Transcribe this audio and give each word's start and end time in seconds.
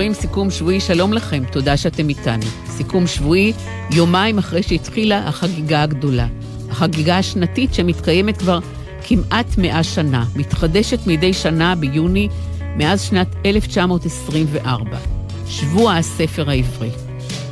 ספרים, 0.00 0.14
סיכום 0.14 0.50
שבועי, 0.50 0.80
שלום 0.80 1.12
לכם, 1.12 1.42
תודה 1.52 1.76
שאתם 1.76 2.08
איתנו. 2.08 2.46
סיכום 2.66 3.06
שבועי, 3.06 3.52
יומיים 3.90 4.38
אחרי 4.38 4.62
שהתחילה 4.62 5.28
החגיגה 5.28 5.82
הגדולה. 5.82 6.26
החגיגה 6.70 7.18
השנתית 7.18 7.74
שמתקיימת 7.74 8.36
כבר 8.36 8.58
כמעט 9.06 9.58
מאה 9.58 9.82
שנה, 9.82 10.24
מתחדשת 10.36 11.06
מדי 11.06 11.32
שנה 11.32 11.74
ביוני 11.74 12.28
מאז 12.76 13.02
שנת 13.02 13.28
1924. 13.46 14.98
שבוע 15.46 15.96
הספר 15.96 16.50
העברי. 16.50 16.90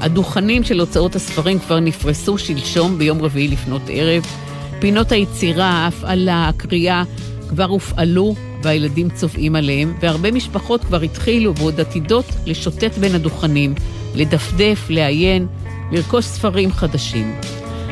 הדוכנים 0.01 0.65
של 0.65 0.81
הוצאות 0.81 1.17
הספרים 1.17 1.59
כבר 1.59 1.81
נפרסו 1.81 2.39
שלשום 2.39 2.99
ביום 2.99 3.23
רביעי 3.23 3.49
לפנות 3.49 3.83
ערב. 3.89 4.27
פינות 4.79 5.13
היצירה, 5.13 5.67
ההפעלה, 5.67 6.49
הקריאה 6.49 7.03
כבר 7.49 7.65
הופעלו 7.65 8.35
והילדים 8.63 9.11
צובעים 9.11 9.57
עליהם, 9.57 9.95
והרבה 10.01 10.31
משפחות 10.31 10.85
כבר 10.85 11.01
התחילו 11.01 11.55
ועוד 11.57 11.81
עתידות 11.81 12.25
לשוטט 12.47 12.99
בין 12.99 13.15
הדוכנים, 13.15 13.75
לדפדף, 14.15 14.87
לעיין, 14.91 15.47
לרכוש 15.93 16.25
ספרים 16.25 16.73
חדשים. 16.73 17.41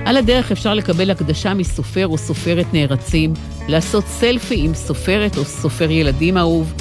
על 0.04 0.16
הדרך 0.16 0.52
אפשר 0.52 0.74
לקבל 0.74 1.10
הקדשה 1.10 1.54
מסופר 1.54 2.06
או 2.06 2.18
סופרת 2.18 2.66
נערצים, 2.72 3.32
לעשות 3.68 4.04
סלפי 4.06 4.64
עם 4.64 4.74
סופרת 4.74 5.38
או 5.38 5.44
סופר 5.44 5.90
ילדים 5.90 6.36
אהוב, 6.36 6.74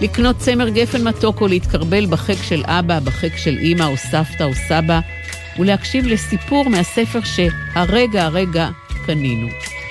לקנות 0.00 0.38
צמר 0.38 0.68
גפן 0.68 1.08
מתוק 1.08 1.40
או 1.40 1.46
להתקרבל 1.46 2.06
בחק 2.06 2.42
של 2.42 2.62
אבא, 2.64 3.00
בחק 3.00 3.36
של 3.36 3.58
אימא 3.58 3.84
או 3.84 3.96
סבתא 3.96 4.42
או 4.42 4.54
סבא, 4.68 5.00
ולהקשיב 5.58 6.06
לסיפור 6.06 6.68
מהספר 6.68 7.20
שהרגע 7.24 8.24
הרגע 8.24 8.68
קנינו. 9.06 9.48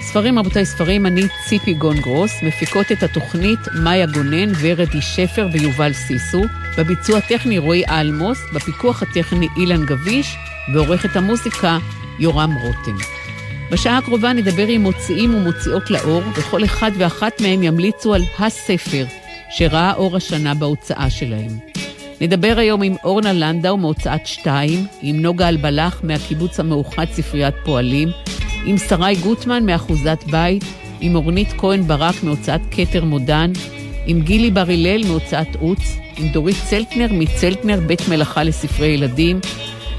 ספרים, 0.09 0.39
רבותיי, 0.39 0.65
ספרים, 0.65 1.05
אני 1.05 1.21
ציפי 1.45 1.73
גון 1.73 1.97
גרוס, 1.97 2.31
מפיקות 2.43 2.91
את 2.91 3.03
התוכנית 3.03 3.59
מאיה 3.83 4.05
גונן, 4.05 4.51
ורדי 4.61 5.01
שפר 5.01 5.47
ויובל 5.53 5.93
סיסו, 5.93 6.41
בביצוע 6.77 7.17
הטכני 7.17 7.57
רועי 7.57 7.83
אלמוס, 7.89 8.39
בפיקוח 8.53 9.03
הטכני 9.03 9.47
אילן 9.57 9.85
גביש, 9.85 10.35
ועורכת 10.73 11.15
המוזיקה 11.15 11.77
יורם 12.19 12.53
רותם. 12.53 12.95
בשעה 13.71 13.97
הקרובה 13.97 14.33
נדבר 14.33 14.67
עם 14.67 14.81
מוציאים 14.81 15.35
ומוציאות 15.35 15.91
לאור, 15.91 16.21
וכל 16.35 16.63
אחד 16.63 16.91
ואחת 16.97 17.41
מהם 17.41 17.63
ימליצו 17.63 18.13
על 18.13 18.23
הספר 18.39 19.05
שראה 19.49 19.93
אור 19.93 20.17
השנה 20.17 20.53
בהוצאה 20.53 21.09
שלהם. 21.09 21.59
נדבר 22.21 22.53
היום 22.57 22.81
עם 22.81 22.95
אורנה 23.03 23.33
לנדאו 23.33 23.77
מהוצאת 23.77 24.27
שתיים, 24.27 24.85
עם 25.01 25.21
נוגה 25.21 25.49
אלבלח 25.49 26.01
מהקיבוץ 26.03 26.59
המאוחד 26.59 27.05
ספריית 27.11 27.55
פועלים, 27.65 28.09
עם 28.66 28.78
שרי 28.78 29.16
גוטמן 29.16 29.66
מאחוזת 29.66 30.23
בית, 30.31 30.64
עם 31.02 31.16
אורנית 31.16 31.53
כהן 31.58 31.81
ברק 31.81 32.23
מהוצאת 32.23 32.61
כתר 32.72 33.05
מודן, 33.05 33.52
עם 34.05 34.22
גילי 34.22 34.52
בר 34.52 34.66
הלל 34.67 35.08
מהוצאת 35.08 35.55
עוץ, 35.59 35.97
עם 36.17 36.28
דורית 36.28 36.55
צלטנר 36.70 37.08
מצלטנר 37.11 37.80
בית 37.88 38.08
מלאכה 38.09 38.44
לספרי 38.44 38.88
ילדים, 38.88 39.39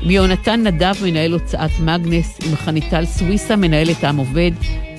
עם 0.03 0.11
יונתן 0.11 0.63
נדב 0.63 0.95
מנהל 1.03 1.33
הוצאת 1.33 1.71
מגנס, 1.81 2.39
עם 2.47 2.57
חניטל 2.57 3.05
סוויסה 3.07 3.57
מנהלת 3.57 4.05
עם 4.05 4.17
עובד, 4.17 4.51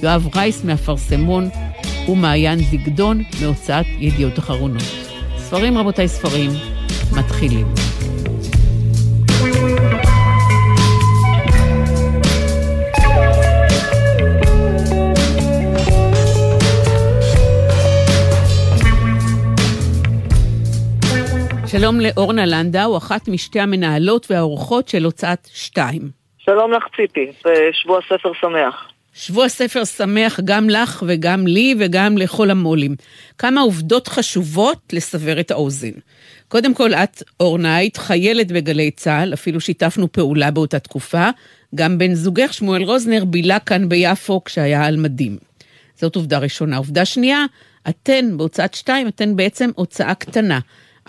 יואב 0.03 0.29
רייס 0.35 0.63
מהפרסמון 0.63 1.49
ומעיין 2.07 2.59
זגדון 2.59 3.23
מהוצאת 3.41 3.85
ידיעות 3.99 4.39
אחרונות. 4.39 4.83
ספרים 5.37 5.77
רבותיי 5.77 6.07
ספרים, 6.07 6.51
מתחילים. 7.11 7.84
שלום 21.79 21.99
לאורנה 21.99 22.45
לנדאו, 22.45 22.97
אחת 22.97 23.27
משתי 23.27 23.59
המנהלות 23.59 24.31
והאורחות 24.31 24.87
של 24.87 25.03
הוצאת 25.03 25.47
שתיים. 25.53 26.01
שלום 26.37 26.71
לך 26.71 26.83
ציפי, 26.95 27.27
ושבוע 27.45 27.99
ספר 28.01 28.31
שמח. 28.41 28.89
שבוע 29.13 29.49
ספר 29.49 29.85
שמח 29.85 30.39
גם 30.45 30.69
לך 30.69 31.03
וגם 31.07 31.47
לי 31.47 31.75
וגם 31.79 32.17
לכל 32.17 32.51
המו"לים. 32.51 32.95
כמה 33.37 33.61
עובדות 33.61 34.07
חשובות 34.07 34.93
לסבר 34.93 35.39
את 35.39 35.51
האוזן. 35.51 35.91
קודם 36.47 36.73
כל, 36.73 36.93
את, 36.93 37.23
אורנה, 37.39 37.75
היית 37.75 37.97
חיילת 37.97 38.51
בגלי 38.51 38.91
צה"ל, 38.91 39.33
אפילו 39.33 39.61
שיתפנו 39.61 40.11
פעולה 40.11 40.51
באותה 40.51 40.79
תקופה. 40.79 41.29
גם 41.75 41.97
בן 41.97 42.13
זוגך, 42.13 42.53
שמואל 42.53 42.83
רוזנר, 42.83 43.25
בילה 43.25 43.59
כאן 43.59 43.89
ביפו 43.89 44.43
כשהיה 44.43 44.85
על 44.85 44.97
מדים. 44.97 45.37
זאת 45.95 46.15
עובדה 46.15 46.37
ראשונה. 46.37 46.77
עובדה 46.77 47.05
שנייה, 47.05 47.45
אתן, 47.89 48.37
בהוצאת 48.37 48.73
שתיים, 48.73 49.07
אתן 49.07 49.35
בעצם 49.35 49.69
הוצאה 49.75 50.13
קטנה. 50.15 50.59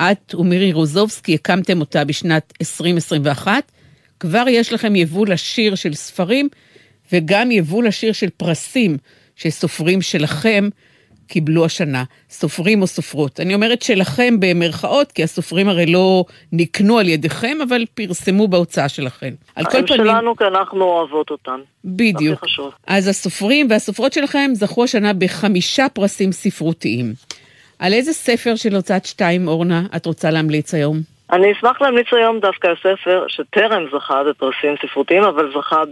את 0.00 0.34
ומירי 0.34 0.72
רוזובסקי 0.72 1.34
הקמתם 1.34 1.80
אותה 1.80 2.04
בשנת 2.04 2.52
2021. 2.60 3.72
כבר 4.20 4.44
יש 4.48 4.72
לכם 4.72 4.96
יבוא 4.96 5.26
לשיר 5.26 5.74
של 5.74 5.94
ספרים 5.94 6.48
וגם 7.12 7.50
יבוא 7.50 7.82
לשיר 7.82 8.12
של 8.12 8.30
פרסים 8.30 8.96
שסופרים 9.36 10.02
שלכם 10.02 10.68
קיבלו 11.28 11.64
השנה, 11.64 12.04
סופרים 12.30 12.82
או 12.82 12.86
סופרות. 12.86 13.40
אני 13.40 13.54
אומרת 13.54 13.82
שלכם 13.82 14.40
במרכאות, 14.40 15.12
כי 15.12 15.22
הסופרים 15.22 15.68
הרי 15.68 15.86
לא 15.86 16.24
נקנו 16.52 16.98
על 16.98 17.08
ידיכם, 17.08 17.58
אבל 17.68 17.84
פרסמו 17.94 18.48
בהוצאה 18.48 18.88
שלכם. 18.88 19.34
על 19.54 19.64
כל 19.64 19.70
פנים... 19.70 19.86
שלנו 19.86 20.36
כי 20.36 20.44
אנחנו 20.44 20.84
אוהבות 20.84 21.30
אותם. 21.30 21.60
בדיוק. 21.84 22.44
אז 22.86 23.08
הסופרים 23.08 23.66
והסופרות 23.70 24.12
שלכם 24.12 24.50
זכו 24.54 24.84
השנה 24.84 25.12
בחמישה 25.12 25.86
פרסים 25.88 26.32
ספרותיים. 26.32 27.14
על 27.78 27.92
איזה 27.92 28.12
ספר 28.12 28.56
של 28.56 28.74
הוצאת 28.74 29.04
שתיים, 29.04 29.48
אורנה, 29.48 29.82
את 29.96 30.06
רוצה 30.06 30.30
להמליץ 30.30 30.74
היום? 30.74 30.96
אני 31.32 31.52
אשמח 31.52 31.82
להמליץ 31.82 32.06
היום 32.12 32.40
דווקא 32.40 32.66
על 32.66 32.76
ספר 32.76 33.24
שטרם 33.28 33.86
זכה 33.92 34.24
בפרסים 34.24 34.74
ספרותיים, 34.82 35.22
אבל 35.22 35.52
זכה 35.54 35.82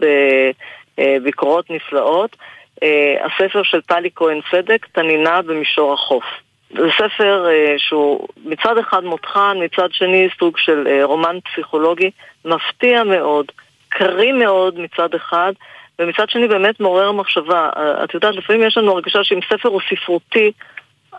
בביקורות 0.99 1.71
נפלאות. 1.71 2.37
אה, 2.83 3.27
הספר 3.27 3.63
של 3.63 3.81
טלי 3.81 4.11
כהן 4.15 4.41
צדק, 4.51 4.87
תנינה 4.93 5.43
במישור 5.43 5.93
החוף. 5.93 6.25
זה 6.71 6.89
ספר 6.99 7.47
אה, 7.49 7.75
שהוא 7.79 8.29
מצד 8.45 8.79
אחד 8.79 9.05
מותחן, 9.05 9.57
מצד 9.61 9.89
שני 9.93 10.29
סוג 10.39 10.59
של 10.59 10.87
אה, 10.87 11.05
רומן 11.05 11.39
פסיכולוגי, 11.45 12.11
מפתיע 12.45 13.05
מאוד, 13.05 13.47
קריא 13.89 14.33
מאוד 14.33 14.81
מצד 14.81 15.15
אחד, 15.15 15.53
ומצד 15.99 16.31
שני 16.31 16.49
באמת 16.49 16.81
מעורר 16.81 17.13
מחשבה. 17.13 17.71
את 18.05 18.15
יודעת, 18.15 18.35
לפעמים 18.35 18.63
יש 18.63 18.77
לנו 18.77 18.93
הרגשה 18.93 19.25
שאם 19.25 19.41
ספר 19.49 19.69
הוא 19.69 19.81
ספרותי, 19.91 20.53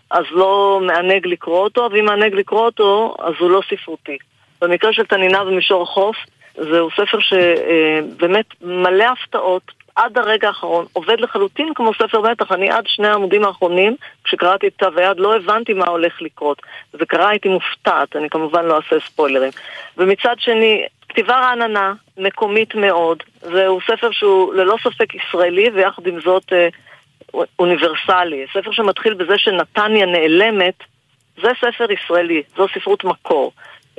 אז 0.10 0.24
לא 0.32 0.80
מענג 0.82 1.28
לקרוא 1.28 1.60
אותו, 1.60 1.90
ואם 1.92 2.06
מענג 2.06 2.34
לקרוא 2.34 2.66
אותו, 2.66 3.16
אז 3.20 3.34
הוא 3.40 3.50
לא 3.50 3.62
ספרותי. 3.70 4.18
במקרה 4.62 4.94
של 4.94 5.06
תנינה 5.06 5.44
במישור 5.44 5.84
החוף, 5.84 6.16
זהו 6.56 6.90
ספר 6.92 7.20
שבאמת 7.20 8.46
מלא 8.62 9.04
הפתעות, 9.04 9.72
עד 9.96 10.18
הרגע 10.18 10.48
האחרון, 10.48 10.86
עובד 10.94 11.20
לחלוטין 11.20 11.74
כמו 11.76 11.94
ספר 11.94 12.22
מתח. 12.22 12.52
אני 12.52 12.72
עד 12.72 12.84
שני 12.88 13.08
העמודים 13.08 13.46
האחרונים, 13.46 13.96
כשקראתי 14.24 14.68
את 14.68 14.74
כתב 14.78 14.98
היד, 14.98 15.18
לא 15.18 15.36
הבנתי 15.36 15.74
מה 15.74 15.86
הולך 15.86 16.22
לקרות. 16.22 16.62
זה 16.94 17.06
קרה, 17.06 17.30
הייתי 17.30 17.50
מופתעת, 17.50 18.16
אני 18.16 18.30
כמובן 18.30 18.66
לא 18.66 18.76
אעשה 18.76 19.06
ספוילרים. 19.06 19.52
ומצד 19.98 20.36
שני, 20.40 20.86
כתיבה 21.10 21.40
רעננה, 21.40 21.94
מקומית 22.18 22.76
מאוד. 22.76 23.24
זהו 23.42 23.80
ספר 23.82 24.12
שהוא 24.12 24.54
ללא 24.54 24.76
ספק 24.84 25.16
ישראלי, 25.16 25.70
ויחד 25.74 26.08
עם 26.08 26.22
זאת 26.22 26.54
אה, 26.54 26.68
אוניברסלי. 27.60 28.46
ספר 28.54 28.72
שמתחיל 28.72 29.14
בזה 29.14 29.38
שנתניה 29.38 30.06
נעלמת, 30.06 30.84
זה 31.42 31.50
ספר 31.62 31.92
ישראלי, 31.92 32.44
זו 32.58 32.68
ספרות 32.74 33.04
מקור. 33.04 33.52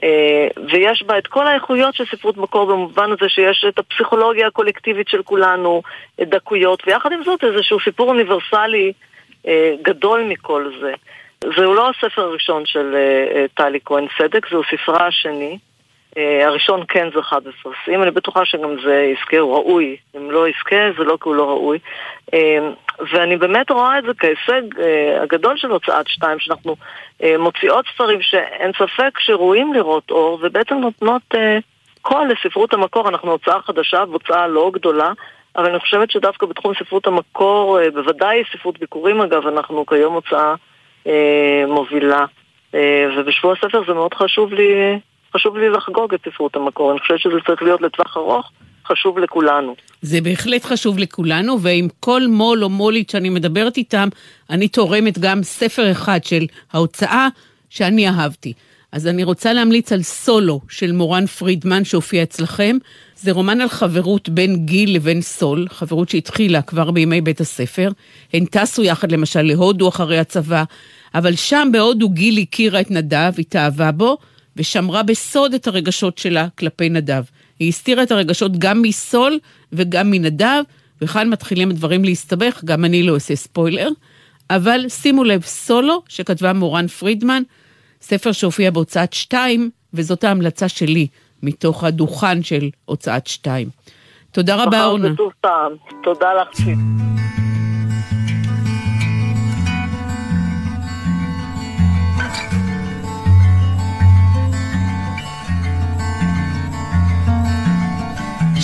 אה, 0.02 0.48
ויש 0.70 1.02
בה 1.02 1.18
את 1.18 1.26
כל 1.26 1.46
האיכויות 1.46 1.94
של 1.94 2.04
ספרות 2.06 2.36
מקור 2.36 2.66
במובן 2.66 3.12
הזה 3.12 3.28
שיש 3.28 3.64
את 3.68 3.78
הפסיכולוגיה 3.78 4.46
הקולקטיבית 4.46 5.08
של 5.08 5.22
כולנו, 5.22 5.82
דקויות, 6.20 6.82
ויחד 6.86 7.12
עם 7.12 7.24
זאת 7.24 7.44
איזשהו 7.44 7.80
סיפור 7.80 8.08
אוניברסלי 8.08 8.92
אה, 9.46 9.74
גדול 9.82 10.22
מכל 10.28 10.70
זה. 10.80 10.92
זהו 11.56 11.74
לא 11.74 11.90
הספר 11.90 12.22
הראשון 12.22 12.66
של 12.66 12.94
אה, 12.94 13.44
טלי 13.54 13.78
כהן 13.84 14.06
צדק, 14.18 14.50
זהו 14.50 14.62
ספרה 14.64 15.06
השני. 15.06 15.58
הראשון 16.16 16.80
כן 16.88 17.08
זכה 17.16 17.40
בפרסים, 17.40 18.02
אני 18.02 18.10
בטוחה 18.10 18.44
שגם 18.44 18.76
זה 18.84 19.12
יזכה, 19.12 19.38
הוא 19.38 19.54
ראוי. 19.54 19.96
אם 20.16 20.30
לא 20.30 20.48
יזכה, 20.48 20.76
זה 20.98 21.04
לא 21.04 21.18
כי 21.22 21.28
הוא 21.28 21.36
לא 21.36 21.48
ראוי. 21.48 21.78
ואני 23.12 23.36
באמת 23.36 23.70
רואה 23.70 23.98
את 23.98 24.04
זה 24.04 24.12
כהישג 24.18 24.62
הגדול 25.22 25.56
של 25.56 25.70
הוצאת 25.70 26.08
שתיים, 26.08 26.38
שאנחנו 26.38 26.76
מוציאות 27.38 27.84
ספרים 27.94 28.22
שאין 28.22 28.72
ספק 28.72 29.18
שראויים 29.18 29.72
לראות 29.74 30.10
אור, 30.10 30.38
ובעצם 30.42 30.74
נותנות 30.74 31.34
קול 32.02 32.28
לספרות 32.28 32.74
המקור. 32.74 33.08
אנחנו 33.08 33.30
הוצאה 33.30 33.60
חדשה 33.60 34.04
והוצאה 34.10 34.46
לא 34.46 34.70
גדולה, 34.74 35.12
אבל 35.56 35.70
אני 35.70 35.78
חושבת 35.78 36.10
שדווקא 36.10 36.46
בתחום 36.46 36.72
ספרות 36.74 37.06
המקור, 37.06 37.78
בוודאי 37.94 38.42
ספרות 38.52 38.78
ביקורים 38.78 39.20
אגב, 39.20 39.46
אנחנו 39.46 39.86
כיום 39.86 40.14
הוצאה 40.14 40.54
מובילה. 41.66 42.24
ובשבוע 43.16 43.52
הספר 43.52 43.82
זה 43.86 43.94
מאוד 43.94 44.14
חשוב 44.14 44.52
לי 44.52 44.98
חשוב 45.36 45.56
לי 45.56 45.68
לחגוג 45.68 46.14
את 46.14 46.20
ספרות 46.28 46.56
המקור. 46.56 46.92
אני 46.92 47.00
חושבת 47.00 47.18
שזה 47.18 47.34
צריך 47.46 47.62
להיות 47.62 47.82
לטווח 47.82 48.16
ארוך, 48.16 48.50
חשוב 48.86 49.18
לכולנו. 49.18 49.74
זה 50.02 50.20
בהחלט 50.20 50.64
חשוב 50.64 50.98
לכולנו, 50.98 51.60
ועם 51.60 51.88
כל 52.00 52.22
מו"ל 52.28 52.64
או 52.64 52.68
מו"לית 52.68 53.10
שאני 53.10 53.30
מדברת 53.30 53.76
איתם, 53.76 54.08
אני 54.50 54.68
תורמת 54.68 55.18
גם 55.18 55.42
ספר 55.42 55.90
אחד 55.92 56.24
של 56.24 56.44
ההוצאה 56.72 57.28
שאני 57.70 58.08
אהבתי. 58.08 58.52
אז 58.92 59.06
אני 59.06 59.24
רוצה 59.24 59.52
להמליץ 59.52 59.92
על 59.92 60.02
סולו 60.02 60.60
של 60.68 60.92
מורן 60.92 61.26
פרידמן 61.26 61.84
שהופיע 61.84 62.22
אצלכם. 62.22 62.76
זה 63.16 63.32
רומן 63.32 63.60
על 63.60 63.68
חברות 63.68 64.28
בין 64.28 64.56
גיל 64.66 64.94
לבין 64.94 65.22
סול, 65.22 65.66
חברות 65.70 66.08
שהתחילה 66.08 66.62
כבר 66.62 66.90
בימי 66.90 67.20
בית 67.20 67.40
הספר. 67.40 67.90
הן 68.32 68.44
טסו 68.44 68.82
יחד 68.82 69.12
למשל 69.12 69.42
להודו 69.42 69.88
אחרי 69.88 70.18
הצבא, 70.18 70.64
אבל 71.14 71.34
שם 71.36 71.68
בהודו 71.72 72.08
גיל 72.08 72.38
הכירה 72.42 72.80
את 72.80 72.90
נדב, 72.90 73.32
התאהבה 73.38 73.92
בו, 73.92 74.16
ושמרה 74.56 75.02
בסוד 75.02 75.54
את 75.54 75.66
הרגשות 75.66 76.18
שלה 76.18 76.48
כלפי 76.58 76.88
נדב. 76.88 77.22
היא 77.58 77.68
הסתירה 77.68 78.02
את 78.02 78.10
הרגשות 78.10 78.58
גם 78.58 78.82
מסול 78.82 79.38
וגם 79.72 80.10
מנדב, 80.10 80.62
וכאן 81.00 81.28
מתחילים 81.28 81.70
הדברים 81.70 82.04
להסתבך, 82.04 82.60
גם 82.64 82.84
אני 82.84 83.02
לא 83.02 83.14
אעשה 83.14 83.36
ספוילר. 83.36 83.88
אבל 84.50 84.88
שימו 84.88 85.24
לב, 85.24 85.42
סולו 85.42 86.02
שכתבה 86.08 86.52
מורן 86.52 86.86
פרידמן, 86.86 87.42
ספר 88.00 88.32
שהופיע 88.32 88.70
בהוצאת 88.70 89.12
שתיים, 89.12 89.70
וזאת 89.94 90.24
ההמלצה 90.24 90.68
שלי 90.68 91.06
מתוך 91.42 91.84
הדוכן 91.84 92.42
של 92.42 92.70
הוצאת 92.84 93.26
שתיים. 93.26 93.68
תודה 94.32 94.64
רבה, 94.64 94.84
אורנה. 94.84 95.08
תודה 96.02 96.28
לך. 96.34 97.15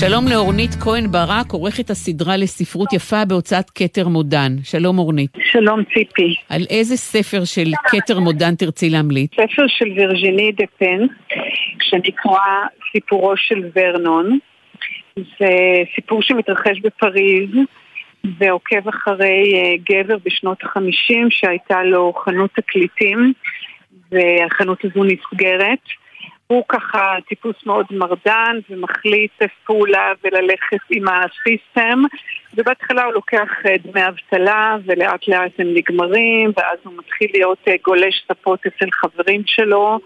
שלום 0.09 0.25
לאורנית 0.33 0.71
כהן 0.85 1.07
ברק, 1.07 1.53
עורכת 1.53 1.91
הסדרה 1.91 2.37
לספרות 2.37 2.93
יפה 2.93 3.25
בהוצאת 3.29 3.71
כתר 3.71 4.09
מודן. 4.09 4.53
שלום 4.65 4.99
אורנית. 4.99 5.31
שלום 5.45 5.85
ציפי. 5.85 6.35
על 6.49 6.63
איזה 6.71 6.97
ספר 6.97 7.45
של 7.45 7.71
כתר 7.85 8.21
מודן 8.21 8.55
תרצי 8.55 8.91
להמליץ? 8.91 9.31
ספר 9.35 9.67
של 9.67 9.85
וירג'יני 9.97 10.53
דה 10.53 10.65
פן, 10.79 11.07
שנקרא 11.81 12.41
סיפורו 12.93 13.37
של 13.37 13.71
ורנון. 13.77 14.39
זה 15.17 15.55
סיפור 15.95 16.23
שמתרחש 16.23 16.81
בפריז, 16.83 17.51
ועוקב 18.39 18.89
אחרי 18.89 19.55
אה, 19.55 19.75
גבר 19.91 20.17
בשנות 20.25 20.59
החמישים 20.63 21.29
שהייתה 21.31 21.83
לו 21.85 22.13
חנות 22.25 22.51
תקליטים, 22.55 23.33
והחנות 24.13 24.85
הזו 24.85 25.05
נסגרת. 25.05 26.02
הוא 26.53 26.65
ככה 26.69 27.15
טיפוס 27.29 27.57
מאוד 27.67 27.87
מרדן 27.91 28.59
ומחליט 28.71 29.43
פעולה 29.67 30.13
וללכת 30.25 30.79
עם 30.91 31.05
הסיסטם. 31.09 32.03
ובהתחלה 32.55 33.05
הוא 33.05 33.13
לוקח 33.13 33.49
אה, 33.67 33.75
דמי 33.85 34.09
אבטלה 34.09 34.77
ולאט 34.85 35.29
לאט 35.29 35.53
הם 35.59 35.75
נגמרים 35.75 36.53
ואז 36.57 36.79
הוא 36.85 36.93
מתחיל 36.99 37.29
להיות 37.35 37.59
אה, 37.69 37.75
גולש 37.85 38.25
ספות 38.29 38.67
אצל 38.67 38.91
חברים 38.93 39.43
שלו. 39.47 39.99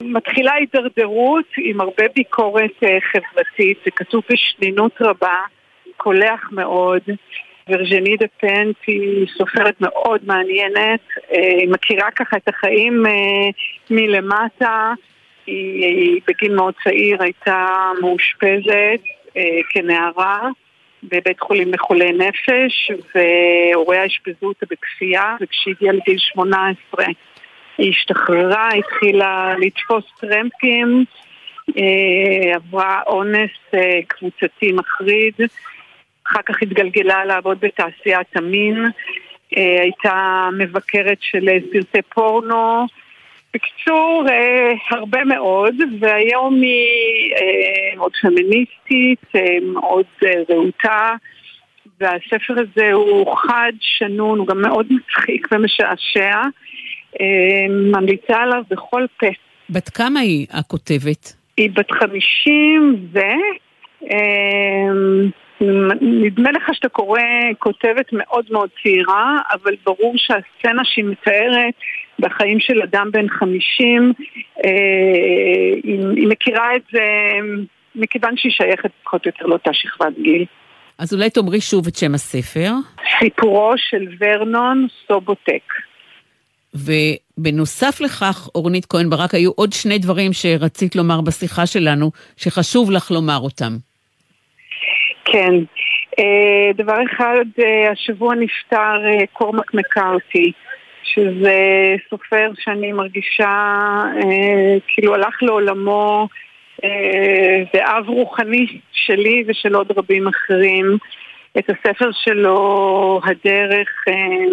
מתחילה 0.00 0.52
הידרדרות 0.52 1.46
עם 1.58 1.80
הרבה 1.80 2.04
ביקורת 2.14 2.82
אה, 2.82 2.98
חברתית, 3.00 3.78
זה 3.84 3.90
כתוב 3.90 4.22
בשנינות 4.30 4.92
רבה, 5.00 5.36
קולח 5.96 6.48
מאוד. 6.52 7.02
וירג'ני 7.68 8.16
דה 8.16 8.26
פנט 8.40 8.76
היא 8.86 9.26
סופרת 9.38 9.80
מאוד 9.80 10.20
מעניינת, 10.26 11.00
היא 11.30 11.68
מכירה 11.68 12.10
ככה 12.10 12.36
את 12.36 12.48
החיים 12.48 13.02
מלמטה, 13.90 14.92
היא 15.54 16.20
בגיל 16.28 16.54
מאוד 16.54 16.74
צעיר 16.84 17.22
הייתה 17.22 17.90
מאושפזת 18.00 19.02
אה, 19.36 19.42
כנערה 19.70 20.48
בבית 21.02 21.40
חולים 21.40 21.74
לחולי 21.74 22.12
נפש 22.12 22.90
והוריה 23.14 24.06
אשפזו 24.06 24.46
אותה 24.46 24.66
בכפייה 24.70 25.36
וכשהיא 25.40 25.74
הגיעה 25.76 25.94
לגיל 25.94 26.18
18 26.18 27.04
היא 27.78 27.90
השתחררה, 27.90 28.68
התחילה 28.68 29.54
לתפוס 29.58 30.04
טרמפים, 30.20 31.04
אה, 31.78 32.54
עברה 32.54 33.00
אונס 33.06 33.50
אה, 33.74 34.00
קבוצתי 34.08 34.72
מחריד, 34.72 35.34
אחר 36.26 36.42
כך 36.46 36.62
התגלגלה 36.62 37.24
לעבוד 37.24 37.58
בתעשיית 37.60 38.36
המין, 38.36 38.90
אה, 39.56 39.76
הייתה 39.80 40.48
מבקרת 40.58 41.18
של 41.20 41.48
סרטי 41.72 42.02
פורנו 42.14 42.86
בקיצור, 43.54 44.24
אה, 44.28 44.72
הרבה 44.90 45.24
מאוד, 45.24 45.74
והיום 46.00 46.54
היא 46.62 47.32
אה, 47.34 47.96
מאוד 47.96 48.12
פמיניסטית, 48.22 49.24
אה, 49.34 49.58
מאוד 49.72 50.06
רהוטה, 50.50 51.14
והספר 52.00 52.54
הזה 52.60 52.92
הוא 52.92 53.36
חד, 53.36 53.72
שנון, 53.80 54.38
הוא 54.38 54.46
גם 54.46 54.62
מאוד 54.62 54.86
מצחיק 54.90 55.48
ומשעשע. 55.52 56.42
ממליצה 57.70 58.36
עליו 58.36 58.62
בכל 58.70 59.06
פה. 59.20 59.26
בת 59.70 59.88
כמה 59.88 60.20
היא 60.20 60.46
הכותבת? 60.50 61.36
היא 61.56 61.70
בת 61.70 61.90
חמישים 61.90 63.06
ו... 63.12 63.18
נדמה 66.00 66.52
לך 66.52 66.62
שאתה 66.72 66.88
קורא 66.88 67.20
כותבת 67.58 68.12
מאוד 68.12 68.44
מאוד 68.50 68.68
צעירה, 68.82 69.38
אבל 69.52 69.74
ברור 69.84 70.14
שהסצנה 70.16 70.82
שהיא 70.84 71.04
מתארת 71.04 71.74
בחיים 72.18 72.60
של 72.60 72.82
אדם 72.82 73.08
בן 73.12 73.28
חמישים, 73.28 74.12
אה, 74.64 74.70
היא, 75.84 76.00
היא 76.16 76.28
מכירה 76.28 76.76
את 76.76 76.82
זה 76.92 77.00
מכיוון 77.94 78.36
שהיא 78.36 78.52
שייכת 78.52 78.90
פחות 79.04 79.26
או 79.26 79.28
יותר 79.28 79.46
לאותה 79.46 79.70
שכבת 79.72 80.18
גיל. 80.22 80.44
אז 80.98 81.14
אולי 81.14 81.30
תאמרי 81.30 81.60
שוב 81.60 81.86
את 81.86 81.96
שם 81.96 82.14
הספר. 82.14 82.70
סיפורו 83.18 83.72
של 83.76 84.06
ורנון 84.20 84.86
סובוטק. 85.06 85.62
ובנוסף 86.74 88.00
לכך, 88.00 88.48
אורנית 88.54 88.86
כהן 88.86 89.10
ברק, 89.10 89.34
היו 89.34 89.50
עוד 89.50 89.72
שני 89.72 89.98
דברים 89.98 90.32
שרצית 90.32 90.96
לומר 90.96 91.20
בשיחה 91.20 91.66
שלנו, 91.66 92.10
שחשוב 92.36 92.90
לך 92.90 93.10
לומר 93.10 93.38
אותם. 93.38 93.72
כן. 95.32 95.54
אה, 96.18 96.72
דבר 96.74 96.98
אחד, 97.12 97.44
אה, 97.64 97.90
השבוע 97.90 98.34
נפטר 98.34 98.98
קורמק 99.32 99.74
מקארתי. 99.74 100.52
שזה 101.04 101.56
סופר 102.10 102.50
שאני 102.58 102.92
מרגישה 102.92 103.50
אה, 104.16 104.76
כאילו 104.88 105.14
הלך 105.14 105.42
לעולמו 105.42 106.28
אה, 106.84 107.62
ואב 107.74 108.08
רוחני 108.08 108.66
שלי 108.92 109.44
ושל 109.46 109.74
עוד 109.74 109.92
רבים 109.98 110.28
אחרים. 110.28 110.96
את 111.58 111.70
הספר 111.70 112.10
שלו, 112.12 113.20
הדרך, 113.24 113.88
אה, 114.08 114.46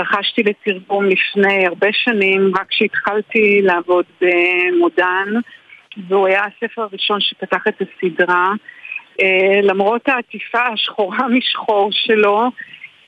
רכשתי 0.00 0.42
לתרגום 0.42 1.04
לפני 1.04 1.66
הרבה 1.66 1.88
שנים, 1.92 2.52
רק 2.60 2.66
כשהתחלתי 2.68 3.60
לעבוד 3.62 4.04
במודן, 4.20 5.28
והוא 6.08 6.26
היה 6.26 6.42
הספר 6.44 6.82
הראשון 6.82 7.20
שפתח 7.20 7.62
את 7.68 7.82
הסדרה. 7.82 8.52
אה, 9.20 9.60
למרות 9.62 10.08
העטיפה 10.08 10.62
השחורה 10.62 11.28
משחור 11.38 11.88
שלו, 11.92 12.50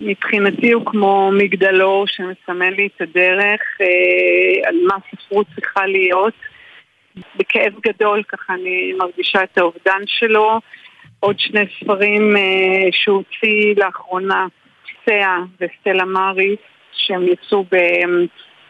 מבחינתי 0.01 0.73
הוא 0.73 0.87
כמו 0.87 1.31
מגדלור 1.33 2.07
שמסמן 2.07 2.73
לי 2.73 2.89
את 2.97 3.01
הדרך 3.01 3.61
אה, 3.81 4.69
על 4.69 4.75
מה 4.87 4.95
ספרות 5.11 5.47
צריכה 5.55 5.87
להיות. 5.87 6.35
בכאב 7.37 7.73
גדול 7.83 8.23
ככה 8.23 8.55
אני 8.55 8.93
מרגישה 8.99 9.43
את 9.43 9.59
האובדן 9.59 10.03
שלו. 10.07 10.61
עוד 11.21 11.39
שני 11.39 11.65
ספרים 11.81 12.37
אה, 12.37 12.89
שהוא 12.93 13.17
הוציא 13.17 13.75
לאחרונה, 13.77 14.47
סאה 15.05 15.39
וסטלה 15.61 16.05
מאריס, 16.05 16.59
שהם 16.93 17.27
יצאו 17.29 17.65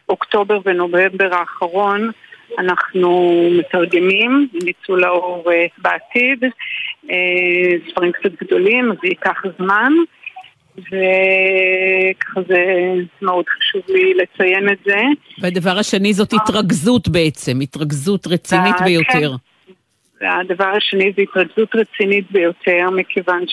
באוקטובר 0.07 0.59
ונובמבר 0.65 1.35
האחרון. 1.35 2.11
אנחנו 2.59 3.43
מתרגמים, 3.59 4.49
הם 4.55 4.69
יצאו 4.69 4.97
לאור 4.97 5.53
אה, 5.53 5.67
בעתיד, 5.79 6.45
אה, 6.45 6.51
ספרים 7.91 8.13
קצת 8.13 8.43
גדולים, 8.43 8.93
אז 8.93 8.97
זה 9.03 9.09
ייקח 9.09 9.43
זמן. 9.59 9.93
וככה 10.79 12.41
זה 12.49 12.65
מאוד 13.23 13.45
חשוב 13.49 13.83
לי 13.89 14.15
לציין 14.15 14.69
את 14.69 14.79
זה. 14.85 14.97
והדבר 15.41 15.79
השני 15.79 16.13
זאת 16.13 16.33
התרכזות 16.33 17.09
בעצם, 17.09 17.61
התרכזות 17.61 18.27
רצינית 18.27 18.81
אה, 18.81 18.85
ביותר. 18.85 19.33
כן. 20.21 20.27
הדבר 20.27 20.73
השני 20.77 21.13
זה 21.17 21.23
התרכזות 21.23 21.75
רצינית 21.75 22.31
ביותר, 22.31 22.91
מכיוון 22.91 23.45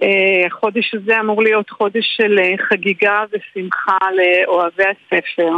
שהחודש 0.00 0.94
הזה 0.94 1.20
אמור 1.20 1.42
להיות 1.42 1.70
חודש 1.70 2.04
של 2.16 2.38
אה, 2.38 2.54
חגיגה 2.68 3.24
ושמחה 3.32 3.98
לאוהבי 4.16 4.84
הספר. 4.84 5.52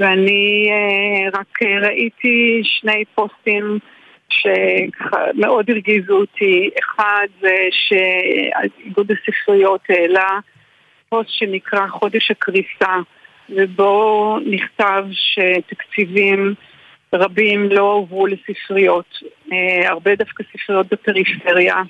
ואני 0.00 0.70
אה, 0.70 1.40
רק 1.40 1.62
ראיתי 1.82 2.62
שני 2.64 3.04
פוסטים 3.14 3.78
שמאוד 4.40 5.70
הרגיזו 5.70 6.16
אותי. 6.16 6.70
אחד 6.80 7.26
זה 7.40 7.54
שאיגוד 7.70 9.10
הספריות 9.12 9.80
העלה 9.88 10.38
פוסט 11.08 11.30
שנקרא 11.30 11.86
חודש 11.86 12.30
הקריסה, 12.30 12.96
ובו 13.48 14.38
נכתב 14.46 15.04
שתקציבים 15.10 16.54
רבים 17.14 17.68
לא 17.70 17.92
הועברו 17.92 18.26
לספריות, 18.26 19.18
אה, 19.52 19.88
הרבה 19.88 20.16
דווקא 20.16 20.44
ספריות 20.52 20.86
בפריפריה, 20.92 21.82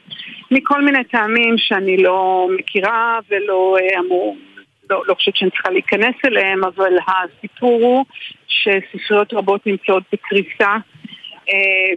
מכל 0.51 0.85
מיני 0.85 1.05
טעמים 1.05 1.59
שאני 1.59 1.97
לא 1.97 2.49
מכירה 2.59 3.19
ולא 3.31 3.77
אה, 3.81 4.01
אמור, 4.01 4.37
לא, 4.91 5.03
לא 5.07 5.15
חושבת 5.15 5.37
שאני 5.37 5.51
צריכה 5.51 5.71
להיכנס 5.71 6.15
אליהם, 6.25 6.65
אבל 6.65 6.93
הסיפור 7.07 7.83
הוא 7.83 8.05
שספריות 8.49 9.33
רבות 9.33 9.67
נמצאות 9.67 10.03
בקריסה, 10.13 10.77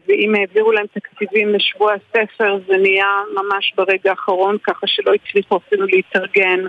ואם 0.07 0.35
העבירו 0.35 0.71
להם 0.71 0.85
תקציבים 0.93 1.53
לשבוע 1.53 1.93
הספר 1.93 2.59
זה 2.67 2.77
נהיה 2.77 3.21
ממש 3.33 3.73
ברגע 3.75 4.09
האחרון, 4.09 4.57
ככה 4.63 4.87
שלא 4.87 5.13
הצליחו 5.13 5.57
אפילו 5.57 5.85
להתארגן 5.85 6.59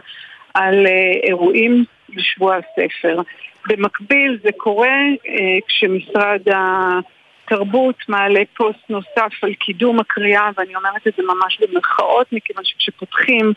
על 0.54 0.86
אה, 0.86 1.12
אירועים 1.22 1.84
לשבוע 2.08 2.56
הספר. 2.56 3.20
במקביל 3.68 4.38
זה 4.42 4.50
קורה 4.56 4.98
אה, 5.28 5.58
כשמשרד 5.68 6.40
התרבות 6.46 7.96
מעלה 8.08 8.40
פוסט 8.56 8.90
נוסף 8.90 9.32
על 9.42 9.54
קידום 9.54 10.00
הקריאה, 10.00 10.50
ואני 10.56 10.76
אומרת 10.76 11.06
את 11.06 11.12
זה 11.16 11.22
ממש 11.22 11.58
במרכאות, 11.60 12.26
מכיוון 12.32 12.64
שכשפותחים 12.64 13.52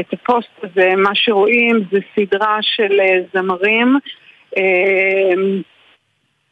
את 0.00 0.12
הפוסט 0.12 0.50
הזה, 0.62 0.96
מה 0.96 1.14
שרואים 1.14 1.80
זה 1.92 1.98
סדרה 2.16 2.58
של 2.62 3.00
זמרים. 3.34 3.98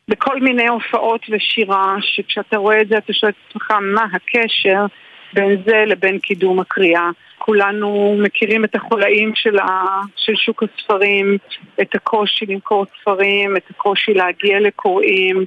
בכל 0.09 0.41
מיני 0.41 0.69
הופעות 0.69 1.21
ושירה, 1.31 1.97
שכשאתה 2.01 2.57
רואה 2.57 2.81
את 2.81 2.89
זה 2.89 2.99
אתה 2.99 3.13
שואל 3.13 3.31
את 3.31 3.37
עצמך 3.49 3.71
מה 3.81 4.05
הקשר 4.13 4.87
בין 5.33 5.63
זה 5.67 5.85
לבין 5.87 6.19
קידום 6.19 6.61
הקריאה. 6.61 7.11
כולנו 7.39 8.17
מכירים 8.19 8.65
את 8.65 8.75
החולאים 8.75 9.33
של, 9.35 9.59
ה... 9.59 10.01
של 10.17 10.35
שוק 10.37 10.63
הספרים, 10.63 11.39
את 11.81 11.95
הקושי 11.95 12.47
למכור 12.47 12.87
ספרים, 13.01 13.57
את 13.57 13.71
הקושי 13.71 14.15
להגיע 14.15 14.61
לקוראים, 14.61 15.45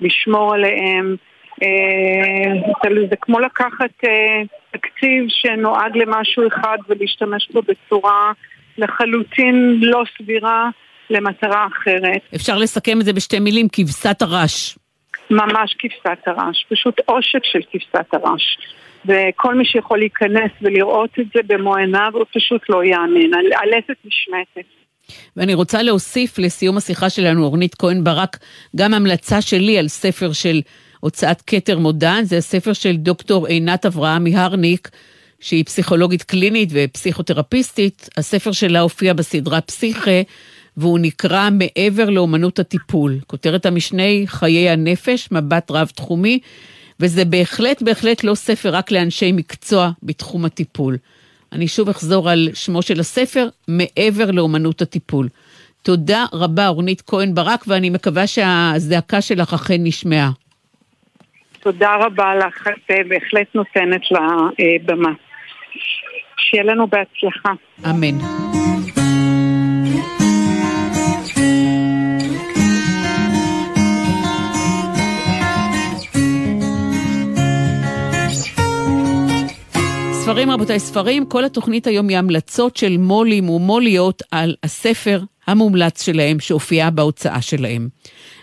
לשמור 0.00 0.54
עליהם. 0.54 1.16
אה, 1.62 2.88
זה 3.10 3.16
כמו 3.20 3.40
לקחת 3.40 4.04
אה, 4.04 4.42
תקציב 4.70 5.24
שנועד 5.28 5.96
למשהו 5.96 6.48
אחד 6.48 6.78
ולהשתמש 6.88 7.48
בו 7.52 7.62
בצורה 7.62 8.32
לחלוטין 8.78 9.78
לא 9.82 10.02
סבירה. 10.18 10.70
למטרה 11.10 11.66
אחרת. 11.66 12.20
אפשר 12.34 12.58
לסכם 12.58 13.00
את 13.00 13.04
זה 13.04 13.12
בשתי 13.12 13.38
מילים, 13.38 13.68
כבשת 13.72 14.22
הרש. 14.22 14.78
ממש 15.30 15.76
כבשת 15.78 16.18
הרש, 16.26 16.66
פשוט 16.70 16.94
עושק 17.06 17.44
של 17.44 17.60
כבשת 17.72 18.14
הרש. 18.14 18.58
וכל 19.04 19.54
מי 19.54 19.64
שיכול 19.64 19.98
להיכנס 19.98 20.50
ולראות 20.62 21.10
את 21.20 21.26
זה 21.34 21.40
במו 21.46 21.76
עיניו, 21.76 22.10
הוא 22.12 22.24
פשוט 22.34 22.62
לא 22.68 22.84
יאמין. 22.84 23.30
הלסת 23.34 23.96
נשמטת. 24.04 24.68
ואני 25.36 25.54
רוצה 25.54 25.82
להוסיף 25.82 26.38
לסיום 26.38 26.76
השיחה 26.76 27.10
שלנו, 27.10 27.44
אורנית 27.44 27.74
כהן 27.74 28.04
ברק, 28.04 28.36
גם 28.76 28.94
המלצה 28.94 29.42
שלי 29.42 29.78
על 29.78 29.88
ספר 29.88 30.32
של 30.32 30.60
הוצאת 31.00 31.42
כתר 31.46 31.78
מודן, 31.78 32.20
זה 32.24 32.36
הספר 32.36 32.72
של 32.72 32.96
דוקטור 32.96 33.46
עינת 33.46 33.86
אברהם 33.86 34.24
מהרניק, 34.24 34.88
שהיא 35.40 35.64
פסיכולוגית 35.64 36.22
קלינית 36.22 36.68
ופסיכותרפיסטית. 36.72 38.08
הספר 38.16 38.52
שלה 38.52 38.80
הופיע 38.80 39.12
בסדרה 39.12 39.60
פסיכה. 39.60 40.20
והוא 40.76 40.98
נקרא 40.98 41.48
מעבר 41.50 42.10
לאומנות 42.10 42.58
הטיפול. 42.58 43.18
כותרת 43.26 43.66
המשנה 43.66 44.02
היא 44.02 44.28
חיי 44.28 44.70
הנפש, 44.70 45.28
מבט 45.32 45.70
רב-תחומי, 45.70 46.38
וזה 47.00 47.24
בהחלט 47.24 47.82
בהחלט 47.82 48.24
לא 48.24 48.34
ספר 48.34 48.74
רק 48.74 48.90
לאנשי 48.90 49.32
מקצוע 49.32 49.90
בתחום 50.02 50.44
הטיפול. 50.44 50.96
אני 51.52 51.68
שוב 51.68 51.88
אחזור 51.88 52.30
על 52.30 52.48
שמו 52.54 52.82
של 52.82 53.00
הספר, 53.00 53.48
מעבר 53.68 54.30
לאומנות 54.30 54.82
הטיפול. 54.82 55.28
תודה 55.82 56.24
רבה, 56.32 56.68
אורנית 56.68 57.02
כהן 57.06 57.34
ברק, 57.34 57.64
ואני 57.66 57.90
מקווה 57.90 58.26
שהזעקה 58.26 59.20
שלך 59.20 59.54
אכן 59.54 59.76
נשמעה. 59.78 60.30
תודה 61.60 61.96
רבה 62.00 62.34
לך, 62.34 62.66
את 62.66 62.90
בהחלט 63.08 63.46
נותנת 63.54 64.02
לה 64.10 64.26
במה. 64.86 65.10
שיהיה 66.38 66.64
לנו 66.64 66.86
בהצלחה. 66.86 67.52
אמן. 67.90 68.65
ספרים 80.26 80.50
רבותיי, 80.50 80.78
ספרים, 80.78 81.26
כל 81.26 81.44
התוכנית 81.44 81.86
היום 81.86 82.08
היא 82.08 82.18
המלצות 82.18 82.76
של 82.76 82.96
מו"לים 82.98 83.50
ומו"ליות 83.50 84.22
על 84.32 84.54
הספר 84.64 85.18
המומלץ 85.46 86.06
שלהם 86.06 86.40
שהופיע 86.40 86.90
בהוצאה 86.90 87.42
שלהם. 87.42 87.88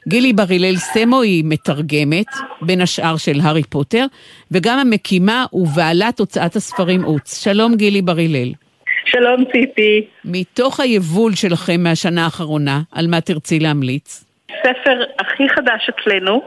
גילי 0.07 0.33
בר 0.33 0.43
הלל 0.49 0.75
סמו 0.75 1.21
היא 1.21 1.43
מתרגמת, 1.45 2.25
בין 2.61 2.81
השאר 2.81 3.17
של 3.17 3.39
הארי 3.43 3.63
פוטר, 3.63 4.05
וגם 4.51 4.79
המקימה 4.79 5.45
ובעלת 5.53 6.19
הוצאת 6.19 6.55
הספרים 6.55 7.03
עוץ. 7.03 7.43
שלום 7.43 7.75
גילי 7.75 8.01
בר 8.01 8.17
הלל. 8.17 8.51
שלום 9.05 9.45
ציפי. 9.51 10.05
מתוך 10.25 10.79
היבול 10.79 11.35
שלכם 11.35 11.83
מהשנה 11.83 12.25
האחרונה, 12.25 12.81
על 12.91 13.07
מה 13.07 13.21
תרצי 13.21 13.59
להמליץ? 13.59 14.25
ספר 14.61 15.03
הכי 15.19 15.49
חדש 15.49 15.89
אצלנו, 15.89 16.41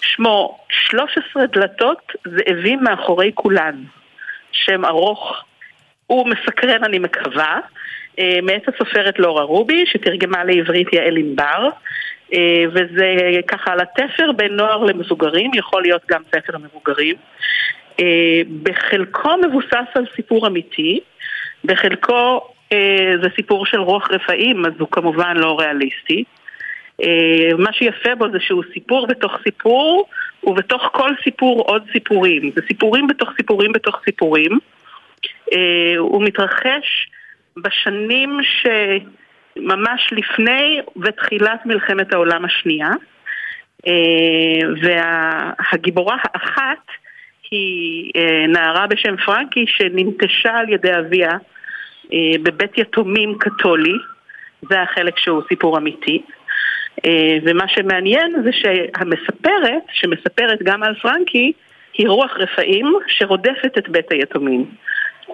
שמו 0.00 0.58
13 0.68 1.46
דלתות 1.46 2.12
זאבים 2.24 2.78
מאחורי 2.82 3.30
כולן. 3.34 3.74
שם 4.52 4.84
ארוך, 4.84 5.44
הוא 6.06 6.28
מסקרן 6.28 6.84
אני 6.84 6.98
מקווה, 6.98 7.60
אה, 8.18 8.38
מאת 8.42 8.68
הסופרת 8.68 9.18
לורה 9.18 9.42
רובי, 9.42 9.84
שתרגמה 9.86 10.44
לעברית 10.44 10.92
יעל 10.92 11.16
ענבר, 11.16 11.68
אה, 12.34 12.64
וזה 12.68 13.14
ככה 13.48 13.72
על 13.72 13.80
התפר 13.80 14.32
בין 14.32 14.56
נוער 14.56 14.84
למבוגרים, 14.84 15.50
יכול 15.54 15.82
להיות 15.82 16.02
גם 16.08 16.22
ספר 16.28 16.56
המבוגרים. 16.56 17.16
אה, 18.00 18.40
בחלקו 18.62 19.30
מבוסס 19.36 19.88
על 19.94 20.04
סיפור 20.16 20.46
אמיתי, 20.46 21.00
בחלקו 21.64 22.40
זה 23.22 23.28
סיפור 23.36 23.66
של 23.66 23.80
רוח 23.80 24.10
רפאים, 24.10 24.66
אז 24.66 24.72
הוא 24.78 24.88
כמובן 24.90 25.36
לא 25.36 25.58
ריאליסטי. 25.60 26.24
מה 27.58 27.72
שיפה 27.72 28.14
בו 28.14 28.30
זה 28.32 28.40
שהוא 28.40 28.62
סיפור 28.72 29.06
בתוך 29.06 29.32
סיפור, 29.44 30.08
ובתוך 30.44 30.82
כל 30.92 31.10
סיפור 31.24 31.62
עוד 31.62 31.82
סיפורים. 31.92 32.50
זה 32.54 32.60
סיפורים 32.68 33.06
בתוך 33.06 33.30
סיפורים 33.36 33.72
בתוך 33.72 34.00
סיפורים. 34.04 34.58
אה, 35.52 35.98
הוא 35.98 36.22
מתרחש 36.22 37.08
בשנים 37.56 38.38
שממש 38.42 40.12
לפני 40.12 40.80
ותחילת 40.96 41.66
מלחמת 41.66 42.12
העולם 42.12 42.44
השנייה. 42.44 42.90
אה, 43.86 44.68
והגיבורה 44.82 46.16
האחת 46.22 46.86
היא 47.50 48.12
אה, 48.16 48.46
נערה 48.46 48.86
בשם 48.86 49.16
פרנקי 49.16 49.64
שננטשה 49.66 50.58
על 50.58 50.68
ידי 50.68 50.98
אביה 50.98 51.30
בבית 52.42 52.78
יתומים 52.78 53.38
קתולי. 53.38 53.94
זה 54.70 54.82
החלק 54.82 55.18
שהוא 55.18 55.42
סיפור 55.48 55.78
אמיתי. 55.78 56.22
אה, 57.06 57.38
ומה 57.42 57.68
שמעניין 57.68 58.32
זה 58.44 58.50
שהמספרת, 58.52 59.82
שמספרת 59.92 60.62
גם 60.62 60.82
על 60.82 60.94
פרנקי, 60.94 61.52
היא 61.94 62.08
רוח 62.08 62.36
רפאים 62.36 62.92
שרודפת 63.06 63.78
את 63.78 63.88
בית 63.88 64.12
היתומים. 64.12 64.64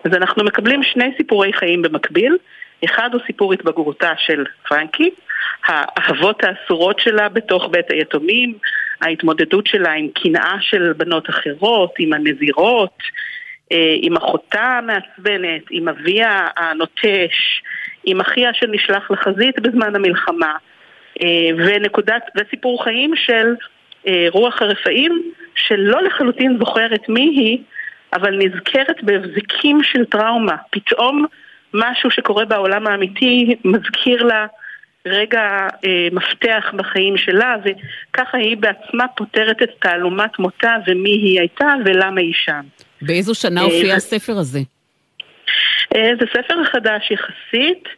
אז 0.05 0.13
אנחנו 0.15 0.45
מקבלים 0.45 0.83
שני 0.83 1.11
סיפורי 1.17 1.53
חיים 1.53 1.83
במקביל. 1.83 2.37
אחד 2.85 3.11
הוא 3.13 3.21
סיפור 3.27 3.53
התבגרותה 3.53 4.13
של 4.19 4.45
פרנקי, 4.69 5.11
האהבות 5.65 6.43
האסורות 6.45 7.01
שלה 7.01 7.29
בתוך 7.29 7.69
בית 7.71 7.91
היתומים, 7.91 8.55
ההתמודדות 9.01 9.67
שלה 9.67 9.93
עם 9.93 10.09
קנאה 10.09 10.57
של 10.61 10.93
בנות 10.93 11.31
אחרות, 11.31 11.95
עם 11.99 12.13
הנזירות, 12.13 12.99
אה, 13.73 13.97
עם 14.03 14.17
אחותה 14.17 14.79
המעצבנת, 14.79 15.63
עם 15.71 15.89
אביה 15.89 16.49
הנוטש, 16.57 17.63
עם 18.05 18.21
אחיה 18.21 18.55
שנשלח 18.55 19.11
לחזית 19.11 19.61
בזמן 19.61 19.97
המלחמה. 19.97 20.57
אה, 21.23 21.49
ונקודת, 21.57 22.23
וסיפור 22.37 22.85
חיים 22.85 23.17
של 23.17 23.55
אה, 24.07 24.27
רוח 24.31 24.63
הרפאים, 24.63 25.33
שלא 25.55 26.03
לחלוטין 26.03 26.57
זוכרת 26.59 27.09
מי 27.09 27.21
היא, 27.21 27.59
אבל 28.13 28.39
נזכרת 28.39 29.03
בהבזקים 29.03 29.83
של 29.83 30.05
טראומה. 30.05 30.57
פתאום 30.71 31.27
משהו 31.75 32.11
שקורה 32.11 32.45
בעולם 32.45 32.87
האמיתי 32.87 33.57
מזכיר 33.65 34.23
לה 34.23 34.47
רגע 35.07 35.41
אה, 35.85 36.09
מפתח 36.13 36.65
בחיים 36.77 37.17
שלה, 37.17 37.57
וככה 37.65 38.39
היא 38.39 38.57
בעצמה 38.57 39.09
פותרת 39.09 39.63
את 39.63 39.71
תעלומת 39.81 40.39
מותה 40.39 40.75
ומי 40.87 41.11
היא 41.11 41.41
הייתה 41.41 41.75
ולמה 41.85 42.21
היא 42.21 42.35
שם. 42.35 42.61
באיזו 43.03 43.35
שנה 43.35 43.61
הופיע 43.61 43.91
אה, 43.91 43.97
הספר 43.97 44.33
הזה? 44.39 44.61
אה, 45.97 46.11
זה 46.21 46.27
ספר 46.31 46.65
חדש 46.65 47.11
יחסית. 47.11 47.89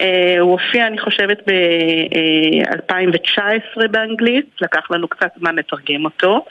אה, 0.00 0.36
הוא 0.40 0.50
הופיע, 0.50 0.86
אני 0.86 0.98
חושבת, 0.98 1.42
ב-2019 1.46 3.88
באנגלית, 3.90 4.46
לקח 4.60 4.90
לנו 4.90 5.08
קצת 5.08 5.30
זמן 5.38 5.56
לתרגם 5.56 6.04
אותו. 6.04 6.44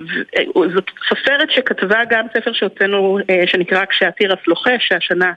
אה, 0.00 0.06
זאת 0.74 0.90
סופרת 1.08 1.50
שכתבה 1.50 2.04
גם 2.08 2.26
ספר 2.36 2.52
שהוצאנו, 2.52 3.18
אה, 3.30 3.42
שנקרא 3.46 3.84
כשהתירס 3.84 4.38
לוחש, 4.46 4.88
שהשנה 4.88 5.32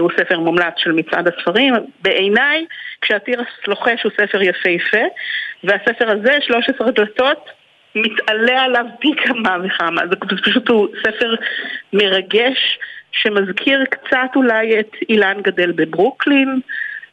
הוא 0.00 0.10
ספר 0.16 0.38
מומלץ 0.38 0.74
של 0.76 0.92
מצעד 0.92 1.28
הספרים. 1.28 1.74
בעיניי, 2.02 2.66
כשהתירס 3.00 3.46
לוחש 3.66 4.02
הוא 4.02 4.12
ספר 4.20 4.42
יפהפה, 4.42 5.02
והספר 5.64 6.10
הזה, 6.10 6.32
13 6.40 6.90
דלתות, 6.90 7.50
מתעלה 7.94 8.62
עליו 8.62 8.84
פי 9.00 9.08
כמה 9.24 9.56
וכמה. 9.64 10.02
זה 10.10 10.16
פשוט 10.44 10.68
הוא 10.68 10.88
ספר 11.06 11.34
מרגש. 11.92 12.78
שמזכיר 13.12 13.84
קצת 13.90 14.36
אולי 14.36 14.80
את 14.80 14.90
אילן 15.08 15.36
גדל 15.44 15.72
בברוקלין, 15.72 16.60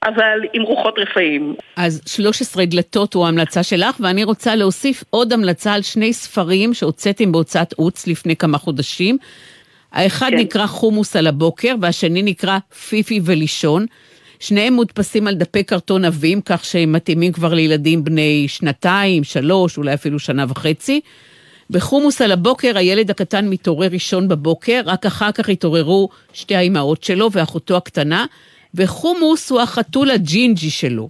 אבל 0.04 0.40
עם 0.54 0.62
רוחות 0.62 0.96
רפאים. 1.00 1.56
אז 1.76 2.02
13 2.06 2.66
דלתות 2.66 3.14
הוא 3.14 3.26
ההמלצה 3.26 3.64
שלך, 3.64 3.96
ואני 4.00 4.24
רוצה 4.24 4.56
להוסיף 4.56 5.04
עוד 5.10 5.34
המלצה 5.34 5.74
על 5.74 5.82
שני 5.82 6.14
ספרים 6.14 6.74
שהוצאתם 6.74 7.32
בהוצאת 7.32 7.74
עוץ 7.74 8.08
לפני 8.08 8.36
כמה 8.36 8.58
חודשים. 8.58 9.18
האחד 9.92 10.30
כן. 10.30 10.38
נקרא 10.38 10.68
חומוס 10.68 11.16
על 11.16 11.28
הבוקר, 11.28 11.76
והשני 11.82 12.22
נקרא 12.22 12.58
פיפי 12.90 13.20
ולישון. 13.26 13.86
שניהם 14.40 14.74
מודפסים 14.74 15.28
על 15.28 15.36
דפי 15.36 15.64
קרטון 15.64 16.06
עבים, 16.06 16.42
כך 16.42 16.66
שהם 16.66 16.92
מתאימים 16.92 17.32
כבר 17.32 17.54
לילדים 17.54 18.04
בני 18.04 18.46
שנתיים, 18.48 19.24
שלוש, 19.24 19.78
אולי 19.78 19.94
אפילו 19.94 20.20
שנה 20.20 20.46
וחצי. 20.50 21.02
בחומוס 21.70 22.22
על 22.22 22.32
הבוקר 22.32 22.78
הילד 22.78 23.10
הקטן 23.10 23.50
מתעורר 23.50 23.88
ראשון 23.92 24.28
בבוקר, 24.28 24.82
רק 24.86 25.06
אחר 25.06 25.32
כך 25.32 25.50
התעוררו 25.50 26.10
שתי 26.34 26.56
האימהות 26.56 27.04
שלו 27.04 27.32
ואחותו 27.32 27.78
הקטנה, 27.78 28.26
וחומוס 28.76 29.52
הוא 29.52 29.62
החתול 29.62 30.12
הג'ינג'י 30.12 30.70
שלו. 30.70 31.10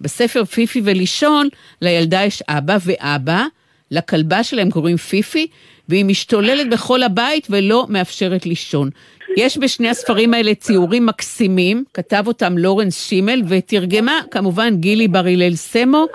בספר 0.00 0.44
פיפי 0.44 0.80
ולישון, 0.84 1.48
לילדה 1.82 2.24
יש 2.24 2.42
אבא 2.48 2.78
ואבא, 2.84 3.44
לכלבה 3.90 4.44
שלהם 4.44 4.70
קוראים 4.70 4.96
פיפי, 4.96 5.46
והיא 5.88 6.04
משתוללת 6.04 6.70
בכל 6.70 7.02
הבית 7.02 7.46
ולא 7.50 7.86
מאפשרת 7.88 8.46
לישון. 8.46 8.90
יש 9.36 9.58
בשני 9.58 9.88
הספרים 9.88 10.34
האלה 10.34 10.54
ציורים 10.54 11.06
מקסימים, 11.06 11.84
כתב 11.94 12.24
אותם 12.26 12.58
לורנס 12.58 13.08
שימל, 13.08 13.42
ותרגמה 13.48 14.20
כמובן 14.30 14.76
גילי 14.76 15.08
בר 15.08 15.26
הלל 15.26 15.54
סמו, 15.54 16.06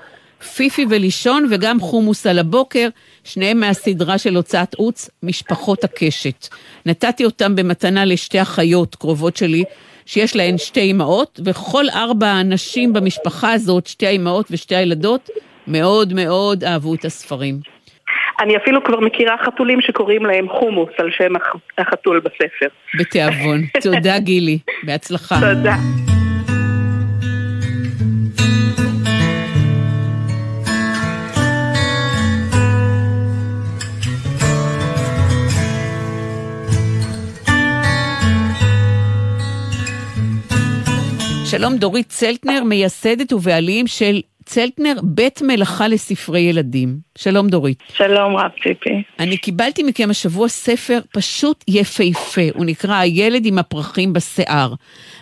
פיפי 0.56 0.86
ולישון 0.90 1.48
וגם 1.52 1.80
חומוס 1.80 2.28
על 2.28 2.40
הבוקר, 2.40 2.88
שניהם 3.24 3.60
מהסדרה 3.60 4.18
של 4.18 4.36
הוצאת 4.36 4.74
עוץ, 4.74 5.10
משפחות 5.24 5.84
הקשת. 5.84 6.48
נתתי 6.86 7.26
אותם 7.26 7.56
במתנה 7.56 8.06
לשתי 8.06 8.42
אחיות 8.42 8.96
קרובות 8.96 9.38
שלי, 9.38 9.64
שיש 10.06 10.36
להן 10.36 10.58
שתי 10.58 10.92
אמהות, 10.92 11.40
וכל 11.46 11.86
ארבע 11.90 12.28
הנשים 12.28 12.94
במשפחה 12.94 13.54
הזאת, 13.54 13.88
שתי 13.88 14.08
האמהות 14.08 14.48
ושתי 14.52 14.76
הילדות, 14.76 15.30
מאוד 15.68 16.14
מאוד 16.14 16.64
אהבו 16.64 16.96
את 16.96 17.06
הספרים. 17.06 17.60
אני 18.42 18.58
אפילו 18.58 18.84
כבר 18.84 19.00
מכירה 19.00 19.36
חתולים 19.46 19.82
שקוראים 19.82 20.26
להם 20.26 20.50
חומוס 20.50 20.90
על 20.98 21.10
שם 21.18 21.34
החתול 21.78 22.20
בספר. 22.20 22.68
בתיאבון. 23.00 23.62
תודה 23.84 24.20
גילי, 24.20 24.58
בהצלחה. 24.84 25.36
תודה. 25.40 25.76
שלום 41.58 41.78
דורית 41.78 42.10
צלטנר, 42.10 42.64
מייסדת 42.64 43.34
ובעלים 43.34 43.88
של 43.88 44.22
צלטנר, 44.46 44.94
בית 45.04 45.42
מלאכה 45.42 45.88
לספרי 45.88 46.40
ילדים. 46.40 46.98
שלום 47.18 47.48
דורית. 47.48 47.84
שלום 47.94 48.38
רב 48.38 48.52
ציפי. 48.64 49.04
אני 49.20 49.38
קיבלתי 49.38 49.84
מכם 49.84 50.10
השבוע 50.10 50.48
ספר 50.48 51.00
פשוט 51.14 51.64
יפהפה, 51.68 52.42
הוא 52.54 52.66
נקרא 52.66 52.96
הילד 52.96 53.46
עם 53.46 53.60
הפרחים 53.60 54.14
בשיער. 54.14 54.74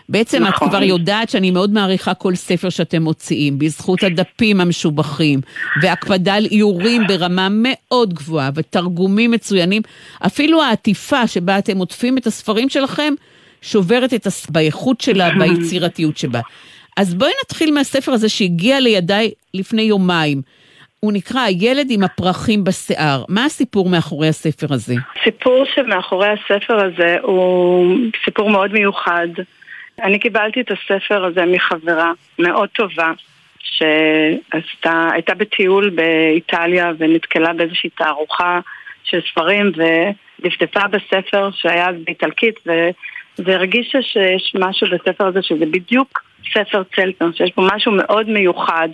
בעצם 0.10 0.44
נכון. 0.44 0.68
את 0.68 0.74
כבר 0.74 0.84
יודעת 0.84 1.30
שאני 1.30 1.52
מאוד 1.52 1.74
מעריכה 1.74 2.14
כל 2.14 2.36
ספר 2.36 2.70
שאתם 2.70 3.02
מוציאים, 3.02 3.60
בזכות 3.60 4.04
הדפים 4.04 4.62
המשובחים, 4.62 5.42
והקפדה 5.82 6.34
על 6.36 6.46
איורים 6.52 7.08
ברמה 7.08 7.48
מאוד 7.52 8.14
גבוהה, 8.14 8.50
ותרגומים 8.56 9.32
מצוינים. 9.32 9.82
אפילו 10.26 10.64
העטיפה 10.64 11.28
שבה 11.28 11.58
אתם 11.58 11.78
עוטפים 11.78 12.18
את 12.18 12.28
הספרים 12.28 12.70
שלכם, 12.70 13.14
שוברת 13.64 14.14
את 14.14 14.26
הס... 14.26 14.50
באיכות 14.50 15.02
שלה, 15.02 15.30
ביצירתיות 15.40 16.18
שבה. 16.18 16.40
אז 16.98 17.16
בואי 17.16 17.32
נתחיל 17.44 17.74
מהספר 17.74 18.12
הזה 18.12 18.30
שהגיע 18.30 18.80
לידיי 18.80 19.32
לפני 19.54 19.82
יומיים. 19.82 20.42
הוא 21.00 21.14
נקרא 21.14 21.42
הילד 21.42 21.88
עם 21.90 22.04
הפרחים 22.04 22.64
בשיער. 22.64 23.24
מה 23.30 23.46
הסיפור 23.46 23.90
מאחורי 23.90 24.28
הספר 24.28 24.74
הזה? 24.74 24.94
הסיפור 25.22 25.66
שמאחורי 25.76 26.28
הספר 26.28 26.86
הזה 26.86 27.18
הוא 27.22 27.98
סיפור 28.26 28.50
מאוד 28.50 28.74
מיוחד. 28.74 29.28
אני 30.04 30.20
קיבלתי 30.20 30.62
את 30.62 30.72
הספר 30.72 31.26
הזה 31.26 31.46
מחברה 31.46 32.12
מאוד 32.40 32.70
טובה, 32.70 33.12
שהייתה 33.60 35.34
בטיול 35.38 35.90
באיטליה 35.90 36.92
ונתקלה 36.98 37.54
באיזושהי 37.54 37.90
תערוכה 37.90 38.60
של 39.04 39.20
ספרים 39.32 39.72
ודפדפה 40.40 40.88
בספר 40.88 41.50
שהיה 41.54 41.88
באיטלקית 42.06 42.56
והרגישה 43.40 44.02
שיש 44.02 44.56
משהו 44.60 44.88
בספר 44.92 45.28
הזה 45.28 45.42
שזה 45.42 45.66
בדיוק 45.66 46.24
ספר 46.54 46.84
צלטון, 46.96 47.34
שיש 47.34 47.52
בו 47.56 47.68
משהו 47.76 47.92
מאוד 47.92 48.30
מיוחד. 48.30 48.90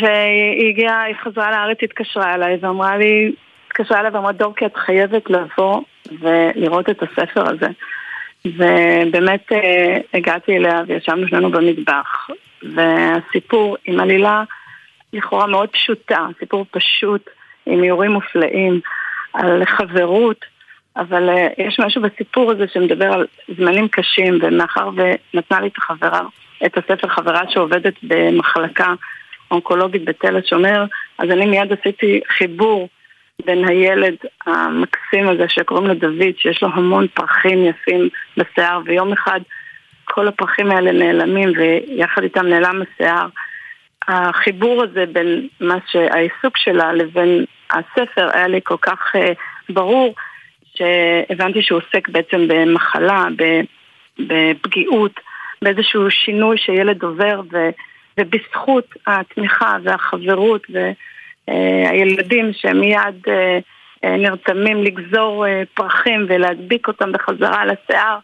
והיא 0.00 0.68
הגיעה, 0.68 1.02
היא 1.02 1.14
חזרה 1.24 1.50
לארץ, 1.50 1.78
התקשרה 1.82 2.34
אליי 2.34 2.58
ואמרה 2.60 2.96
לי, 2.96 3.32
התקשרה 3.66 4.00
אליי 4.00 4.10
ואמרה, 4.10 4.32
דורקי, 4.32 4.66
את 4.66 4.76
חייבת 4.76 5.30
לבוא 5.30 5.80
ולראות 6.20 6.90
את 6.90 7.02
הספר 7.02 7.48
הזה. 7.48 7.66
ובאמת 8.44 9.52
אה, 9.52 9.96
הגעתי 10.14 10.56
אליה 10.56 10.82
וישבנו 10.86 11.28
שנינו 11.28 11.50
במטבח. 11.50 12.28
והסיפור 12.62 13.76
עם 13.84 14.00
עלילה 14.00 14.42
לכאורה 15.12 15.46
מאוד 15.46 15.68
פשוטה, 15.68 16.26
סיפור 16.38 16.66
פשוט, 16.70 17.30
עם 17.66 17.82
איורים 17.82 18.10
מופלאים, 18.10 18.80
על 19.32 19.64
חברות, 19.64 20.44
אבל 20.96 21.28
uh, 21.28 21.62
יש 21.62 21.80
משהו 21.80 22.02
בסיפור 22.02 22.50
הזה 22.50 22.64
שמדבר 22.72 23.12
על 23.12 23.26
זמנים 23.56 23.88
קשים, 23.88 24.38
ומאחר 24.42 24.90
ונתנה 24.96 25.60
לי 25.60 25.66
את 25.66 25.76
החברה, 25.78 26.20
את 26.66 26.78
הספר 26.78 27.08
חברה 27.08 27.40
שעובדת 27.50 27.94
במחלקה 28.02 28.94
אונקולוגית 29.50 30.04
בתל 30.04 30.36
השומר, 30.36 30.84
אז 31.18 31.30
אני 31.30 31.46
מיד 31.46 31.72
עשיתי 31.72 32.20
חיבור 32.28 32.88
בין 33.44 33.68
הילד 33.68 34.16
המקסים 34.46 35.28
הזה 35.28 35.44
שקוראים 35.48 35.86
לו 35.86 35.94
דוד, 35.94 36.38
שיש 36.38 36.62
לו 36.62 36.68
המון 36.74 37.06
פרחים 37.08 37.64
יפים 37.64 38.08
בשיער, 38.36 38.80
ויום 38.84 39.12
אחד 39.12 39.40
כל 40.04 40.28
הפרחים 40.28 40.70
האלה 40.70 40.92
נעלמים 40.92 41.52
ויחד 41.56 42.22
איתם 42.22 42.46
נעלם 42.46 42.82
השיער. 42.82 43.26
החיבור 44.08 44.82
הזה 44.82 45.04
בין 45.12 45.48
מה 45.60 45.76
שהעיסוק 45.86 46.56
שלה 46.56 46.92
לבין 46.92 47.44
הספר 47.70 48.28
היה 48.32 48.48
לי 48.48 48.60
כל 48.64 48.76
כך 48.82 48.98
uh, 49.16 49.18
ברור. 49.72 50.14
שהבנתי 50.82 51.62
שהוא 51.62 51.80
עוסק 51.80 52.08
בעצם 52.08 52.48
במחלה, 52.48 53.24
בפגיעות, 54.18 55.20
באיזשהו 55.62 56.10
שינוי 56.10 56.58
שילד 56.58 57.02
עובר, 57.02 57.40
ו, 57.52 57.70
ובזכות 58.20 58.86
התמיכה 59.06 59.76
והחברות 59.82 60.66
והילדים 61.48 62.52
שהם 62.52 62.80
מיד 62.80 63.28
אה, 63.28 63.58
אה, 64.04 64.16
נרתמים 64.16 64.82
לגזור 64.82 65.46
אה, 65.46 65.62
פרחים 65.74 66.26
ולהדביק 66.28 66.88
אותם 66.88 67.12
בחזרה 67.12 67.60
על 67.60 67.70
השיער, 67.70 68.18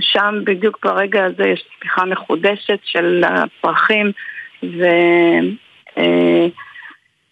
שם 0.00 0.40
בדיוק 0.44 0.78
ברגע 0.84 1.24
הזה 1.24 1.48
יש 1.48 1.64
צמיחה 1.80 2.04
מחודשת 2.04 2.78
של 2.84 3.22
הפרחים 3.26 4.12
ו... 4.62 4.86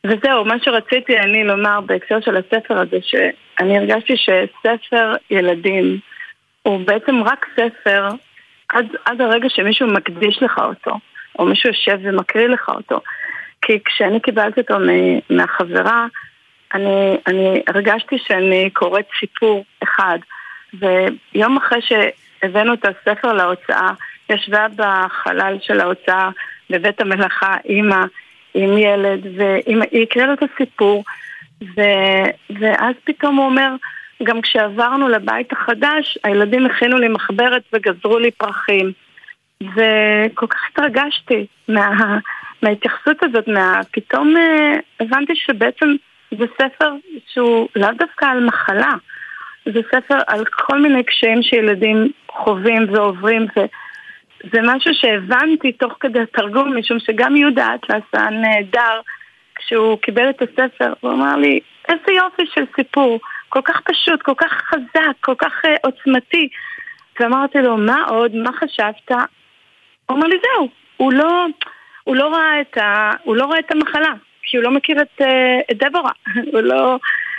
וזהו, 0.07 0.45
מה 0.45 0.55
שרציתי 0.62 1.19
אני 1.19 1.45
לומר 1.45 1.81
בהקשר 1.81 2.21
של 2.21 2.37
הספר 2.37 2.81
הזה, 2.81 2.97
שאני 3.03 3.79
הרגשתי 3.79 4.15
שספר 4.17 5.15
ילדים 5.31 5.99
הוא 6.62 6.87
בעצם 6.87 7.23
רק 7.23 7.47
ספר 7.53 8.09
עד, 8.69 8.87
עד 9.05 9.21
הרגע 9.21 9.49
שמישהו 9.49 9.87
מקדיש 9.87 10.43
לך 10.43 10.59
אותו, 10.59 10.99
או 11.38 11.45
מישהו 11.45 11.69
יושב 11.69 11.99
ומקריא 12.03 12.47
לך 12.47 12.69
אותו. 12.69 13.01
כי 13.62 13.79
כשאני 13.85 14.21
קיבלתי 14.21 14.61
אותו 14.61 14.75
מהחברה, 15.31 16.07
אני, 16.75 17.17
אני 17.27 17.62
הרגשתי 17.69 18.17
שאני 18.27 18.71
קוראת 18.71 19.07
סיפור 19.21 19.65
אחד, 19.83 20.19
ויום 20.75 21.57
אחרי 21.57 21.79
שהבאנו 21.83 22.75
את 22.75 22.85
הספר 22.85 23.33
להוצאה, 23.33 23.91
ישבה 24.31 24.67
בחלל 24.77 25.57
של 25.61 25.81
ההוצאה 25.81 26.31
בבית 26.71 27.01
המלאכה 27.01 27.57
אימא 27.65 28.05
עם 28.55 28.79
ילד, 28.79 29.27
והיא 29.37 30.03
הקריאה 30.03 30.27
לו 30.27 30.33
את 30.33 30.43
הסיפור, 30.43 31.05
ו, 31.77 31.81
ואז 32.61 32.95
פתאום 33.05 33.37
הוא 33.37 33.47
אומר, 33.47 33.75
גם 34.23 34.41
כשעברנו 34.41 35.09
לבית 35.09 35.53
החדש, 35.53 36.19
הילדים 36.25 36.67
הכינו 36.67 36.97
לי 36.97 37.09
מחברת 37.09 37.62
וגזרו 37.73 38.19
לי 38.19 38.31
פרחים. 38.31 38.93
וכל 39.62 40.47
כך 40.47 40.59
התרגשתי 40.71 41.47
מה, 41.69 42.19
מההתייחסות 42.62 43.23
הזאת, 43.23 43.49
מה... 43.49 43.81
פתאום 43.91 44.35
uh, 44.37 44.81
הבנתי 45.01 45.33
שבעצם 45.37 45.87
זה 46.31 46.45
ספר 46.55 46.93
שהוא 47.33 47.69
לאו 47.77 47.91
דווקא 47.99 48.25
על 48.25 48.45
מחלה, 48.45 48.93
זה 49.65 49.81
ספר 49.95 50.19
על 50.27 50.45
כל 50.45 50.81
מיני 50.81 51.03
קשיים 51.05 51.43
שילדים 51.43 52.11
חווים 52.31 52.87
ועוברים, 52.93 53.47
ו... 53.57 53.61
זה 54.52 54.59
משהו 54.62 54.94
שהבנתי 54.94 55.72
תוך 55.72 55.96
כדי 56.00 56.20
התרגום, 56.20 56.76
משום 56.76 56.98
שגם 56.98 57.37
יהודה 57.37 57.74
אטלס 57.74 58.02
היה 58.12 58.31
נהדר 58.31 59.00
כשהוא 59.55 59.98
קיבל 59.98 60.31
את 60.31 60.42
הספר, 60.42 60.92
הוא 61.00 61.12
אמר 61.12 61.37
לי, 61.37 61.61
איזה 61.88 62.12
יופי 62.12 62.42
של 62.55 62.64
סיפור, 62.76 63.20
כל 63.48 63.61
כך 63.64 63.81
פשוט, 63.81 64.22
כל 64.22 64.35
כך 64.37 64.52
חזק, 64.52 65.16
כל 65.20 65.35
כך 65.38 65.52
uh, 65.64 65.68
עוצמתי. 65.83 66.48
ואמרתי 67.20 67.59
לו, 67.59 67.76
מה 67.76 68.05
עוד, 68.09 68.35
מה 68.35 68.50
חשבת? 68.52 69.11
הוא 69.11 70.16
אומר 70.16 70.26
לי 70.26 70.37
זהו, 70.42 70.68
הוא 70.96 71.12
לא, 71.12 71.46
הוא 72.05 72.16
לא 72.16 72.35
ראה 72.35 72.61
את, 72.61 72.78
ה, 72.78 73.11
הוא 73.22 73.37
לא 73.37 73.44
ראה 73.44 73.59
את 73.59 73.72
המחלה, 73.72 74.12
כי 74.42 74.57
הוא 74.57 74.64
לא 74.64 74.70
מכיר 74.70 75.02
את, 75.02 75.22
אה, 75.22 75.61
את 75.70 75.83
דבורה, 75.83 76.12
הוא 76.52 76.61
לא... 76.61 76.98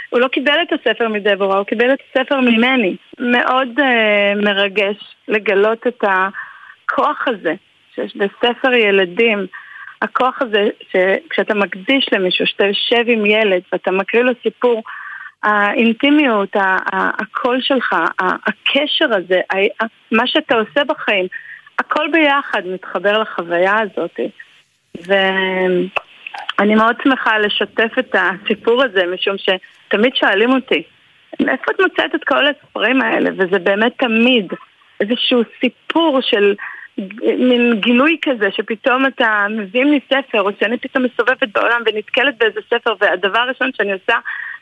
הוא 0.10 0.20
לא 0.20 0.28
קיבל 0.28 0.58
את 0.62 0.74
הספר 0.74 1.08
מדבורה, 1.08 1.58
הוא 1.58 1.66
קיבל 1.66 1.94
את 1.94 2.00
הספר 2.10 2.40
ממני. 2.40 2.96
מאוד 3.20 3.80
uh, 3.80 4.46
מרגש 4.46 4.96
לגלות 5.28 5.88
את 5.88 6.04
הכוח 6.94 7.28
הזה 7.28 7.54
שיש 7.96 8.16
בספר 8.16 8.74
ילדים. 8.74 9.48
הכוח 10.02 10.42
הזה 10.42 10.70
שכשאתה 10.92 11.54
מקדיש 11.54 12.10
למישהו, 12.12 12.48
שאתה 12.48 12.66
יושב 12.66 13.04
עם 13.08 13.26
ילד 13.26 13.62
ואתה 13.72 13.92
מקריא 13.92 14.24
לו 14.24 14.32
סיפור, 14.44 14.84
האינטימיות, 15.44 16.50
הקול 17.20 17.62
שלך, 17.62 17.96
הקשר 18.20 19.06
הזה, 19.16 19.42
מה 20.12 20.28
שאתה 20.28 20.56
עושה 20.56 20.84
בחיים, 20.84 21.26
הכל 21.80 22.08
ביחד 22.12 22.62
מתחבר 22.66 23.22
לחוויה 23.22 23.76
הזאת. 23.80 24.20
ואני 25.08 26.76
מאוד 26.76 26.96
שמחה 27.04 27.40
לשתף 27.40 28.00
את 28.00 28.16
הסיפור 28.16 28.84
הזה, 28.84 29.02
משום 29.14 29.36
שתמיד 29.38 30.16
שואלים 30.16 30.52
אותי, 30.52 30.84
מאיפה 31.40 31.72
את 31.72 31.80
מוצאת 31.80 32.16
את 32.16 32.24
כל 32.24 32.48
הספרים 32.48 33.02
האלה? 33.02 33.30
וזה 33.34 33.60
באמת 33.60 33.94
תמיד 33.98 34.54
איזשהו 35.00 35.42
סיפור 35.60 36.20
של 36.22 36.56
מין 37.40 37.80
גילוי 37.80 38.18
כזה, 38.22 38.46
שפתאום 38.52 39.06
אתה 39.06 39.46
מביאים 39.50 39.92
לי 39.92 40.00
ספר, 40.06 40.42
או 40.42 40.50
שאני 40.60 40.78
פתאום 40.78 41.04
מסובבת 41.06 41.44
בעולם 41.56 41.82
ונתקלת 41.86 42.38
באיזה 42.38 42.60
ספר, 42.68 42.94
והדבר 43.02 43.40
הראשון 43.40 43.70
שאני 43.78 43.92
עושה 43.92 44.14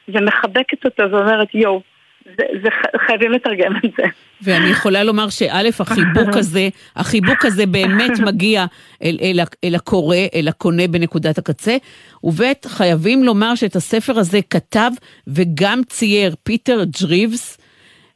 זה 0.07 0.21
מחבקת 0.21 0.85
אותו 0.85 1.11
ואומרת 1.11 1.55
יואו. 1.55 1.81
זה, 2.25 2.43
זה 2.63 2.69
חייבים 3.07 3.31
לתרגם 3.31 3.75
את 3.85 3.91
זה. 3.97 4.03
ואני 4.41 4.69
יכולה 4.69 5.03
לומר 5.03 5.29
שא', 5.29 5.69
החיבוק 5.79 6.35
הזה, 6.41 6.69
החיבוק 6.95 7.45
הזה 7.45 7.65
באמת 7.65 8.19
מגיע 8.27 8.65
אל, 9.03 9.17
אל, 9.21 9.39
אל 9.63 9.75
הקורא, 9.75 10.17
אל 10.35 10.47
הקונה 10.47 10.87
בנקודת 10.87 11.37
הקצה, 11.37 11.77
וב', 12.23 12.41
חייבים 12.65 13.23
לומר 13.23 13.55
שאת 13.55 13.75
הספר 13.75 14.19
הזה 14.19 14.39
כתב 14.49 14.91
וגם 15.27 15.81
צייר 15.83 16.35
פיטר 16.43 16.83
ג'רוויס, 17.01 17.57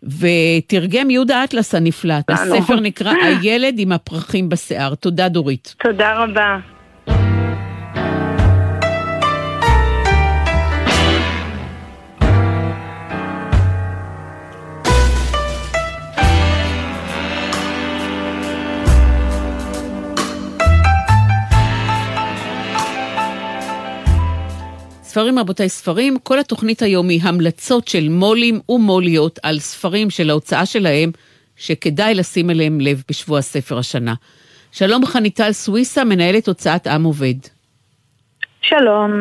ותרגם 0.05 1.09
יהודה 1.09 1.43
אטלס 1.43 1.75
הנפלא. 1.75 2.15
הספר 2.29 2.79
נקרא 2.79 3.13
הילד 3.23 3.75
עם 3.77 3.91
הפרחים 3.91 4.49
בשיער. 4.49 4.95
תודה, 4.95 5.29
דורית. 5.29 5.75
תודה 5.83 6.23
רבה. 6.23 6.74
ספרים 25.15 25.39
רבותיי 25.39 25.69
ספרים, 25.69 26.17
כל 26.23 26.39
התוכנית 26.39 26.81
היום 26.81 27.09
היא 27.09 27.19
המלצות 27.23 27.87
של 27.87 28.09
מו"לים 28.09 28.59
ומו"ליות 28.69 29.39
על 29.43 29.59
ספרים 29.59 30.09
של 30.09 30.29
ההוצאה 30.29 30.65
שלהם, 30.65 31.11
שכדאי 31.57 32.13
לשים 32.13 32.49
אליהם 32.49 32.79
לב 32.79 33.03
בשבוע 33.09 33.41
ספר 33.41 33.77
השנה. 33.77 34.13
שלום 34.71 35.05
חניטל 35.05 35.51
סוויסה, 35.51 36.03
מנהלת 36.03 36.47
הוצאת 36.47 36.87
עם 36.87 37.03
עובד. 37.03 37.33
שלום. 38.61 39.11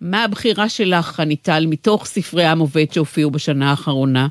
מה 0.00 0.24
הבחירה 0.24 0.68
שלך, 0.68 1.06
חניטל, 1.06 1.64
מתוך 1.68 2.04
ספרי 2.04 2.44
עם 2.44 2.58
עובד 2.58 2.92
שהופיעו 2.92 3.30
בשנה 3.30 3.70
האחרונה? 3.70 4.26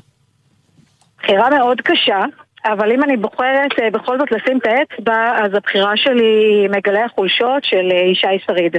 בחירה 1.18 1.50
מאוד 1.50 1.80
קשה, 1.80 2.20
אבל 2.64 2.92
אם 2.92 3.02
אני 3.02 3.16
בוחרת 3.16 3.72
אה, 3.82 3.90
בכל 3.90 4.18
זאת 4.18 4.32
לשים 4.32 4.58
את 4.58 4.66
האצבע, 4.66 5.44
אז 5.44 5.54
הבחירה 5.54 5.96
שלי 5.96 6.24
היא 6.24 6.68
מגלי 6.70 7.02
החולשות 7.02 7.64
של 7.64 7.88
אה, 7.92 8.10
ישי 8.12 8.44
שריד. 8.46 8.76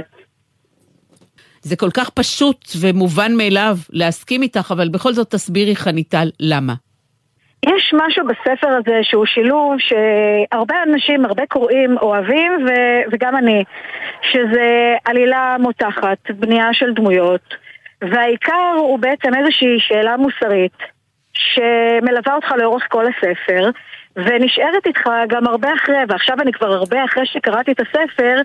זה 1.64 1.76
כל 1.76 1.90
כך 1.94 2.10
פשוט 2.10 2.64
ומובן 2.80 3.32
מאליו 3.36 3.76
להסכים 3.90 4.42
איתך, 4.42 4.70
אבל 4.70 4.88
בכל 4.88 5.12
זאת 5.12 5.30
תסבירי, 5.30 5.76
חניטל, 5.76 6.28
למה. 6.40 6.74
יש 7.66 7.94
משהו 7.94 8.26
בספר 8.26 8.68
הזה 8.68 8.98
שהוא 9.02 9.26
שילוב 9.26 9.74
שהרבה 9.78 10.74
אנשים, 10.82 11.24
הרבה 11.24 11.46
קוראים 11.46 11.98
אוהבים, 11.98 12.52
ו- 12.66 13.02
וגם 13.12 13.36
אני, 13.36 13.64
שזה 14.32 14.94
עלילה 15.04 15.56
מותחת, 15.60 16.30
בנייה 16.30 16.68
של 16.72 16.92
דמויות, 16.92 17.54
והעיקר 18.02 18.74
הוא 18.76 18.98
בעצם 18.98 19.34
איזושהי 19.34 19.76
שאלה 19.78 20.16
מוסרית 20.16 20.78
שמלווה 21.34 22.34
אותך 22.34 22.52
לאורך 22.58 22.86
כל 22.88 23.04
הספר, 23.06 23.70
ונשארת 24.16 24.86
איתך 24.86 25.10
גם 25.28 25.46
הרבה 25.46 25.68
אחרי, 25.74 25.96
ועכשיו 26.08 26.36
אני 26.40 26.52
כבר 26.52 26.72
הרבה 26.72 27.04
אחרי 27.04 27.26
שקראתי 27.26 27.72
את 27.72 27.80
הספר, 27.80 28.36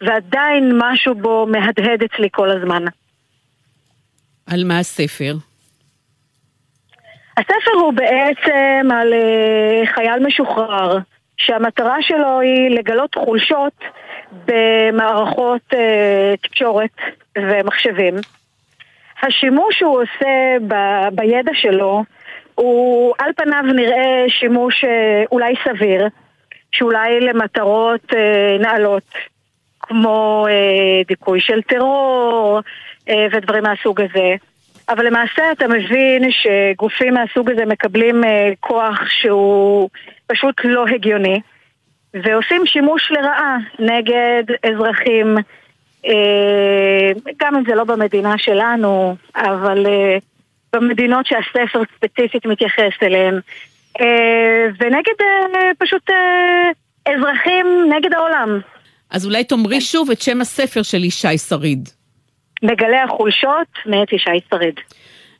ועדיין 0.00 0.72
משהו 0.78 1.14
בו 1.14 1.46
מהדהד 1.46 2.02
אצלי 2.02 2.28
כל 2.32 2.50
הזמן. 2.50 2.84
על 4.46 4.64
מה 4.64 4.78
הספר? 4.78 5.34
הספר 7.36 7.70
הוא 7.80 7.92
בעצם 7.92 8.88
על 8.92 9.12
uh, 9.12 9.86
חייל 9.94 10.26
משוחרר, 10.26 10.98
שהמטרה 11.36 11.96
שלו 12.00 12.40
היא 12.40 12.70
לגלות 12.70 13.14
חולשות 13.14 13.72
במערכות 14.46 15.62
uh, 15.72 15.76
תקשורת 16.42 16.96
ומחשבים. 17.38 18.14
השימוש 19.22 19.78
שהוא 19.78 20.02
עושה 20.02 20.56
ב- 20.68 21.08
בידע 21.12 21.52
שלו 21.54 22.04
הוא 22.54 23.14
על 23.18 23.30
פניו 23.36 23.62
נראה 23.62 24.24
שימוש 24.28 24.84
uh, 24.84 24.88
אולי 25.32 25.54
סביר, 25.64 26.08
שאולי 26.72 27.20
למטרות 27.20 28.12
נעלות, 28.60 29.14
כמו 29.88 30.46
אה, 30.50 31.02
דיכוי 31.08 31.40
של 31.40 31.62
טרור 31.62 32.60
אה, 33.08 33.26
ודברים 33.32 33.62
מהסוג 33.62 34.00
הזה. 34.00 34.34
אבל 34.88 35.06
למעשה 35.06 35.52
אתה 35.52 35.68
מבין 35.68 36.30
שגופים 36.30 37.14
מהסוג 37.14 37.50
הזה 37.50 37.64
מקבלים 37.66 38.24
אה, 38.24 38.50
כוח 38.60 39.00
שהוא 39.08 39.88
פשוט 40.26 40.54
לא 40.64 40.84
הגיוני, 40.86 41.40
ועושים 42.14 42.66
שימוש 42.66 43.10
לרעה 43.10 43.56
נגד 43.78 44.44
אזרחים, 44.62 45.36
אה, 46.06 47.10
גם 47.40 47.56
אם 47.56 47.62
זה 47.66 47.74
לא 47.74 47.84
במדינה 47.84 48.38
שלנו, 48.38 49.16
אבל 49.36 49.86
אה, 49.86 50.18
במדינות 50.72 51.26
שהספר 51.26 51.82
ספציפית 51.96 52.46
מתייחס 52.46 52.92
אליהן, 53.02 53.40
אה, 54.00 54.66
ונגד 54.80 55.20
אה, 55.20 55.70
פשוט 55.78 56.10
אה, 56.10 56.70
אזרחים 57.14 57.66
נגד 57.96 58.14
העולם. 58.14 58.60
אז 59.10 59.26
אולי 59.26 59.44
תאמרי 59.44 59.80
שוב 59.80 60.10
את 60.10 60.22
שם 60.22 60.40
הספר 60.40 60.82
של 60.82 61.04
ישי 61.04 61.38
שריד. 61.38 61.88
מגלה 62.62 63.04
החולשות 63.04 63.68
מאת 63.86 64.12
ישי 64.12 64.46
שריד. 64.50 64.74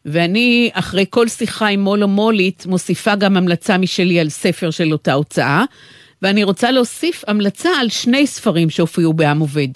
ואני, 0.05 0.70
אחרי 0.72 1.05
כל 1.11 1.29
שיחה 1.29 1.66
עם 1.66 1.81
מולו 1.81 2.09
מולית, 2.09 2.66
מוסיפה 2.66 3.14
גם 3.14 3.37
המלצה 3.37 3.79
משלי 3.79 4.20
על 4.20 4.29
ספר 4.29 4.70
של 4.70 4.92
אותה 4.92 5.12
הוצאה, 5.12 5.64
ואני 6.22 6.44
רוצה 6.44 6.70
להוסיף 6.70 7.24
המלצה 7.26 7.70
על 7.81 7.88
שני 7.88 8.26
ספרים 8.26 8.70
שהופיעו 8.70 9.12
בעם 9.12 9.40
עובד. 9.40 9.68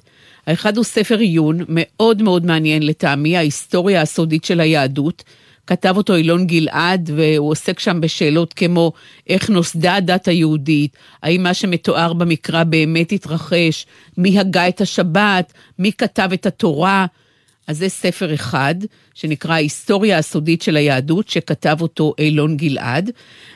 האחד 0.47 0.77
הוא 0.77 0.85
ספר 0.85 1.19
עיון, 1.19 1.59
מאוד 1.69 2.23
מאוד 2.23 2.47
מעניין 2.47 2.83
לטעמי, 2.83 3.37
ההיסטוריה 3.37 4.03
הסודית 4.03 4.45
של 4.45 4.61
היהדות, 4.61 5.25
כתב 5.71 5.97
אותו 5.97 6.17
אילון 6.17 6.47
גלעד, 6.47 7.11
והוא 7.17 7.51
עוסק 7.51 7.79
שם 7.79 8.01
בשאלות 8.01 8.53
כמו 8.53 8.93
איך 9.29 9.51
נוסדה 9.51 9.95
הדת 9.95 10.29
היהודית, 10.29 10.97
האם 11.23 11.43
מה 11.43 11.55
שמתואר 11.55 12.13
במקרא 12.13 12.65
באמת 12.65 13.13
התרחש, 13.13 13.87
מי 14.19 14.39
הגה 14.39 14.69
את 14.69 14.81
השבת, 14.81 15.53
מי 15.79 15.93
כתב 15.93 16.29
את 16.33 16.47
התורה. 16.47 17.07
אז 17.67 17.79
זה 17.79 17.89
ספר 17.89 18.35
אחד, 18.35 18.75
שנקרא 19.15 19.53
ההיסטוריה 19.53 20.19
הסודית 20.19 20.63
של 20.63 20.77
היהדות, 20.77 21.29
שכתב 21.29 21.77
אותו 21.81 22.15
אילון 22.19 22.57
גלעד. 22.57 23.11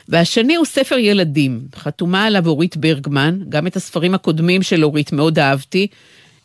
והשני 0.09 0.55
הוא 0.55 0.65
ספר 0.65 0.97
ילדים, 0.97 1.61
חתומה 1.75 2.25
עליו 2.25 2.47
אורית 2.47 2.77
ברגמן, 2.77 3.39
גם 3.49 3.67
את 3.67 3.75
הספרים 3.75 4.15
הקודמים 4.15 4.61
של 4.61 4.83
אורית 4.83 5.13
מאוד 5.13 5.39
אהבתי. 5.39 5.87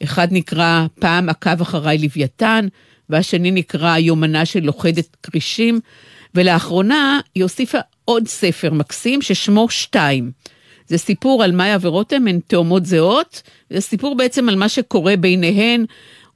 אחד 0.02 0.28
נקרא 0.30 0.86
פעם 1.00 1.28
עקב 1.28 1.60
אחריי 1.60 1.98
לוויתן, 1.98 2.66
והשני 3.10 3.50
נקרא 3.50 3.98
יומנה 3.98 4.44
של 4.44 4.60
לוכדת 4.60 5.16
כרישים, 5.22 5.80
ולאחרונה 6.34 7.20
היא 7.34 7.42
הוסיפה 7.42 7.78
עוד 8.04 8.28
ספר 8.28 8.72
מקסים 8.72 9.22
ששמו 9.22 9.68
שתיים. 9.70 10.30
זה 10.86 10.98
סיפור 10.98 11.44
על 11.44 11.52
מאיה 11.52 11.78
ורותם, 11.80 12.28
הן 12.28 12.40
תאומות 12.46 12.86
זהות, 12.86 13.42
זה 13.70 13.80
סיפור 13.80 14.16
בעצם 14.16 14.48
על 14.48 14.56
מה 14.56 14.68
שקורה 14.68 15.16
ביניהן 15.16 15.84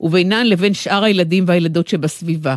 ובינן 0.01 0.47
לבין 0.47 0.75
שאר 0.75 1.05
הילדים 1.05 1.45
והילדות 1.47 1.89
שבסביבה. 1.89 2.57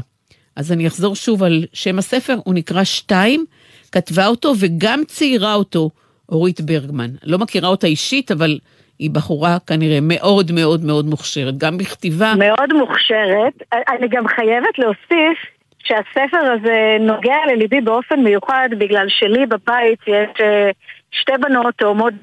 אז 0.56 0.72
אני 0.72 0.88
אחזור 0.88 1.16
שוב 1.16 1.44
על 1.44 1.66
שם 1.74 2.00
הספר, 2.00 2.36
הוא 2.44 2.54
נקרא 2.54 2.84
שתיים, 2.84 3.46
כתבה 3.92 4.28
אותו 4.28 4.54
וגם 4.60 5.02
ציירה 5.08 5.54
אותו 5.54 5.90
אורית 6.30 6.62
ברגמן. 6.62 7.12
לא 7.24 7.38
מכירה 7.38 7.70
אותה 7.70 7.88
אישית, 7.88 8.32
אבל 8.32 8.60
היא 9.00 9.10
בחורה 9.12 9.58
כנראה 9.68 10.00
מאוד 10.02 10.52
מאוד 10.52 10.86
מאוד 10.86 11.06
מוכשרת, 11.06 11.58
גם 11.58 11.78
בכתיבה. 11.78 12.34
מאוד 12.38 12.74
מוכשרת. 12.74 13.54
אני 13.72 14.08
גם 14.08 14.28
חייבת 14.28 14.80
להוסיף 14.80 15.38
שהספר 15.84 16.38
הזה 16.38 16.98
נוגע 17.00 17.36
לליבי 17.52 17.82
באופן 17.82 18.20
מיוחד, 18.20 18.70
בגלל 18.78 19.06
שלי 19.10 19.46
בבית 19.46 20.00
יש 20.08 20.42
אה, 20.42 20.70
שתי 21.12 21.32
בנות 21.42 21.76
תאומות. 21.78 22.14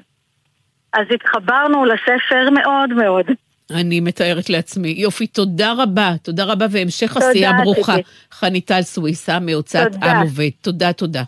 אז 0.93 1.05
התחברנו 1.13 1.85
לספר 1.85 2.49
מאוד 2.51 2.93
מאוד. 2.93 3.25
אני 3.71 3.99
מתארת 3.99 4.49
לעצמי. 4.49 4.89
יופי, 4.97 5.27
תודה 5.27 5.73
רבה. 5.77 6.13
תודה 6.21 6.43
רבה 6.43 6.65
והמשך 6.71 7.13
תודה, 7.13 7.29
עשייה 7.29 7.53
ברוכה. 7.63 7.95
חניטל 8.31 8.81
סוויסה 8.81 9.39
מהוצאת 9.39 9.95
עם 10.03 10.21
עובד. 10.21 10.49
תודה, 10.61 10.93
תודה. 10.93 11.23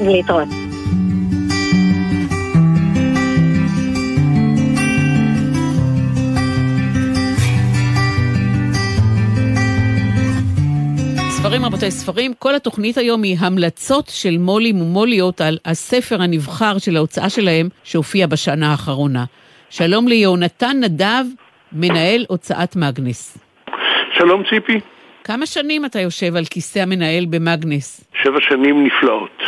להתראות. 0.00 0.67
ספרים 11.40 11.64
רבותיי 11.64 11.90
ספרים, 11.90 12.32
כל 12.38 12.54
התוכנית 12.54 12.96
היום 12.96 13.22
היא 13.22 13.36
המלצות 13.40 14.06
של 14.08 14.38
מו"לים 14.38 14.80
ומוליות 14.82 15.40
על 15.40 15.58
הספר 15.64 16.22
הנבחר 16.22 16.78
של 16.78 16.96
ההוצאה 16.96 17.30
שלהם 17.30 17.68
שהופיע 17.84 18.26
בשנה 18.26 18.70
האחרונה. 18.70 19.24
שלום 19.70 20.08
ליהונתן 20.08 20.76
נדב, 20.80 21.24
מנהל 21.72 22.24
הוצאת 22.28 22.76
מגנס. 22.76 23.38
שלום 24.18 24.42
ציפי. 24.50 24.80
כמה 25.24 25.46
שנים 25.46 25.84
אתה 25.84 26.00
יושב 26.00 26.36
על 26.36 26.44
כיסא 26.44 26.78
המנהל 26.78 27.24
במגנס? 27.30 28.04
שבע 28.22 28.40
שנים 28.40 28.86
נפלאות. 28.86 29.42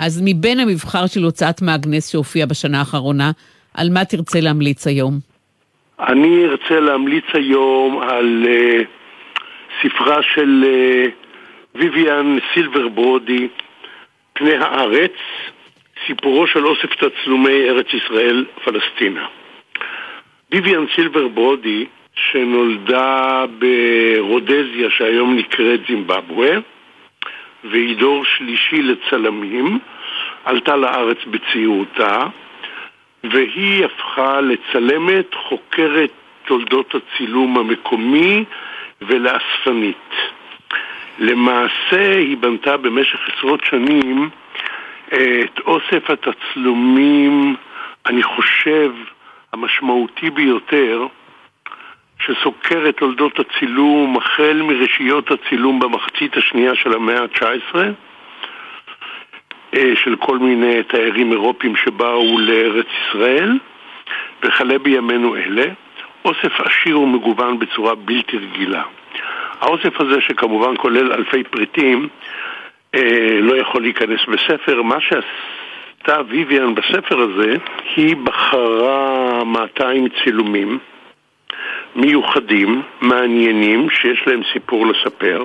אז 0.00 0.22
מבין 0.24 0.60
המבחר 0.60 1.06
של 1.06 1.22
הוצאת 1.22 1.62
מגנס 1.62 2.12
שהופיע 2.12 2.46
בשנה 2.46 2.78
האחרונה, 2.78 3.30
על 3.74 3.90
מה 3.90 4.04
תרצה 4.04 4.40
להמליץ 4.40 4.86
היום? 4.86 5.18
אני 6.00 6.44
ארצה 6.44 6.80
להמליץ 6.80 7.24
היום 7.34 8.02
על 8.02 8.44
uh, 8.44 8.84
ספרה 9.82 10.18
של 10.34 10.64
uh, 10.64 11.23
ויvian 11.76 12.40
סילבר 12.54 12.88
ברודי, 12.88 13.48
פני 14.32 14.54
הארץ, 14.56 15.12
סיפורו 16.06 16.46
של 16.46 16.66
אוסף 16.66 16.94
תצלומי 16.94 17.70
ארץ 17.70 17.86
ישראל 17.92 18.44
פלסטינה. 18.64 19.26
ויvian 20.54 20.94
סילבר 20.94 21.28
ברודי, 21.28 21.86
שנולדה 22.14 23.44
ברודזיה 23.58 24.90
שהיום 24.90 25.36
נקראת 25.36 25.80
זימבבואה, 25.88 26.56
והיא 27.64 27.96
דור 27.96 28.24
שלישי 28.24 28.82
לצלמים, 28.82 29.78
עלתה 30.44 30.76
לארץ 30.76 31.18
בצעירותה, 31.26 32.26
והיא 33.24 33.84
הפכה 33.84 34.40
לצלמת, 34.40 35.34
חוקרת 35.34 36.10
תולדות 36.44 36.94
הצילום 36.94 37.58
המקומי 37.58 38.44
ולאספנית. 39.02 40.33
למעשה 41.18 42.16
היא 42.16 42.36
בנתה 42.36 42.76
במשך 42.76 43.18
עשרות 43.28 43.64
שנים 43.64 44.30
את 45.08 45.60
אוסף 45.66 46.10
התצלומים, 46.10 47.56
אני 48.06 48.22
חושב, 48.22 48.92
המשמעותי 49.52 50.30
ביותר 50.30 51.06
שסוקר 52.18 52.88
את 52.88 52.96
תולדות 52.96 53.38
הצילום 53.38 54.16
החל 54.16 54.62
מרשיות 54.62 55.30
הצילום 55.30 55.80
במחצית 55.80 56.36
השנייה 56.36 56.74
של 56.74 56.92
המאה 56.92 57.22
ה-19 57.22 57.76
אה, 59.74 59.92
של 60.04 60.16
כל 60.16 60.38
מיני 60.38 60.82
תיירים 60.82 61.32
אירופים 61.32 61.76
שבאו 61.76 62.38
לארץ 62.38 62.86
ישראל 62.86 63.58
וכלה 64.42 64.78
בימינו 64.78 65.36
אלה 65.36 65.64
אוסף 66.24 66.60
עשיר 66.60 67.00
ומגוון 67.00 67.58
בצורה 67.58 67.94
בלתי 67.94 68.36
רגילה. 68.38 68.82
האוסף 69.60 70.00
הזה 70.00 70.20
שכמובן 70.20 70.74
כולל 70.76 71.12
אלפי 71.12 71.44
פריטים 71.44 72.08
אה, 72.94 73.38
לא 73.40 73.56
יכול 73.56 73.82
להיכנס 73.82 74.20
בספר. 74.28 74.82
מה 74.82 75.00
שעשתה 75.00 76.20
ויvian 76.30 76.70
בספר 76.74 77.18
הזה, 77.18 77.54
היא 77.96 78.16
בחרה 78.16 79.44
200 79.44 80.08
צילומים 80.24 80.78
מיוחדים, 81.96 82.82
מעניינים, 83.00 83.90
שיש 83.90 84.26
להם 84.26 84.40
סיפור 84.52 84.86
לספר, 84.86 85.44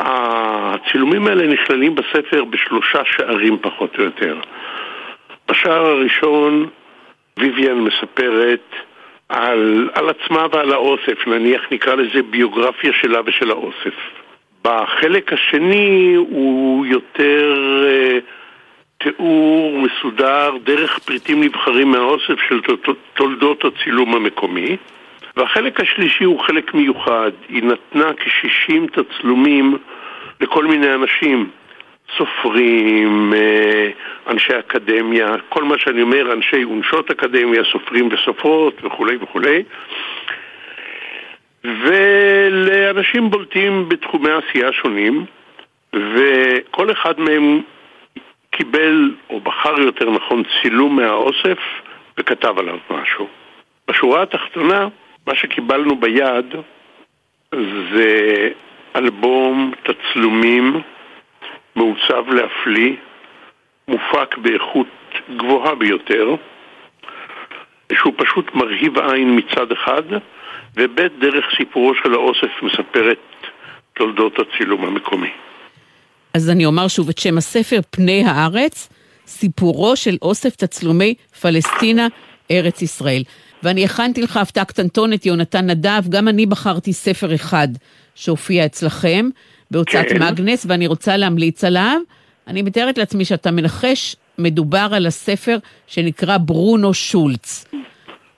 והצילומים 0.00 1.26
האלה 1.26 1.46
נכללים 1.46 1.94
בספר 1.94 2.44
בשלושה 2.44 3.02
שערים 3.04 3.58
פחות 3.58 3.98
או 3.98 4.04
יותר. 4.04 4.40
בשער 5.48 5.86
הראשון 5.86 6.66
ויvian 7.40 7.74
מספרת 7.74 8.74
על, 9.28 9.90
על 9.94 10.08
עצמה 10.08 10.46
ועל 10.52 10.72
האוסף, 10.72 11.26
נניח 11.26 11.62
נקרא 11.70 11.94
לזה 11.94 12.22
ביוגרפיה 12.22 12.92
שלה 12.92 13.20
ושל 13.26 13.50
האוסף. 13.50 13.94
בחלק 14.64 15.32
השני 15.32 16.14
הוא 16.14 16.86
יותר 16.86 17.54
אה, 17.86 18.18
תיאור 18.98 19.78
מסודר 19.78 20.56
דרך 20.64 20.98
פריטים 20.98 21.42
נבחרים 21.42 21.90
מהאוסף 21.90 22.34
של 22.48 22.60
תולדות 23.14 23.64
הצילום 23.64 24.14
המקומי. 24.14 24.76
והחלק 25.36 25.80
השלישי 25.80 26.24
הוא 26.24 26.40
חלק 26.40 26.74
מיוחד. 26.74 27.30
היא 27.48 27.62
נתנה 27.62 28.12
כ-60 28.12 29.02
תצלומים 29.02 29.78
לכל 30.40 30.64
מיני 30.64 30.94
אנשים, 30.94 31.50
סופרים, 32.16 33.32
אה, 33.36 33.90
אנשי 34.26 34.58
אקדמיה, 34.58 35.26
כל 35.48 35.64
מה 35.64 35.78
שאני 35.78 36.02
אומר, 36.02 36.32
אנשי 36.32 36.64
ונשות 36.64 37.10
אקדמיה, 37.10 37.62
סופרים 37.72 38.08
וסופרות 38.12 38.84
וכולי 38.84 39.16
וכולי. 39.20 39.62
ולאנשים 41.64 43.30
בולטים 43.30 43.88
בתחומי 43.88 44.30
עשייה 44.30 44.72
שונים, 44.72 45.24
וכל 45.92 46.92
אחד 46.92 47.20
מהם 47.20 47.60
קיבל, 48.50 49.14
או 49.30 49.40
בחר 49.40 49.80
יותר 49.80 50.10
נכון, 50.10 50.42
צילום 50.62 50.96
מהאוסף 50.96 51.58
וכתב 52.18 52.58
עליו 52.58 52.78
משהו. 52.90 53.28
בשורה 53.88 54.22
התחתונה, 54.22 54.88
מה 55.26 55.34
שקיבלנו 55.34 55.96
ביד 55.96 56.54
זה 57.92 58.48
אלבום 58.96 59.72
תצלומים 59.82 60.80
מעוצב 61.76 62.28
להפליא, 62.28 62.92
מופק 63.88 64.36
באיכות 64.36 64.86
גבוהה 65.36 65.74
ביותר, 65.74 66.34
שהוא 67.92 68.14
פשוט 68.16 68.54
מרהיב 68.54 68.98
עין 68.98 69.38
מצד 69.38 69.72
אחד, 69.72 70.02
וב' 70.76 71.00
דרך 71.20 71.44
סיפורו 71.56 71.94
של 71.94 72.14
האוסף 72.14 72.62
מספר 72.62 73.12
את 73.12 73.46
תולדות 73.92 74.32
הצילום 74.38 74.84
המקומי. 74.84 75.30
אז 76.34 76.50
אני 76.50 76.66
אומר 76.66 76.88
שוב 76.88 77.08
את 77.08 77.18
שם 77.18 77.38
הספר, 77.38 77.80
פני 77.90 78.24
הארץ, 78.26 78.88
סיפורו 79.26 79.96
של 79.96 80.16
אוסף 80.22 80.56
תצלומי 80.56 81.14
פלסטינה, 81.40 82.08
ארץ 82.50 82.82
ישראל. 82.82 83.22
ואני 83.62 83.84
הכנתי 83.84 84.22
לך 84.22 84.36
הפתעה 84.36 84.64
קטנטונת, 84.64 85.26
יונתן 85.26 85.70
נדב, 85.70 86.02
גם 86.08 86.28
אני 86.28 86.46
בחרתי 86.46 86.92
ספר 86.92 87.34
אחד 87.34 87.68
שהופיע 88.14 88.66
אצלכם 88.66 89.28
בהוצאת 89.74 90.08
כן. 90.08 90.22
מגנס, 90.22 90.66
ואני 90.68 90.86
רוצה 90.86 91.16
להמליץ 91.16 91.64
עליו. 91.64 92.00
אני 92.46 92.62
מתארת 92.62 92.98
לעצמי 92.98 93.24
שאתה 93.24 93.50
מנחש, 93.50 94.16
מדובר 94.38 94.88
על 94.92 95.06
הספר 95.06 95.58
שנקרא 95.86 96.38
ברונו 96.38 96.94
שולץ. 96.94 97.64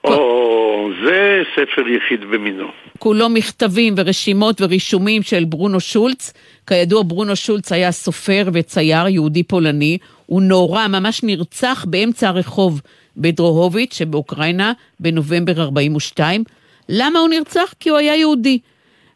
או, 0.05 0.89
זה 1.05 1.43
ספר 1.53 1.89
יחיד 1.89 2.21
במינו. 2.21 2.67
כולו 2.99 3.29
מכתבים 3.29 3.95
ורשימות 3.97 4.61
ורישומים 4.61 5.23
של 5.23 5.45
ברונו 5.45 5.81
שולץ. 5.81 6.33
כידוע, 6.67 7.03
ברונו 7.03 7.37
שולץ 7.37 7.73
היה 7.73 7.93
סופר 7.93 8.49
וצייר 8.53 9.09
יהודי 9.09 9.43
פולני. 9.43 9.99
הוא 10.27 10.43
נורה, 10.43 10.89
ממש 10.89 11.23
נרצח 11.23 11.85
באמצע 11.89 12.29
הרחוב 12.29 12.81
בדרוהוביץ' 13.17 13.95
שבאוקראינה 13.95 14.73
בנובמבר 15.01 15.63
42. 15.63 16.45
למה 16.89 17.19
הוא 17.19 17.29
נרצח? 17.29 17.75
כי 17.81 17.89
הוא 17.89 17.99
היה 17.99 18.17
יהודי. 18.17 18.59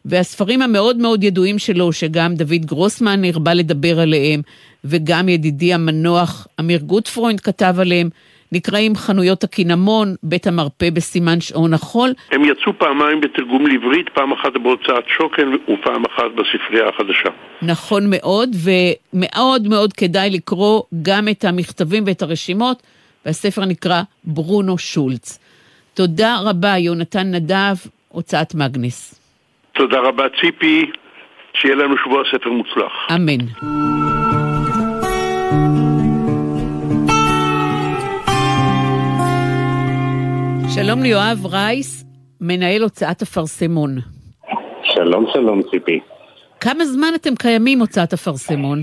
והספרים 0.04 0.62
המאוד 0.62 0.96
מאוד 0.96 1.24
ידועים 1.24 1.58
שלו, 1.58 1.92
שגם 1.92 2.34
דוד 2.34 2.64
גרוסמן 2.64 3.24
הרבה 3.24 3.54
לדבר 3.54 4.00
עליהם, 4.00 4.40
וגם 4.84 5.28
ידידי 5.28 5.74
המנוח 5.74 6.46
אמיר 6.60 6.78
גוטפרוינד 6.80 7.40
כתב 7.40 7.74
עליהם, 7.78 8.08
נקראים 8.52 8.96
חנויות 8.96 9.44
הקינמון, 9.44 10.14
בית 10.22 10.46
המרפא 10.46 10.90
בסימן 10.90 11.40
שעון 11.40 11.74
החול. 11.74 12.10
הם 12.30 12.44
יצאו 12.44 12.72
פעמיים 12.78 13.20
בתרגום 13.20 13.66
לעברית, 13.66 14.08
פעם 14.14 14.32
אחת 14.32 14.52
בהוצאת 14.62 15.04
שוקן 15.18 15.48
ופעם 15.54 16.04
אחת 16.04 16.30
בספרייה 16.36 16.88
החדשה. 16.88 17.28
נכון 17.62 18.02
מאוד, 18.10 18.50
ומאוד 18.64 19.68
מאוד 19.68 19.92
כדאי 19.92 20.30
לקרוא 20.30 20.82
גם 21.02 21.28
את 21.28 21.44
המכתבים 21.44 22.04
ואת 22.06 22.22
הרשימות. 22.22 22.82
והספר 23.26 23.64
נקרא 23.64 24.02
ברונו 24.24 24.78
שולץ. 24.78 25.38
תודה 25.94 26.38
רבה, 26.44 26.78
יונתן 26.78 27.34
נדב, 27.34 27.76
הוצאת 28.08 28.54
מגנס. 28.54 29.19
תודה 29.72 30.00
רבה, 30.00 30.26
ציפי. 30.40 30.90
שיהיה 31.54 31.74
לנו 31.74 31.94
שבוע 32.04 32.22
ספר 32.32 32.50
מוצלח. 32.50 32.92
אמן. 33.14 33.46
שלום 40.74 41.02
ליואב 41.02 41.46
רייס, 41.46 42.04
מנהל 42.40 42.82
הוצאת 42.82 43.22
אפרסמון. 43.22 43.98
שלום, 44.84 45.26
שלום, 45.32 45.62
ציפי. 45.70 46.00
כמה 46.60 46.84
זמן 46.84 47.08
אתם 47.14 47.34
קיימים, 47.34 47.80
הוצאת 47.80 48.12
אפרסמון? 48.12 48.82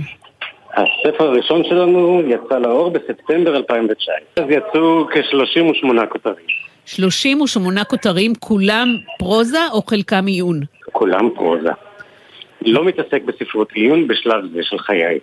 הספר 0.74 1.24
הראשון 1.24 1.64
שלנו 1.64 2.22
יצא 2.28 2.58
לאור 2.60 2.90
בספטמבר 2.90 3.56
2019. 3.58 4.46
אז 4.46 4.50
יצאו 4.50 5.08
כ-38 5.08 6.06
כותרים. 6.10 6.46
38 6.86 7.84
כותרים, 7.84 8.34
כולם 8.40 8.88
פרוזה 9.20 9.68
או 9.72 9.82
חלקם 9.82 10.26
עיון? 10.26 10.77
כולם 10.98 11.30
פרוזה. 11.36 11.70
לא 12.62 12.86
מתעסק 12.86 13.22
בספרות 13.26 13.72
עיון 13.72 14.08
בשלב 14.08 14.44
זה 14.54 14.64
של 14.64 14.78
חיי. 14.80 15.20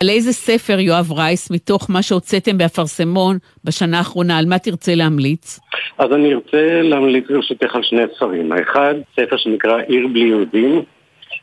על 0.00 0.08
איזה 0.08 0.32
ספר, 0.32 0.78
יואב 0.80 1.12
רייס, 1.12 1.50
מתוך 1.50 1.90
מה 1.90 2.02
שהוצאתם 2.02 2.58
באפרסמון 2.58 3.38
בשנה 3.64 3.98
האחרונה, 3.98 4.38
על 4.38 4.46
מה 4.46 4.58
תרצה 4.58 4.94
להמליץ? 4.94 5.60
אז 5.98 6.12
אני 6.12 6.34
ארצה 6.34 6.82
להמליץ 6.82 7.24
ברשותך 7.30 7.74
על 7.76 7.82
שני 7.82 8.02
ספרים. 8.16 8.52
האחד, 8.52 8.94
ספר 9.16 9.36
שנקרא 9.36 9.78
עיר 9.88 10.06
בלי 10.12 10.28
יהודים, 10.28 10.82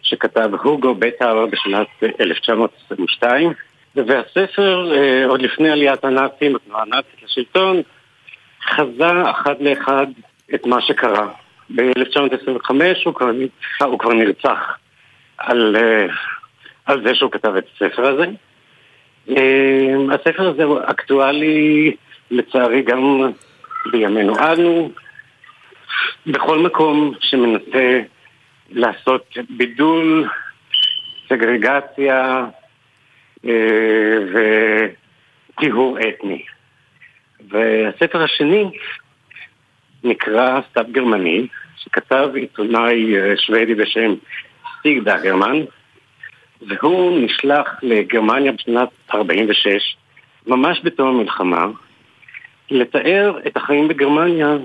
שכתב 0.02 0.50
הוגו 0.63 0.95
בטהר 0.95 1.45
בשנת 1.45 1.88
1922, 2.22 3.54
והספר, 3.95 4.91
אה, 4.95 5.26
עוד 5.26 5.41
לפני 5.41 5.69
עליית 5.69 6.04
הנאצים, 6.04 6.56
התנועה 6.56 6.82
הנאצית 6.82 7.24
לשלטון, 7.24 7.82
חזה 8.76 9.30
אחד 9.32 9.56
לאחד 9.60 10.08
את 10.56 10.65
מה 10.65 10.82
שקרה. 10.82 11.28
ב-1925 11.76 12.72
הוא, 13.06 13.14
הוא 13.82 14.00
כבר 14.00 14.14
נרצח 14.14 14.78
על, 15.38 15.76
אה, 15.76 16.08
על 16.86 17.04
זה 17.04 17.16
שהוא 17.16 17.32
כתב 17.32 17.56
את 17.56 17.66
הספר 17.76 18.06
הזה. 18.06 18.26
אה, 19.30 19.96
הספר 20.14 20.50
הזה 20.50 20.64
אקטואלי 20.86 21.96
לצערי 22.32 22.82
גם 22.82 23.32
בימינו 23.92 24.34
אנו. 24.40 24.92
בכל 26.28 26.60
מקום 26.60 27.14
שמנסה 27.20 28.02
לעשות 28.70 29.38
בידול, 29.50 30.30
סגרגציה 31.30 32.46
אה, 33.46 34.18
וטיהור 35.56 35.98
אתני. 36.10 36.44
והספר 37.50 38.24
השני 38.24 38.72
נקרא 40.04 40.60
סתיו 40.70 40.86
גרמני, 40.92 41.48
שכתב 41.84 42.30
עיתונאי 42.36 43.13
שוודי 43.38 43.76
בשם 43.76 44.13
סטיג 44.80 45.04
דאגרמן, 45.04 45.58
והוא 46.62 47.20
נשלח 47.26 47.68
לגרמניה 47.84 48.52
בשנת 48.52 48.89
46, 49.13 49.96
ממש 50.48 50.82
בתום 50.84 51.08
המלחמה, 51.08 51.65
לתאר 52.72 53.39
את 53.48 53.58
החיים 53.58 53.88
בגרמניה 53.88 54.58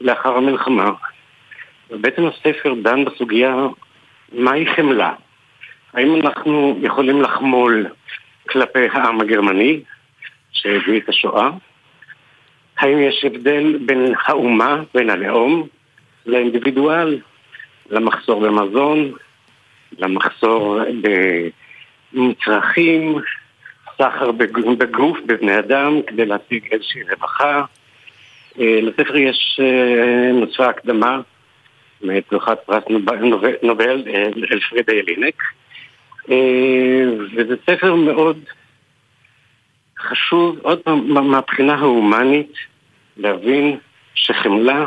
לאחר 0.00 0.36
המלחמה. 0.36 0.90
ובעצם 1.90 2.22
הספר 2.26 2.74
דן 2.82 3.04
בסוגיה 3.04 3.56
מהי 4.32 4.66
חמלה. 4.76 5.12
האם 5.94 6.20
אנחנו 6.20 6.78
יכולים 6.82 7.22
לחמול 7.22 7.86
כלפי 8.48 8.86
העם 8.92 9.20
הגרמני 9.20 9.80
שהביא 10.52 11.00
את 11.00 11.08
השואה? 11.08 11.50
האם 12.78 12.98
יש 12.98 13.24
הבדל 13.24 13.78
בין 13.86 14.14
האומה, 14.24 14.82
בין 14.94 15.10
הלאום, 15.10 15.66
לאינדיבידואל, 16.26 17.20
למחסור 17.90 18.40
במזון, 18.40 19.12
למחסור 19.98 20.80
במצרכים, 22.12 23.18
סחר 23.98 24.32
בגוף, 24.78 25.18
בבני 25.26 25.58
אדם, 25.58 26.00
כדי 26.06 26.26
להשיג 26.26 26.68
איזושהי 26.72 27.02
רווחה. 27.02 27.64
אה, 28.60 28.78
לספר 28.82 29.16
יש 29.16 29.60
אה, 29.62 30.32
נוצרה 30.32 30.68
הקדמה 30.68 31.20
מאת 32.02 32.24
זוכת 32.30 32.58
פרס 32.66 32.84
נובל 33.62 34.02
אה, 34.06 34.26
אלפרידה 34.52 34.92
ילינק, 34.92 35.42
וזה 37.36 37.54
ספר 37.66 37.94
מאוד 37.94 38.38
חשוב, 39.98 40.58
עוד 40.62 40.78
פעם, 40.78 41.08
מהבחינה 41.30 41.74
ההומנית, 41.74 42.52
להבין 43.16 43.78
שחמלה 44.14 44.86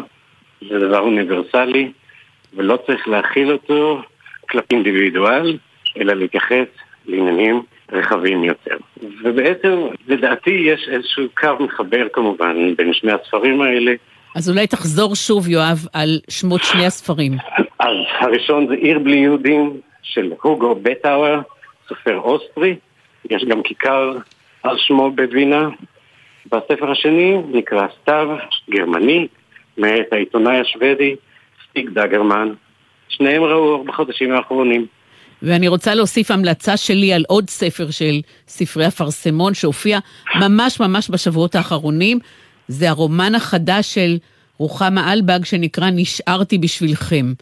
זה 0.61 0.79
דבר 0.79 0.99
אוניברסלי 0.99 1.91
ולא 2.53 2.79
צריך 2.87 3.07
להכיל 3.07 3.51
אותו 3.51 4.01
כלפי 4.49 4.75
אינדיבידואל, 4.75 5.57
אלא 5.97 6.13
להתייחס 6.13 6.67
לעניינים 7.05 7.61
רחבים 7.91 8.43
יותר. 8.43 8.77
ובעצם, 9.23 9.87
לדעתי, 10.07 10.51
יש 10.51 10.89
איזשהו 10.91 11.23
קו 11.37 11.49
מחבר 11.59 12.07
כמובן 12.13 12.75
בין 12.77 12.93
שני 12.93 13.11
הספרים 13.11 13.61
האלה. 13.61 13.93
אז 14.35 14.49
אולי 14.49 14.67
תחזור 14.67 15.15
שוב, 15.15 15.47
יואב, 15.47 15.87
על 15.93 16.19
שמות 16.29 16.63
שני 16.63 16.85
הספרים. 16.85 17.31
אז 17.79 17.95
הראשון 18.19 18.67
זה 18.67 18.73
עיר 18.73 18.99
בלי 18.99 19.17
יהודים 19.17 19.81
של 20.03 20.31
הוגו 20.41 20.75
בטאוור, 20.81 21.39
סופר 21.89 22.17
אוסטרי. 22.17 22.75
יש 23.29 23.45
גם 23.45 23.63
כיכר 23.63 24.17
על 24.63 24.77
שמו 24.77 25.11
בווינה. 25.11 25.69
והספר 26.51 26.91
השני 26.91 27.37
נקרא 27.51 27.87
סתיו, 28.01 28.37
גרמני, 28.69 29.27
מאת 29.79 30.13
העיתונאי 30.13 30.59
השוודי 30.59 31.15
סטיג 31.69 31.89
דגרמן. 31.89 32.53
שניהם 33.09 33.43
ראו 33.43 33.83
בחודשים 33.83 34.31
האחרונים. 34.31 34.85
ואני 35.41 35.67
רוצה 35.67 35.93
להוסיף 35.93 36.31
המלצה 36.31 36.77
שלי 36.77 37.13
על 37.13 37.23
עוד 37.27 37.49
ספר 37.49 37.91
של 37.91 38.19
ספרי 38.47 38.87
אפרסמון 38.87 39.53
שהופיע 39.53 39.99
ממש 40.35 40.79
ממש 40.79 41.09
בשבועות 41.09 41.55
האחרונים. 41.55 42.19
זה 42.67 42.89
הרומן 42.89 43.35
החדש 43.35 43.93
של 43.93 44.17
רוחמה 44.57 45.13
אלבג 45.13 45.45
שנקרא 45.45 45.89
נשארתי 45.89 46.57
בשבילכם. 46.57 47.33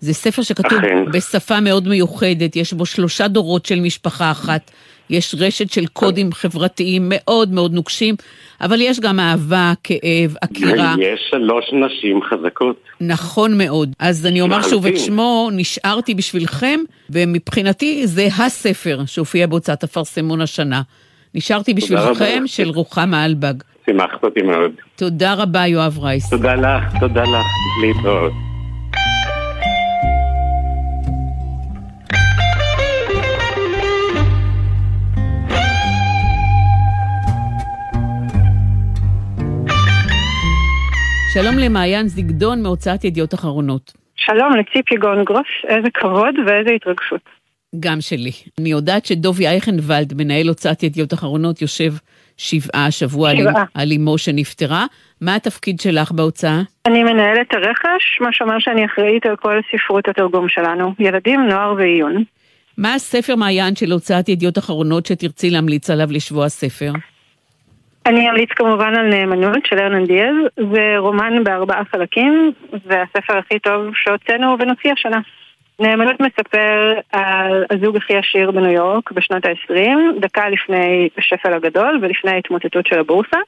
זה 0.00 0.14
ספר 0.14 0.42
שכתוב 0.42 0.78
אכן. 0.78 1.04
בשפה 1.12 1.60
מאוד 1.60 1.88
מיוחדת, 1.88 2.56
יש 2.56 2.72
בו 2.72 2.86
שלושה 2.86 3.28
דורות 3.28 3.66
של 3.66 3.80
משפחה 3.80 4.30
אחת. 4.30 4.70
יש 5.10 5.34
רשת 5.38 5.70
של 5.70 5.86
קודים 5.86 6.32
חברתיים 6.32 7.02
מאוד 7.08 7.52
מאוד 7.52 7.72
נוקשים, 7.72 8.14
אבל 8.60 8.80
יש 8.80 9.00
גם 9.00 9.20
אהבה, 9.20 9.72
כאב, 9.84 10.36
עקירה. 10.40 10.94
יש 10.98 11.20
שלוש 11.30 11.64
נשים 11.72 12.20
חזקות. 12.22 12.76
נכון 13.00 13.58
מאוד. 13.58 13.92
אז 13.98 14.26
אני 14.26 14.40
אומר 14.40 14.62
שוב 14.62 14.86
את 14.86 14.98
שמו, 14.98 15.48
נשארתי 15.52 16.14
בשבילכם, 16.14 16.80
ומבחינתי 17.10 18.06
זה 18.06 18.26
הספר 18.38 18.98
שהופיע 19.06 19.46
בהוצאת 19.46 19.84
אפרסמון 19.84 20.40
השנה. 20.40 20.82
נשארתי 21.34 21.74
בשבילכם 21.74 22.42
של 22.46 22.68
רוחמה 22.68 23.24
אלבג. 23.24 23.54
שימחת 23.86 24.24
אותי 24.24 24.42
מאוד. 24.42 24.70
תודה 24.96 25.34
רבה, 25.34 25.66
יואב 25.66 25.98
רייס. 25.98 26.30
תודה 26.30 26.54
לך, 26.54 26.84
תודה 27.00 27.22
לך. 27.22 27.46
להתראות. 27.82 28.53
שלום 41.34 41.58
למעיין 41.58 42.08
זיגדון 42.08 42.62
מהוצאת 42.62 43.04
ידיעות 43.04 43.34
אחרונות. 43.34 43.92
שלום 44.16 44.52
לציפי 44.56 44.96
גונגרוס, 44.96 45.46
איזה 45.68 45.88
כבוד 45.94 46.34
ואיזה 46.46 46.70
התרגשות. 46.76 47.20
גם 47.80 48.00
שלי. 48.00 48.30
אני 48.60 48.68
יודעת 48.68 49.06
שדובי 49.06 49.46
אייכנוולד, 49.46 50.14
מנהל 50.16 50.48
הוצאת 50.48 50.82
ידיעות 50.82 51.14
אחרונות, 51.14 51.62
יושב 51.62 51.92
שבעה 52.36 52.86
השבוע 52.86 53.30
שבעה. 53.36 53.64
על 53.74 53.88
אמו 53.96 54.18
שנפטרה. 54.18 54.86
מה 55.20 55.34
התפקיד 55.34 55.80
שלך 55.80 56.12
בהוצאה? 56.12 56.60
אני 56.86 57.02
מנהלת 57.02 57.54
הרכש, 57.54 58.20
מה 58.20 58.28
שאומר 58.32 58.58
שאני 58.58 58.86
אחראית 58.86 59.26
על 59.26 59.36
כל 59.36 59.60
ספרות 59.72 60.08
התרגום 60.08 60.48
שלנו. 60.48 60.94
ילדים, 60.98 61.40
נוער 61.40 61.74
ועיון. 61.78 62.24
מה 62.78 62.94
הספר 62.94 63.36
מעיין 63.36 63.76
של 63.76 63.92
הוצאת 63.92 64.28
ידיעות 64.28 64.58
אחרונות 64.58 65.06
שתרצי 65.06 65.50
להמליץ 65.50 65.90
עליו 65.90 66.08
לשבוע 66.10 66.44
הספר? 66.44 66.92
אני 68.06 68.30
אמליץ 68.30 68.50
כמובן 68.50 68.94
על 68.94 69.06
נאמנות 69.08 69.66
של 69.66 69.78
ארנן 69.78 70.04
דיאז, 70.04 70.36
זה 70.72 70.94
רומן 70.98 71.44
בארבעה 71.44 71.84
חלקים, 71.84 72.52
והספר 72.86 73.38
הכי 73.38 73.58
טוב 73.58 73.94
שהוצאנו 73.94 74.56
ונוציא 74.58 74.92
השנה. 74.92 75.20
נאמנות 75.80 76.20
מספר 76.20 76.94
על 77.12 77.64
הזוג 77.70 77.96
הכי 77.96 78.16
עשיר 78.16 78.50
בניו 78.50 78.70
יורק 78.70 79.12
בשנות 79.12 79.46
ה-20, 79.46 80.20
דקה 80.20 80.48
לפני 80.48 81.08
השפל 81.18 81.52
הגדול 81.52 81.98
ולפני 82.02 82.30
ההתמוטטות 82.30 82.86
של 82.86 82.98
הבורסה. 82.98 83.38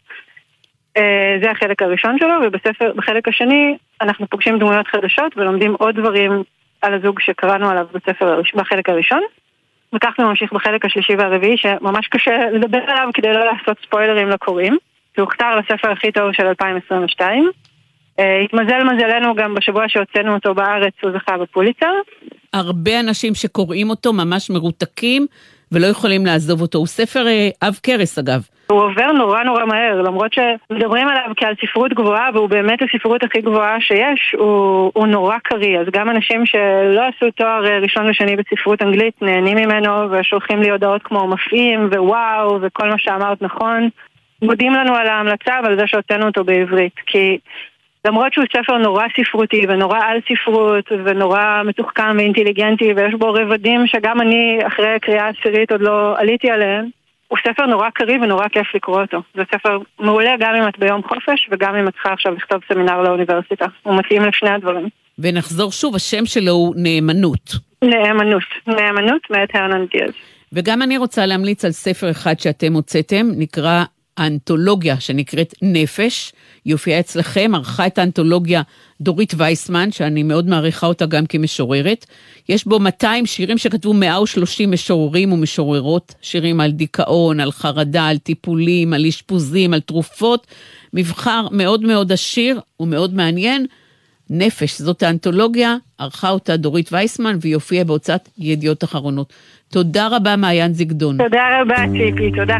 אה, 0.97 1.37
זה 1.43 1.51
החלק 1.51 1.83
הראשון 1.83 2.19
שלו, 2.19 2.35
ובחלק 2.45 3.29
השני 3.29 3.77
אנחנו 4.01 4.27
פוגשים 4.27 4.59
דמויות 4.59 4.87
חדשות 4.87 5.33
ולומדים 5.37 5.75
עוד 5.79 5.97
דברים 5.97 6.43
על 6.83 6.95
הזוג 6.95 7.21
שקראנו 7.21 7.71
עליו 7.71 7.87
בספר, 7.93 8.41
בחלק 8.55 8.89
הראשון. 8.89 9.23
וכך 9.97 10.11
זה 10.19 10.25
ממשיך 10.25 10.53
בחלק 10.53 10.85
השלישי 10.85 11.17
והרביעי, 11.17 11.57
שממש 11.57 12.09
קשה 12.09 12.51
לדבר 12.53 12.79
עליו 12.87 13.09
כדי 13.15 13.33
לא 13.33 13.45
לעשות 13.45 13.77
ספוילרים 13.87 14.29
לקוראים. 14.29 14.77
זה 15.17 15.23
הוכתר 15.23 15.57
לספר 15.57 15.91
הכי 15.91 16.13
טוב 16.13 16.33
של 16.33 16.47
2022. 16.47 17.45
Uh, 17.45 18.21
אה, 18.21 18.41
התמזל 18.45 18.85
מזלנו 18.85 19.35
גם 19.35 19.55
בשבוע 19.55 19.85
שהוצאנו 19.89 20.35
אותו 20.35 20.55
בארץ, 20.55 20.93
הוא 21.03 21.11
זכה 21.13 21.39
בפוליצר. 21.39 21.93
הרבה 22.53 23.01
אנשים 23.01 23.35
שקוראים 23.35 23.91
אותו 23.91 24.13
ממש 24.13 24.51
מרותקים 24.51 25.27
ולא 25.73 25.87
יכולים 25.87 26.27
לעזוב 26.27 26.61
אותו. 26.61 26.79
הוא 26.79 26.87
ספר 26.87 27.25
uh, 27.25 27.57
עב 27.61 27.79
כרס 27.83 28.19
אגב. 28.19 28.43
הוא 28.71 28.81
עובר 28.81 29.13
נורא 29.13 29.43
נורא 29.43 29.65
מהר, 29.65 30.03
למרות 30.03 30.33
שמדברים 30.33 31.09
עליו 31.09 31.31
כעל 31.37 31.55
ספרות 31.67 31.93
גבוהה, 31.93 32.31
והוא 32.35 32.49
באמת 32.49 32.79
הספרות 32.83 33.23
הכי 33.23 33.41
גבוהה 33.41 33.81
שיש, 33.81 34.35
הוא, 34.39 34.91
הוא 34.95 35.07
נורא 35.07 35.37
קריא. 35.39 35.81
אז 35.81 35.87
גם 35.93 36.11
אנשים 36.11 36.47
שלא 36.47 37.03
עשו 37.07 37.31
תואר 37.31 37.67
אה, 37.67 37.79
ראשון 37.79 38.11
ושני 38.11 38.37
בספרות 38.37 38.83
אנגלית 38.83 39.23
נהנים 39.23 39.57
ממנו, 39.57 40.11
ושולחים 40.11 40.63
לי 40.63 40.71
הודעות 40.71 41.03
כמו 41.03 41.29
מפעים, 41.29 41.89
ווואו, 41.93 42.59
וכל 42.63 42.89
מה 42.89 42.99
שאמרת 42.99 43.43
נכון. 43.43 43.89
מודים 44.43 44.73
לנו 44.73 44.95
על 44.95 45.07
ההמלצה 45.07 45.55
ועל 45.65 45.79
זה 45.79 45.87
שהוצאנו 45.87 46.27
אותו 46.27 46.45
בעברית, 46.45 46.95
כי 47.07 47.39
למרות 48.05 48.33
שהוא 48.33 48.45
ספר 48.57 48.79
נורא 48.79 49.05
ספרותי 49.21 49.67
ונורא 49.69 50.01
על 50.03 50.19
ספרות 50.29 50.93
ונורא 51.05 51.63
מתוחכם 51.65 52.17
ואינטליגנטי 52.17 52.93
ויש 52.93 53.15
בו 53.15 53.33
רבדים 53.33 53.87
שגם 53.87 54.21
אני 54.21 54.59
אחרי 54.67 54.95
הקריאה 54.95 55.27
העשירית 55.27 55.73
עוד 55.73 55.81
לא 55.81 56.15
עליתי 56.19 56.51
עליהם 56.51 56.87
הוא 57.29 57.39
ספר 57.49 57.67
נורא 57.67 57.91
קריא 57.91 58.19
ונורא 58.23 58.49
כיף 58.49 58.75
לקרוא 58.75 59.01
אותו. 59.01 59.23
זה 59.35 59.43
ספר 59.55 59.79
מעולה 59.99 60.31
גם 60.41 60.55
אם 60.55 60.69
את 60.69 60.79
ביום 60.79 61.03
חופש 61.03 61.49
וגם 61.51 61.75
אם 61.77 61.89
את 61.89 61.93
צריכה 61.93 62.13
עכשיו 62.13 62.35
לכתוב 62.35 62.61
סמינר 62.69 63.03
לאוניברסיטה. 63.03 63.67
הוא 63.83 63.99
מתאים 63.99 64.23
לשני 64.23 64.51
הדברים. 64.51 64.89
ונחזור 65.19 65.73
שוב, 65.73 65.95
השם 65.95 66.27
שלו 66.27 66.53
הוא 66.53 66.75
נאמנות. 66.77 67.51
נאמנות. 67.83 68.43
נאמנות 68.67 69.31
מאת 69.31 69.55
הרנן 69.55 69.87
דיאז. 69.87 70.13
וגם 70.53 70.83
אני 70.83 70.99
רוצה 70.99 71.27
להמליץ 71.27 71.65
על 71.65 71.71
ספר 71.71 72.11
אחד 72.11 72.39
שאתם 72.39 72.73
הוצאתם, 72.73 73.27
נקרא 73.37 73.85
האנתולוגיה 74.17 75.01
שנקראת 75.01 75.55
נפש. 75.63 76.33
היא 76.65 76.75
הופיעה 76.75 77.01
אצלכם, 77.01 77.53
ערכה 77.55 77.87
את 77.87 77.99
האנתולוגיה 77.99 78.63
דורית 79.01 79.33
וייסמן, 79.37 79.93
שאני 79.93 80.23
מאוד 80.23 80.49
מעריכה 80.49 80.87
אותה 80.87 81.07
גם 81.07 81.27
כמשוררת. 81.27 82.07
יש 82.49 82.65
בו 82.65 82.79
200 82.79 83.27
שירים 83.27 83.59
שכתבו 83.59 83.95
130 83.95 84.71
משוררים 84.71 85.33
ומשוררות, 85.33 86.15
שירים 86.23 86.61
על 86.61 86.71
דיכאון, 86.71 87.41
על 87.41 87.53
חרדה, 87.53 88.07
על 88.07 88.19
טיפולים, 88.19 88.93
על 88.93 89.07
אשפוזים, 89.07 89.75
על 89.75 89.81
תרופות. 89.81 90.47
מבחר 90.93 91.47
מאוד 91.51 91.83
מאוד 91.83 92.13
עשיר 92.13 92.61
ומאוד 92.81 93.15
מעניין. 93.15 93.67
נפש, 94.31 94.81
זאת 94.81 95.03
האנתולוגיה, 95.03 95.77
ערכה 95.99 96.31
אותה 96.31 96.57
דורית 96.57 96.93
וייסמן 96.93 97.37
והיא 97.41 97.55
הופיעה 97.55 97.85
בהוצאת 97.85 98.29
ידיעות 98.39 98.85
אחרונות. 98.85 99.33
תודה 99.71 100.09
רבה, 100.11 100.37
מעיין 100.37 100.73
זגדון. 100.73 101.17
תודה 101.25 101.43
רבה, 101.61 101.77
ציפי, 101.93 102.31
תודה. 102.37 102.57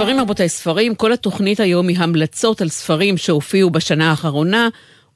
ספרים 0.00 0.20
רבותיי, 0.20 0.48
ספרים, 0.48 0.94
כל 0.94 1.12
התוכנית 1.12 1.60
היום 1.60 1.88
היא 1.88 1.96
המלצות 1.98 2.60
על 2.60 2.68
ספרים 2.68 3.16
שהופיעו 3.16 3.70
בשנה 3.70 4.10
האחרונה, 4.10 4.68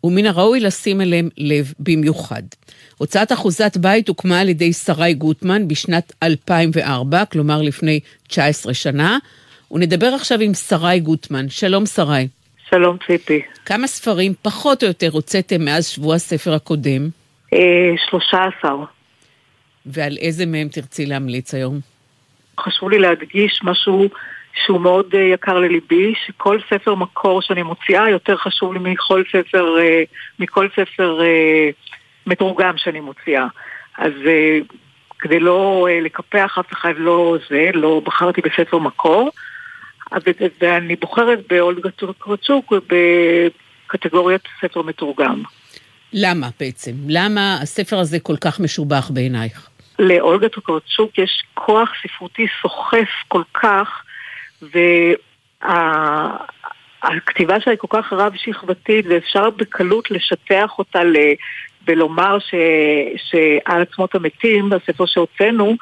ומן 0.05 0.27
הראוי 0.27 0.61
לשים 0.61 1.01
אליהם 1.01 1.29
לב 1.39 1.73
במיוחד. 1.79 2.43
הוצאת 2.99 3.33
אחוזת 3.33 3.77
בית 3.77 4.09
הוקמה 4.09 4.41
על 4.41 4.49
ידי 4.49 4.73
שרי 4.73 5.15
גוטמן 5.15 5.69
בשנת 5.69 6.13
2004, 6.23 7.25
כלומר 7.25 7.63
לפני 7.63 8.01
19 8.29 8.75
שנה, 8.75 9.19
ונדבר 9.71 10.07
עכשיו 10.07 10.41
עם 10.41 10.55
שרי 10.55 11.01
גוטמן. 11.01 11.49
שלום 11.49 11.87
שרי. 11.87 12.29
שלום 12.71 12.97
ציפי. 13.07 13.41
כמה 13.67 13.87
ספרים 13.87 14.33
פחות 14.43 14.83
או 14.83 14.89
יותר 14.89 15.11
הוצאתם 15.13 15.65
מאז 15.65 15.87
שבוע 15.87 16.15
הספר 16.15 16.55
הקודם? 16.55 17.09
אה, 17.53 17.59
שלושה 18.09 18.39
עשר. 18.59 18.77
ועל 19.87 20.17
איזה 20.21 20.47
מהם 20.47 20.69
תרצי 20.69 21.07
להמליץ 21.07 21.55
היום? 21.55 21.81
חשוב 22.61 22.91
לי 22.91 22.99
להדגיש 22.99 23.61
משהו 23.63 24.09
שהוא 24.65 24.81
מאוד 24.81 25.15
uh, 25.15 25.17
יקר 25.17 25.59
לליבי, 25.59 26.15
שכל 26.27 26.59
ספר 26.71 26.95
מקור 26.95 27.43
שאני 27.43 27.63
מוציאה 27.63 28.11
יותר 28.11 28.37
חשוב 28.37 28.73
לי 28.73 28.79
מכל 28.83 29.23
ספר, 29.33 29.77
uh, 29.79 30.15
מכל 30.39 30.69
ספר 30.69 31.21
uh, 31.21 31.93
מתורגם 32.27 32.77
שאני 32.77 33.01
מוציאה. 33.01 33.47
אז 33.99 34.13
כדי 35.19 35.41
לא 35.41 35.89
לקפח 36.03 36.59
אף 36.61 36.73
אחד 36.73 36.93
לא 36.97 37.37
זה, 37.51 37.71
לא 37.75 38.03
בחרתי 38.05 38.41
בספר 38.41 38.79
מקור, 38.79 39.31
ואני 40.61 40.97
בוחרת 40.97 41.39
באולגה 41.51 41.91
טוקרצ'וק 41.91 42.73
בקטגוריית 42.73 44.43
ספר 44.61 44.83
מתורגם. 44.83 45.43
למה 46.13 46.49
בעצם? 46.61 46.93
למה 47.09 47.59
הספר 47.63 47.99
הזה 47.99 48.21
כל 48.21 48.37
כך 48.37 48.61
משובח 48.61 49.11
בעינייך? 49.11 49.69
לאולגה 49.99 50.49
טוקרצ'וק 50.49 51.19
יש 51.19 51.43
כוח 51.55 51.91
ספרותי 52.03 52.47
סוחף 52.63 53.09
כל 53.29 53.43
כך 53.55 54.03
והכתיבה 57.03 57.61
שלה 57.61 57.73
היא 57.73 57.79
כל 57.79 57.87
כך 57.91 58.13
רב-שכבתית 58.13 59.07
ואפשר 59.09 59.51
בקלות 59.51 60.11
לשטח 60.11 60.79
אותה 60.79 61.05
ל... 61.05 61.17
ולומר 61.87 62.39
ש... 62.39 62.55
שעל 63.17 63.83
עצמות 63.83 64.15
המתים, 64.15 64.73
הספר 64.73 65.07
שהוצאנו 65.07 65.77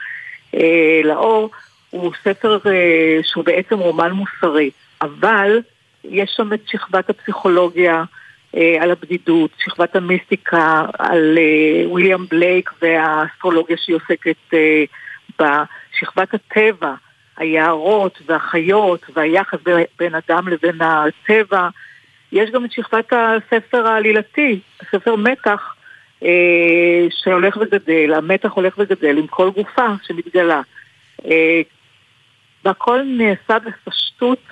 אה, 0.55 1.01
לאור, 1.05 1.51
הוא 1.91 2.13
ספר 2.25 2.59
אה, 2.67 3.19
שהוא 3.23 3.45
בעצם 3.45 3.79
רומן 3.79 4.13
מוסרי, 4.13 4.71
אבל 5.03 5.61
יש 6.05 6.31
שם 6.37 6.53
את 6.53 6.61
שכבת 6.67 7.11
הפסיכולוגיה 7.11 8.05
אה, 8.57 8.77
על 8.81 8.91
הבדידות, 8.91 9.51
שכבת 9.59 9.97
המיסטיקה, 9.97 10.87
על 10.99 11.39
אה, 11.39 11.89
וויליאם 11.89 12.27
בלייק 12.27 12.71
והאסטרולוגיה 12.83 13.77
שהיא 13.77 13.97
עוסקת 13.97 14.55
אה, 14.55 14.85
בה, 15.39 15.65
שכבת 15.99 16.35
הטבע. 16.35 16.95
היערות 17.37 18.19
והחיות 18.27 19.07
והיחס 19.15 19.59
בין 19.99 20.13
אדם 20.15 20.49
לבין 20.49 20.79
הטבע. 20.83 21.69
יש 22.33 22.51
גם 22.51 22.65
את 22.65 22.73
שכבת 22.73 23.13
הספר 23.13 23.87
העלילתי, 23.87 24.61
הספר 24.81 25.17
מתח 25.17 25.75
אה, 26.25 27.07
שהולך 27.11 27.57
וגדל, 27.57 28.15
המתח 28.15 28.53
הולך 28.53 28.75
וגדל 28.79 29.19
עם 29.19 29.27
כל 29.27 29.51
גופה 29.51 29.87
שמתגלה. 30.07 30.61
אה, 31.25 31.61
והכל 32.65 33.03
נעשה 33.07 33.59
בפשטות 33.59 34.43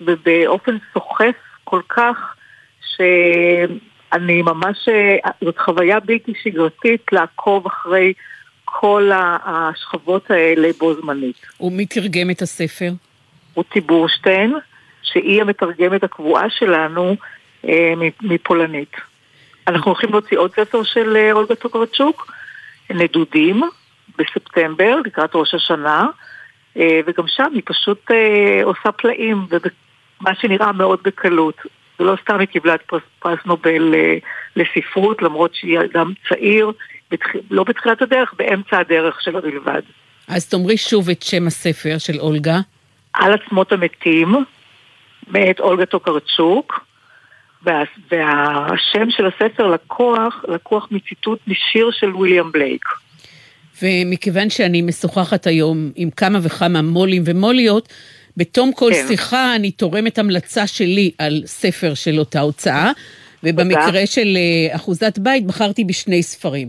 ובאופן 0.00 0.76
סוחף 0.92 1.36
כל 1.64 1.80
כך 1.88 2.34
שאני 2.80 4.42
ממש, 4.42 4.88
אה, 4.88 5.30
זאת 5.44 5.58
חוויה 5.58 6.00
בלתי 6.00 6.32
שגרתית 6.42 7.12
לעקוב 7.12 7.66
אחרי 7.66 8.12
כל 8.72 9.10
השכבות 9.44 10.30
האלה 10.30 10.68
בו 10.78 10.94
זמנית. 10.94 11.46
ומי 11.60 11.86
תרגם 11.86 12.30
את 12.30 12.42
הספר? 12.42 12.90
רותי 13.54 13.80
בורשטיין, 13.80 14.54
שהיא 15.02 15.40
המתרגמת 15.40 16.04
הקבועה 16.04 16.50
שלנו 16.50 17.16
אה, 17.68 17.94
מפולנית. 18.22 18.96
אנחנו 19.66 19.90
הולכים 19.90 20.10
להוציא 20.10 20.38
עוד 20.38 20.50
ספר 20.56 20.82
של 20.82 21.16
אה, 21.16 21.32
אולגה 21.32 21.54
טוקרצ'וק, 21.54 22.32
נדודים, 22.90 23.62
בספטמבר, 24.18 25.00
לקראת 25.04 25.30
ראש 25.34 25.54
השנה, 25.54 26.06
אה, 26.76 27.00
וגם 27.06 27.24
שם 27.26 27.52
היא 27.54 27.62
פשוט 27.64 28.10
אה, 28.10 28.60
עושה 28.64 28.92
פלאים, 28.92 29.46
ומה 29.50 30.34
שנראה 30.40 30.72
מאוד 30.72 30.98
בקלות. 31.02 31.56
ולא 32.00 32.16
סתם 32.22 32.38
היא 32.40 32.48
קיבלה 32.48 32.74
את 32.74 32.82
פרס, 32.82 33.02
פרס 33.18 33.38
נובל 33.46 33.94
אה, 33.94 34.18
לספרות, 34.56 35.22
למרות 35.22 35.54
שהיא 35.54 35.78
אדם 35.80 36.12
צעיר, 36.28 36.72
בתח... 37.10 37.26
לא 37.50 37.64
בתחילת 37.64 38.02
הדרך, 38.02 38.34
באמצע 38.36 38.78
הדרך 38.78 39.22
שלה 39.22 39.40
בלבד. 39.40 39.82
אז 40.28 40.48
תאמרי 40.48 40.76
שוב 40.76 41.10
את 41.10 41.22
שם 41.22 41.46
הספר 41.46 41.98
של 41.98 42.20
אולגה. 42.20 42.60
על 43.12 43.32
עצמות 43.32 43.72
המתים, 43.72 44.34
מאת 45.28 45.60
אולגה 45.60 45.86
טוקרצ'וק, 45.86 46.84
וה... 47.62 47.82
והשם 48.10 49.10
של 49.10 49.26
הספר 49.26 49.66
לקוח, 49.66 50.44
לקוח 50.48 50.88
מציטוט 50.90 51.38
משיר 51.46 51.90
של 51.92 52.16
ויליאם 52.16 52.52
בלייק. 52.52 52.84
ומכיוון 53.82 54.50
שאני 54.50 54.82
משוחחת 54.82 55.46
היום 55.46 55.90
עם 55.96 56.10
כמה 56.10 56.38
וכמה 56.42 56.82
מו"לים 56.82 57.22
ומו"ליות, 57.26 57.88
בתום 58.36 58.72
כל 58.72 58.90
כן. 58.94 59.04
שיחה 59.08 59.54
אני 59.54 59.70
תורמת 59.70 60.18
המלצה 60.18 60.66
שלי 60.66 61.10
על 61.18 61.42
ספר 61.46 61.94
של 61.94 62.18
אותה 62.18 62.40
הוצאה, 62.40 62.92
ובמקרה 63.44 63.86
תודה. 63.86 64.06
של 64.06 64.36
אה, 64.36 64.76
אחוזת 64.76 65.18
בית 65.18 65.46
בחרתי 65.46 65.84
בשני 65.84 66.22
ספרים. 66.22 66.68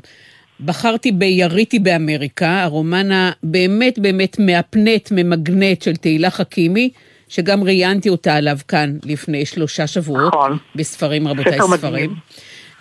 בחרתי 0.65 1.11
ב"יריתי 1.11 1.79
באמריקה", 1.79 2.63
הרומן 2.63 3.11
הבאמת 3.11 3.99
באמת 3.99 4.39
מהפנט, 4.39 5.11
ממגנט 5.11 5.81
של 5.81 5.95
תהילה 5.95 6.29
חכימי, 6.29 6.89
שגם 7.27 7.63
ראיינתי 7.63 8.09
אותה 8.09 8.35
עליו 8.35 8.57
כאן 8.67 8.97
לפני 9.05 9.45
שלושה 9.45 9.87
שבועות, 9.87 10.33
נכון. 10.33 10.57
בספרים 10.75 11.27
רבותיי 11.27 11.59
ספרים. 11.61 11.93
מדהים. 11.93 12.15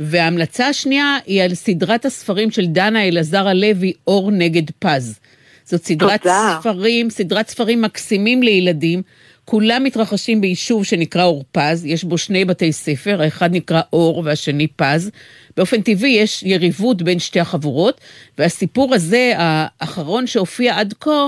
וההמלצה 0.01 0.69
השנייה 0.69 1.17
היא 1.27 1.43
על 1.43 1.55
סדרת 1.55 2.05
הספרים 2.05 2.51
של 2.51 2.67
דנה 2.67 3.09
אלעזר 3.09 3.49
הלוי, 3.49 3.93
אור 4.07 4.31
נגד 4.31 4.71
פז. 4.79 5.19
זאת 5.65 5.85
סדרת 5.85 6.23
תודה. 6.23 6.59
ספרים, 6.61 7.11
סדרת 7.11 7.49
ספרים 7.49 7.83
מקסימים 7.83 8.43
לילדים. 8.43 9.03
כולם 9.51 9.85
מתרחשים 9.85 10.41
ביישוב 10.41 10.85
שנקרא 10.85 11.25
אור 11.25 11.45
פז, 11.53 11.87
יש 11.87 12.05
בו 12.05 12.19
שני 12.19 12.45
בתי 12.45 12.73
ספר, 12.73 13.23
האחד 13.23 13.55
נקרא 13.55 13.81
אור 13.93 14.23
והשני 14.25 14.67
פז. 14.67 15.11
באופן 15.57 15.83
טבעי 15.83 16.11
יש 16.11 16.43
יריבות 16.43 17.03
בין 17.03 17.19
שתי 17.19 17.41
החבורות, 17.41 18.01
והסיפור 18.39 18.95
הזה, 18.95 19.33
האחרון 19.37 20.27
שהופיע 20.27 20.79
עד 20.79 20.95
כה, 21.01 21.27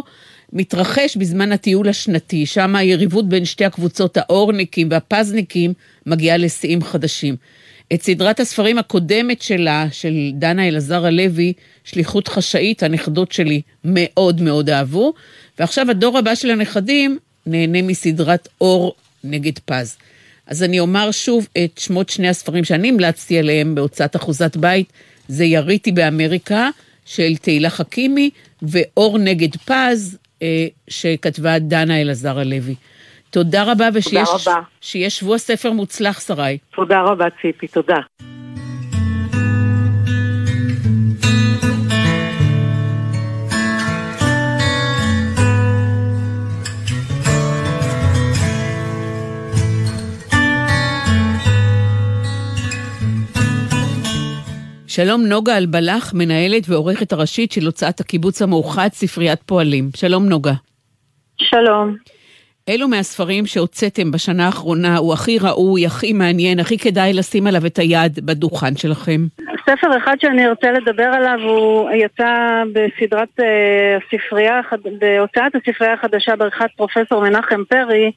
מתרחש 0.52 1.16
בזמן 1.16 1.52
הטיול 1.52 1.88
השנתי, 1.88 2.46
שם 2.46 2.76
היריבות 2.76 3.28
בין 3.28 3.44
שתי 3.44 3.64
הקבוצות, 3.64 4.16
האורניקים 4.16 4.88
והפזניקים, 4.90 5.72
מגיעה 6.06 6.36
לשיאים 6.36 6.82
חדשים. 6.82 7.36
את 7.92 8.02
סדרת 8.02 8.40
הספרים 8.40 8.78
הקודמת 8.78 9.42
שלה, 9.42 9.86
של 9.92 10.14
דנה 10.32 10.68
אלעזר 10.68 11.06
הלוי, 11.06 11.52
שליחות 11.84 12.28
חשאית, 12.28 12.82
הנכדות 12.82 13.32
שלי 13.32 13.60
מאוד 13.84 14.40
מאוד 14.40 14.70
אהבו, 14.70 15.12
ועכשיו 15.58 15.90
הדור 15.90 16.18
הבא 16.18 16.34
של 16.34 16.50
הנכדים 16.50 17.18
נהנה 17.46 17.82
מסדרת 17.82 18.48
אור 18.60 18.94
נגד 19.24 19.58
פז. 19.58 19.96
אז 20.46 20.62
אני 20.62 20.80
אומר 20.80 21.10
שוב 21.10 21.48
את 21.64 21.78
שמות 21.78 22.08
שני 22.08 22.28
הספרים 22.28 22.64
שאני 22.64 22.88
המלצתי 22.88 23.38
עליהם 23.38 23.74
בהוצאת 23.74 24.16
אחוזת 24.16 24.56
בית, 24.56 24.92
זה 25.28 25.44
יריתי 25.44 25.92
באמריקה 25.92 26.68
של 27.04 27.36
תהילה 27.36 27.70
חכימי, 27.70 28.30
ואור 28.62 29.18
נגד 29.18 29.56
פז, 29.56 30.18
אה, 30.42 30.66
שכתבה 30.88 31.58
דנה 31.58 32.00
אלעזר 32.00 32.38
הלוי. 32.38 32.74
תודה 33.30 33.72
רבה, 33.72 33.88
ושיהיה 33.94 35.10
שבוע 35.10 35.38
ספר 35.38 35.72
מוצלח, 35.72 36.20
שרי. 36.20 36.58
תודה 36.74 37.00
רבה, 37.00 37.26
ציפי, 37.42 37.66
תודה. 37.66 37.96
שלום 54.92 55.22
נוגה 55.22 55.56
אלבלח, 55.56 56.14
מנהלת 56.14 56.68
ועורכת 56.68 57.12
הראשית 57.12 57.52
של 57.52 57.66
הוצאת 57.66 58.00
הקיבוץ 58.00 58.42
המאוחד, 58.42 58.88
ספריית 58.92 59.42
פועלים. 59.42 59.84
שלום 59.96 60.28
נוגה. 60.28 60.52
שלום. 61.38 61.96
אילו 62.68 62.88
מהספרים 62.88 63.46
שהוצאתם 63.46 64.10
בשנה 64.10 64.46
האחרונה 64.46 64.96
הוא 64.96 65.12
הכי 65.12 65.38
ראוי, 65.38 65.86
הכי 65.86 66.12
מעניין, 66.12 66.60
הכי 66.60 66.78
כדאי 66.78 67.12
לשים 67.12 67.46
עליו 67.46 67.66
את 67.66 67.78
היד 67.78 68.18
בדוכן 68.26 68.76
שלכם? 68.76 69.20
ספר 69.70 69.96
אחד 69.96 70.16
שאני 70.20 70.48
רוצה 70.48 70.70
לדבר 70.72 71.10
עליו, 71.12 71.38
הוא 71.48 71.90
יצא 71.90 72.62
בסדרת 72.72 73.40
הספרייה, 73.96 74.60
בהוצאת 74.98 75.54
הספרייה 75.54 75.92
החדשה 75.92 76.36
בעריכת 76.36 76.70
פרופסור 76.76 77.22
מנחם 77.22 77.62
פרי, 77.68 78.12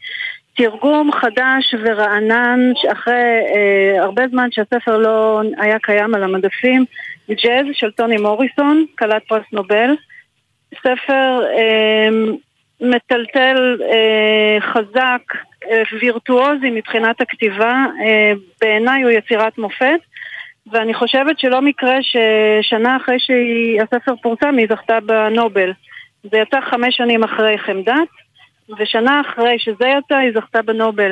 תרגום 0.55 1.11
חדש 1.11 1.75
ורענן, 1.83 2.59
אחרי 2.91 3.39
uh, 3.47 4.01
הרבה 4.01 4.23
זמן 4.31 4.47
שהספר 4.51 4.97
לא 4.97 5.41
היה 5.57 5.79
קיים 5.79 6.15
על 6.15 6.23
המדפים, 6.23 6.85
ג'אז 7.29 7.65
של 7.73 7.91
טוני 7.91 8.17
מוריסון, 8.17 8.85
כלת 8.99 9.23
פרס 9.27 9.45
נובל. 9.53 9.89
ספר 10.79 11.41
uh, 11.41 12.35
מטלטל, 12.81 13.77
uh, 13.79 14.63
חזק, 14.63 15.21
uh, 15.63 15.67
וירטואוזי 16.01 16.69
מבחינת 16.71 17.21
הכתיבה, 17.21 17.85
uh, 17.85 18.37
בעיניי 18.61 19.01
הוא 19.01 19.11
יצירת 19.11 19.57
מופת. 19.57 19.99
ואני 20.71 20.93
חושבת 20.93 21.39
שלא 21.39 21.61
מקרה 21.61 21.97
ששנה 22.01 22.97
אחרי 22.97 23.17
שהספר 23.19 24.13
פורסם 24.21 24.57
היא 24.57 24.67
זכתה 24.69 24.99
בנובל. 24.99 25.71
זה 26.23 26.37
יצא 26.37 26.61
חמש 26.61 26.95
שנים 26.95 27.23
אחרי 27.23 27.57
חמדת, 27.57 28.07
ושנה 28.79 29.21
אחרי 29.21 29.59
שזה 29.59 29.87
יצא 29.87 30.15
היא 30.15 30.31
זכתה 30.35 30.61
בנובל. 30.61 31.11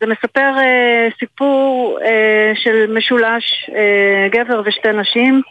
זה 0.00 0.06
מספר 0.06 0.52
אה, 0.58 1.08
סיפור 1.18 1.98
אה, 2.04 2.52
של 2.54 2.94
משולש, 2.96 3.70
אה, 3.74 4.28
גבר 4.30 4.62
ושתי 4.64 4.92
נשים, 4.92 5.42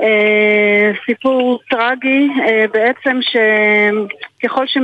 אה, 0.00 0.90
סיפור 1.06 1.60
טרגי, 1.70 2.28
אה, 2.46 2.64
בעצם 2.72 3.18
שככל 3.22 4.66
ש... 4.66 4.78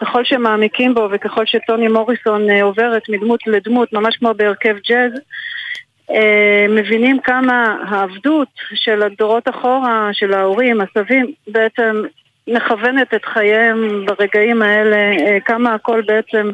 ככל 0.00 0.24
שמעמיקים 0.24 0.94
בו 0.94 1.08
וככל 1.10 1.46
שטוני 1.46 1.88
מוריסון 1.88 2.50
אה, 2.50 2.62
עוברת 2.62 3.02
מדמות 3.08 3.46
לדמות, 3.46 3.92
ממש 3.92 4.16
כמו 4.16 4.34
בהרכב 4.36 4.76
ג'אז, 4.88 5.12
אה, 6.10 6.66
מבינים 6.68 7.20
כמה 7.20 7.76
העבדות 7.88 8.48
של 8.74 9.02
הדורות 9.02 9.48
אחורה, 9.48 10.10
של 10.12 10.32
ההורים, 10.32 10.80
הסבים, 10.80 11.32
בעצם 11.48 12.02
מכוונת 12.48 13.14
את 13.14 13.24
חייהם 13.24 14.06
ברגעים 14.06 14.62
האלה, 14.62 14.96
אה, 14.96 15.40
כמה 15.44 15.74
הכל 15.74 16.02
בעצם 16.06 16.50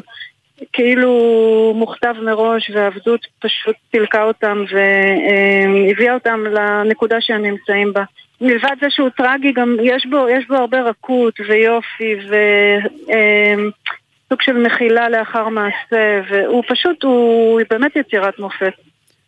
כאילו 0.73 1.73
מוכתב 1.75 2.13
מראש 2.21 2.71
והעבדות 2.73 3.27
פשוט 3.39 3.75
פילקה 3.91 4.23
אותם 4.23 4.63
והביאה 4.71 6.13
אותם 6.13 6.43
לנקודה 6.51 7.21
שהם 7.21 7.41
נמצאים 7.41 7.93
בה. 7.93 8.03
מלבד 8.41 8.75
זה 8.81 8.87
שהוא 8.89 9.09
טרגי, 9.09 9.51
גם 9.51 9.77
יש 9.83 10.05
בו, 10.05 10.29
יש 10.29 10.47
בו 10.47 10.55
הרבה 10.55 10.81
רכות 10.81 11.39
ויופי 11.49 12.15
וסוג 12.15 12.39
אה, 14.39 14.41
של 14.41 14.57
מחילה 14.57 15.09
לאחר 15.09 15.49
מעשה, 15.49 16.21
והוא 16.29 16.63
פשוט, 16.67 17.03
הוא 17.03 17.61
באמת 17.69 17.95
יצירת 17.95 18.39
מופת. 18.39 18.73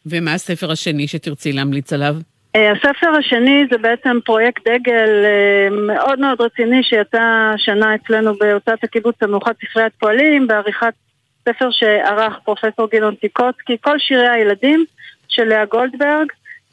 ומה 0.05 0.33
הספר 0.33 0.71
השני 0.71 1.07
שתרצי 1.07 1.53
להמליץ 1.53 1.93
עליו? 1.93 2.15
אה, 2.57 2.71
הספר 2.71 3.09
השני 3.19 3.65
זה 3.71 3.77
בעצם 3.77 4.17
פרויקט 4.25 4.67
דגל 4.67 5.25
אה, 5.25 5.69
מאוד 5.69 6.19
מאוד 6.19 6.41
רציני 6.41 6.83
שיצא 6.83 7.51
השנה 7.53 7.95
אצלנו 7.95 8.33
בהוצאת 8.33 8.83
הקיבוץ 8.83 9.15
המאוחד 9.21 9.53
ספריית 9.69 9.93
פועלים 9.99 10.47
בעריכת 10.47 10.93
ספר 11.49 11.71
שערך 11.71 12.39
פרופסור 12.43 12.89
גדעון 12.91 13.15
טיקוצקי, 13.15 13.77
כל 13.81 13.99
שירי 13.99 14.27
הילדים 14.27 14.85
של 15.27 15.43
לאה 15.43 15.65
גולדברג 15.65 16.27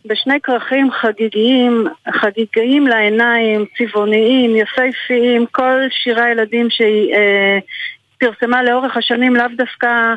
בשני 0.04 0.40
כרכים 0.42 0.90
חגיגיים, 0.90 1.86
חגיגיים 2.10 2.86
לעיניים, 2.86 3.64
צבעוניים, 3.78 4.56
יפהפיים, 4.56 5.46
כל 5.52 5.80
שירי 5.90 6.22
הילדים 6.22 6.70
שהיא 6.70 7.14
אה, 7.14 7.58
פרסמה 8.20 8.62
לאורך 8.62 8.96
השנים 8.96 9.36
לאו 9.36 9.46
דווקא 9.56 10.14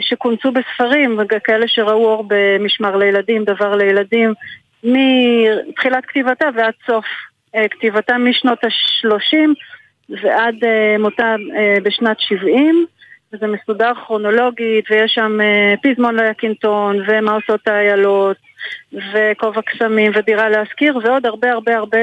שכונסו 0.00 0.52
בספרים, 0.52 1.20
כאלה 1.44 1.68
שראו 1.68 2.04
אור 2.04 2.24
במשמר 2.28 2.96
לילדים, 2.96 3.44
דבר 3.44 3.76
לילדים, 3.76 4.34
מתחילת 4.84 6.06
כתיבתה 6.06 6.48
ועד 6.54 6.74
סוף 6.86 7.04
אה, 7.54 7.68
כתיבתה 7.68 8.18
משנות 8.18 8.64
ה-30 8.64 9.48
ועד 10.22 10.64
אה, 10.64 10.96
מותה 10.98 11.34
אה, 11.56 11.74
בשנת 11.82 12.20
70. 12.20 12.86
וזה 13.34 13.46
מסודר 13.46 13.92
כרונולוגית, 13.94 14.84
ויש 14.90 15.12
שם 15.14 15.38
פזמון 15.82 16.20
ליקינטון, 16.20 16.96
ומה 17.06 17.32
עושות 17.32 17.68
האיילות, 17.68 18.36
וכובע 18.92 19.62
קסמים, 19.62 20.12
ודירה 20.14 20.48
להשכיר, 20.48 20.96
ועוד 20.96 21.26
הרבה 21.26 21.52
הרבה 21.52 21.76
הרבה 21.76 21.98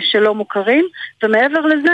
שלא 0.00 0.34
מוכרים. 0.34 0.84
ומעבר 1.22 1.60
לזה, 1.60 1.92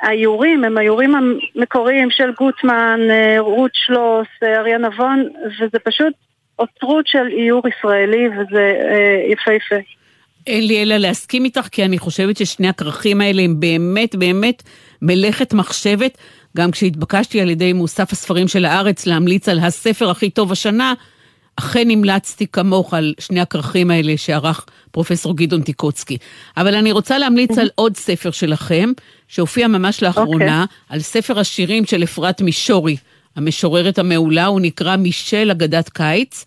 האיורים 0.00 0.64
הם 0.64 0.78
האיורים 0.78 1.14
המקוריים 1.14 2.10
של 2.10 2.32
גוטמן, 2.32 3.00
רות 3.38 3.70
שלוס, 3.74 4.28
אריה 4.42 4.78
נבון, 4.78 5.28
וזה 5.44 5.78
פשוט 5.78 6.12
אוצרות 6.58 7.06
של 7.06 7.26
איור 7.38 7.62
ישראלי, 7.68 8.28
וזה 8.28 8.72
יפהפה. 9.32 9.76
אין 10.46 10.66
לי 10.66 10.82
אלא 10.82 10.96
להסכים 10.96 11.44
איתך, 11.44 11.68
כי 11.72 11.84
אני 11.84 11.98
חושבת 11.98 12.36
ששני 12.36 12.68
הכרכים 12.68 13.20
האלה 13.20 13.42
הם 13.42 13.60
באמת 13.60 14.14
באמת 14.14 14.62
מלאכת 15.02 15.54
מחשבת. 15.54 16.18
גם 16.56 16.70
כשהתבקשתי 16.70 17.40
על 17.40 17.50
ידי 17.50 17.72
מוסף 17.72 18.12
הספרים 18.12 18.48
של 18.48 18.64
הארץ 18.64 19.06
להמליץ 19.06 19.48
על 19.48 19.58
הספר 19.58 20.10
הכי 20.10 20.30
טוב 20.30 20.52
השנה, 20.52 20.94
אכן 21.56 21.90
המלצתי 21.90 22.46
כמוך 22.46 22.94
על 22.94 23.14
שני 23.20 23.40
הכרכים 23.40 23.90
האלה 23.90 24.16
שערך 24.16 24.66
פרופסור 24.90 25.36
גדעון 25.36 25.62
טיקוצקי. 25.62 26.18
אבל 26.56 26.74
אני 26.74 26.92
רוצה 26.92 27.18
להמליץ 27.18 27.58
על 27.58 27.70
עוד 27.74 27.96
ספר 27.96 28.30
שלכם, 28.30 28.92
שהופיע 29.28 29.68
ממש 29.68 30.02
לאחרונה, 30.02 30.64
okay. 30.64 30.72
אוקיי. 30.72 30.96
על 30.96 31.00
ספר 31.00 31.38
השירים 31.38 31.84
של 31.84 32.02
אפרת 32.02 32.40
מישורי, 32.40 32.96
המשוררת 33.36 33.98
המעולה, 33.98 34.46
הוא 34.46 34.60
נקרא 34.60 34.96
מישל 34.96 35.50
אגדת 35.50 35.88
קיץ. 35.88 36.44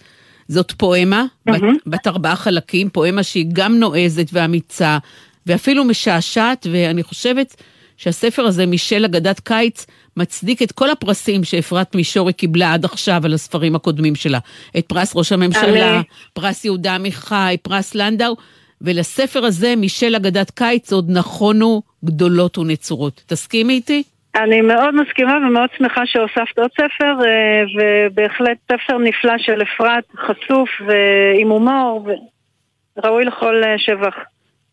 זאת 0.48 0.72
פואמה, 0.78 1.26
mm-hmm. 1.26 1.52
בת, 1.54 1.62
בת 1.86 2.08
ארבעה 2.08 2.36
חלקים, 2.36 2.90
פואמה 2.90 3.24
שהיא 3.24 3.46
גם 3.54 3.80
נועזת 3.80 4.28
ואמיצה, 4.34 4.98
ואפילו 5.46 5.84
משעשעת, 5.84 6.68
ואני 6.72 7.04
חושבת 7.04 7.56
שהספר 7.98 8.42
הזה, 8.42 8.66
מישל 8.66 9.06
אגדת 9.06 9.40
קיץ, 9.40 9.86
מצדיק 10.18 10.62
את 10.62 10.72
כל 10.72 10.90
הפרסים 10.90 11.44
שאפרת 11.44 11.96
מישורי 11.96 12.34
קיבלה 12.34 12.74
עד 12.74 12.86
עכשיו 12.86 13.22
על 13.26 13.34
הספרים 13.34 13.76
הקודמים 13.76 14.16
שלה. 14.16 14.40
את 14.78 14.86
פרס 14.86 15.16
ראש 15.16 15.32
הממשלה, 15.32 16.02
פרס 16.34 16.66
יהודה 16.66 16.96
עמיחי, 16.96 17.56
פרס 17.62 17.96
לנדאו, 17.96 18.36
ולספר 18.82 19.46
הזה, 19.46 19.76
מישל 19.76 20.16
אגדת 20.16 20.52
קיץ, 20.52 20.94
עוד 20.94 21.10
נכונו 21.10 21.82
גדולות 22.06 22.58
ונצורות. 22.58 23.22
תסכימי 23.26 23.74
איתי? 23.74 24.04
אני 24.44 24.62
מאוד 24.62 24.96
מסכימה 24.96 25.38
ומאוד 25.38 25.70
שמחה 25.78 26.02
שהוספת 26.06 26.60
עוד 26.60 26.70
ספר, 26.72 27.26
אה, 27.26 27.64
ובהחלט 27.76 28.58
ספר 28.72 28.98
נפלא 28.98 29.38
של 29.38 29.62
אפרת, 29.62 30.04
חשוף 30.16 30.70
ועם 30.88 31.50
הומור, 31.50 32.10
וראוי 32.98 33.26
לכל 33.26 33.64
אה, 33.64 33.78
שבח. 33.78 34.16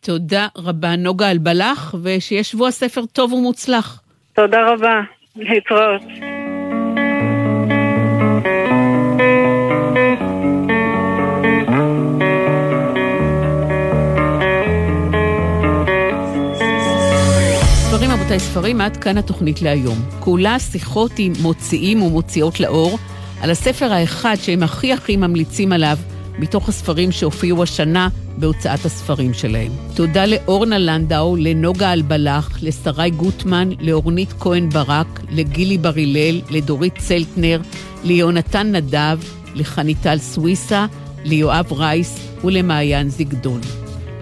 תודה 0.01 0.47
רבה, 0.57 0.95
נוגה 0.95 1.31
אלבלח, 1.31 1.95
ושיהיה 2.03 2.43
שבוע 2.43 2.71
ספר 2.71 3.05
טוב 3.05 3.33
ומוצלח. 3.33 4.01
תודה 4.33 4.71
רבה, 4.71 5.01
להתראות. 5.35 6.34
רבותיי 18.35 18.51
ספרים, 18.51 18.81
עד 18.81 18.97
כאן 18.97 19.17
התוכנית 19.17 19.61
להיום. 19.61 19.97
כולה 20.19 20.59
שיחות 20.59 21.11
עם 21.17 21.33
מוציאים 21.41 22.01
ומוציאות 22.01 22.59
לאור 22.59 22.99
על 23.41 23.51
הספר 23.51 23.93
האחד 23.93 24.35
שהם 24.41 24.63
הכי 24.63 24.93
הכי 24.93 25.17
ממליצים 25.17 25.71
עליו 25.71 25.97
מתוך 26.39 26.69
הספרים 26.69 27.11
שהופיעו 27.11 27.63
השנה 27.63 28.07
בהוצאת 28.37 28.85
הספרים 28.85 29.33
שלהם. 29.33 29.71
תודה 29.95 30.25
לאורנה 30.25 30.77
לנדאו, 30.77 31.35
לנוגה 31.35 31.93
אלבלח, 31.93 32.59
לשרי 32.61 33.09
גוטמן, 33.09 33.69
לאורנית 33.79 34.33
כהן 34.39 34.69
ברק, 34.69 35.21
לגילי 35.29 35.77
בר 35.77 35.93
הלל, 35.97 36.41
לדורית 36.49 36.97
צלטנר, 36.97 37.61
ליונתן 38.03 38.75
נדב, 38.75 39.19
לחניטל 39.53 40.17
סוויסה, 40.17 40.85
ליואב 41.23 41.73
רייס 41.73 42.19
ולמעיין 42.43 43.09
זגדון. 43.09 43.61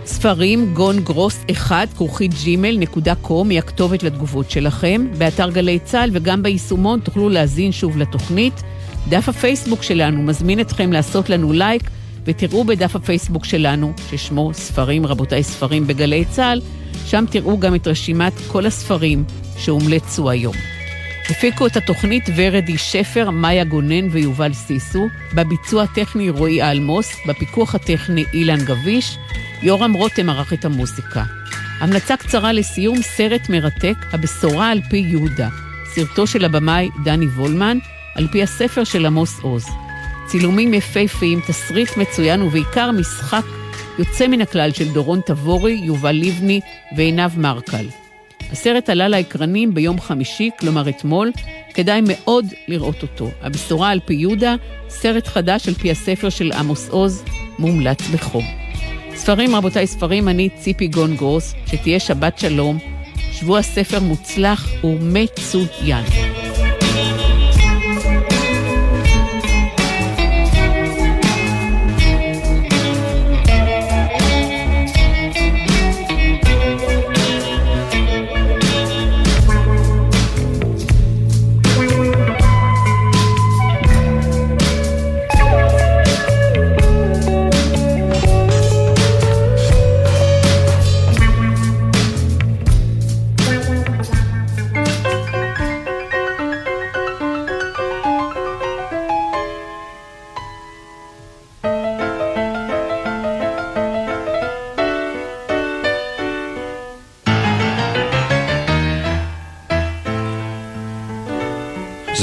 ספרים 0.05 0.73
גון 0.73 0.99
גרוס 0.99 1.39
1 1.51 1.93
כרוכית 1.93 2.31
ג'ימל 2.43 2.77
נקודה 2.77 3.15
קום 3.15 3.49
היא 3.49 3.59
הכתובת 3.59 4.03
לתגובות 4.03 4.51
שלכם. 4.51 5.07
באתר 5.17 5.49
גלי 5.49 5.79
צה"ל 5.79 6.09
וגם 6.13 6.43
ביישומון 6.43 6.99
תוכלו 6.99 7.29
להזין 7.29 7.71
שוב 7.71 7.97
לתוכנית. 7.97 8.63
דף 9.09 9.29
הפייסבוק 9.29 9.83
שלנו 9.83 10.23
מזמין 10.23 10.59
אתכם 10.59 10.93
לעשות 10.93 11.29
לנו 11.29 11.53
לייק 11.53 11.89
ותראו 12.25 12.63
בדף 12.63 12.95
הפייסבוק 12.95 13.45
שלנו, 13.45 13.93
ששמו 14.09 14.51
ספרים 14.53 15.05
רבותיי 15.05 15.43
ספרים 15.43 15.87
בגלי 15.87 16.25
צה"ל, 16.25 16.61
שם 17.05 17.25
תראו 17.29 17.59
גם 17.59 17.75
את 17.75 17.87
רשימת 17.87 18.33
כל 18.47 18.65
הספרים 18.65 19.23
שהומלצו 19.57 20.29
היום. 20.29 20.72
הפיקו 21.29 21.67
את 21.67 21.77
התוכנית 21.77 22.29
ורדי 22.35 22.77
שפר, 22.77 23.29
מאיה 23.29 23.63
גונן 23.63 24.07
ויובל 24.11 24.53
סיסו, 24.53 25.09
בביצוע 25.33 25.83
הטכני 25.83 26.29
רועי 26.29 26.71
אלמוס, 26.71 27.15
בפיקוח 27.27 27.75
הטכני 27.75 28.25
אילן 28.33 28.65
גביש, 28.65 29.17
יורם 29.61 29.93
רותם 29.93 30.29
ערך 30.29 30.53
את 30.53 30.65
המוזיקה. 30.65 31.23
המלצה 31.79 32.17
קצרה 32.17 32.53
לסיום, 32.53 33.01
סרט 33.01 33.49
מרתק, 33.49 33.95
הבשורה 34.13 34.71
על 34.71 34.81
פי 34.89 34.97
יהודה, 34.97 35.49
סרטו 35.95 36.27
של 36.27 36.45
הבמאי 36.45 36.89
דני 37.03 37.25
וולמן, 37.25 37.77
על 38.15 38.27
פי 38.31 38.43
הספר 38.43 38.83
של 38.83 39.05
עמוס 39.05 39.39
עוז. 39.39 39.65
צילומים 40.27 40.73
יפהפיים, 40.73 41.39
תסריט 41.47 41.97
מצוין 41.97 42.41
ובעיקר 42.41 42.91
משחק 42.91 43.43
יוצא 43.99 44.27
מן 44.27 44.41
הכלל 44.41 44.71
של 44.71 44.93
דורון 44.93 45.21
תבורי, 45.25 45.73
יובל 45.73 46.15
לבני 46.15 46.59
ועינב 46.97 47.39
מרקל. 47.39 48.02
הסרט 48.53 48.89
עלה 48.89 49.07
לאקרנים 49.07 49.73
ביום 49.73 49.99
חמישי, 49.99 50.49
כלומר 50.59 50.89
אתמול, 50.89 51.31
כדאי 51.73 52.01
מאוד 52.07 52.45
לראות 52.67 53.01
אותו. 53.01 53.29
הבשורה 53.41 53.89
על 53.89 53.99
פי 54.05 54.13
יהודה, 54.13 54.55
סרט 54.89 55.27
חדש 55.27 55.67
על 55.67 55.73
פי 55.73 55.91
הספר 55.91 56.29
של 56.29 56.51
עמוס 56.51 56.89
עוז, 56.89 57.23
מומלץ 57.59 58.01
בחום. 58.13 58.45
ספרים, 59.15 59.55
רבותיי, 59.55 59.87
ספרים, 59.87 60.29
אני 60.29 60.49
ציפי 60.49 60.87
גונגרוס, 60.87 61.53
שתהיה 61.65 61.99
שבת 61.99 62.39
שלום, 62.39 62.77
שבוע 63.31 63.61
ספר 63.61 63.99
מוצלח 63.99 64.69
ומצוין. 64.83 66.32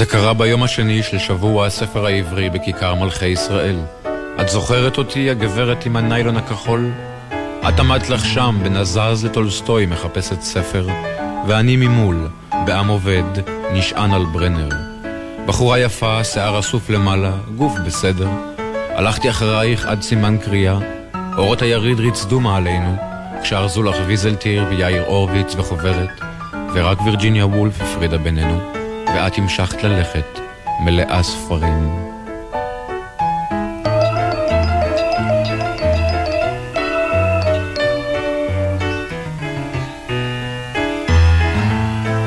זה 0.00 0.06
קרה 0.06 0.34
ביום 0.34 0.62
השני 0.62 1.02
של 1.02 1.18
שבוע 1.18 1.66
הספר 1.66 2.06
העברי 2.06 2.50
בכיכר 2.50 2.94
מלכי 2.94 3.26
ישראל. 3.26 3.76
את 4.40 4.48
זוכרת 4.48 4.98
אותי, 4.98 5.30
הגברת 5.30 5.86
עם 5.86 5.96
הניילון 5.96 6.36
הכחול? 6.36 6.90
את 7.68 7.80
עמדת 7.80 8.08
לך 8.08 8.24
שם, 8.24 8.58
בין 8.62 8.76
הזז 8.76 9.24
לטולסטוי, 9.24 9.86
מחפשת 9.86 10.40
ספר, 10.40 10.86
ואני 11.46 11.76
ממול, 11.76 12.28
בעם 12.66 12.88
עובד, 12.88 13.22
נשען 13.72 14.12
על 14.12 14.24
ברנר. 14.24 14.68
בחורה 15.46 15.78
יפה, 15.78 16.24
שיער 16.24 16.58
אסוף 16.58 16.90
למעלה, 16.90 17.32
גוף 17.56 17.72
בסדר. 17.86 18.28
הלכתי 18.88 19.30
אחרייך 19.30 19.86
עד 19.86 20.02
סימן 20.02 20.36
קריאה, 20.38 20.78
אורות 21.36 21.62
היריד 21.62 22.00
ריצדו 22.00 22.40
מעלינו, 22.40 22.96
כשארזו 23.42 23.82
לך 23.82 23.96
ויזלטיר 24.06 24.64
ויאיר 24.70 25.02
הורוביץ 25.06 25.54
וחוברת, 25.56 26.20
ורק 26.74 27.00
וירג'יניה 27.00 27.46
וולף 27.46 27.80
הפרידה 27.80 28.18
בינינו. 28.18 28.79
ואת 29.14 29.38
המשכת 29.38 29.82
ללכת, 29.82 30.40
מלאה 30.80 31.22
ספרים. 31.22 32.10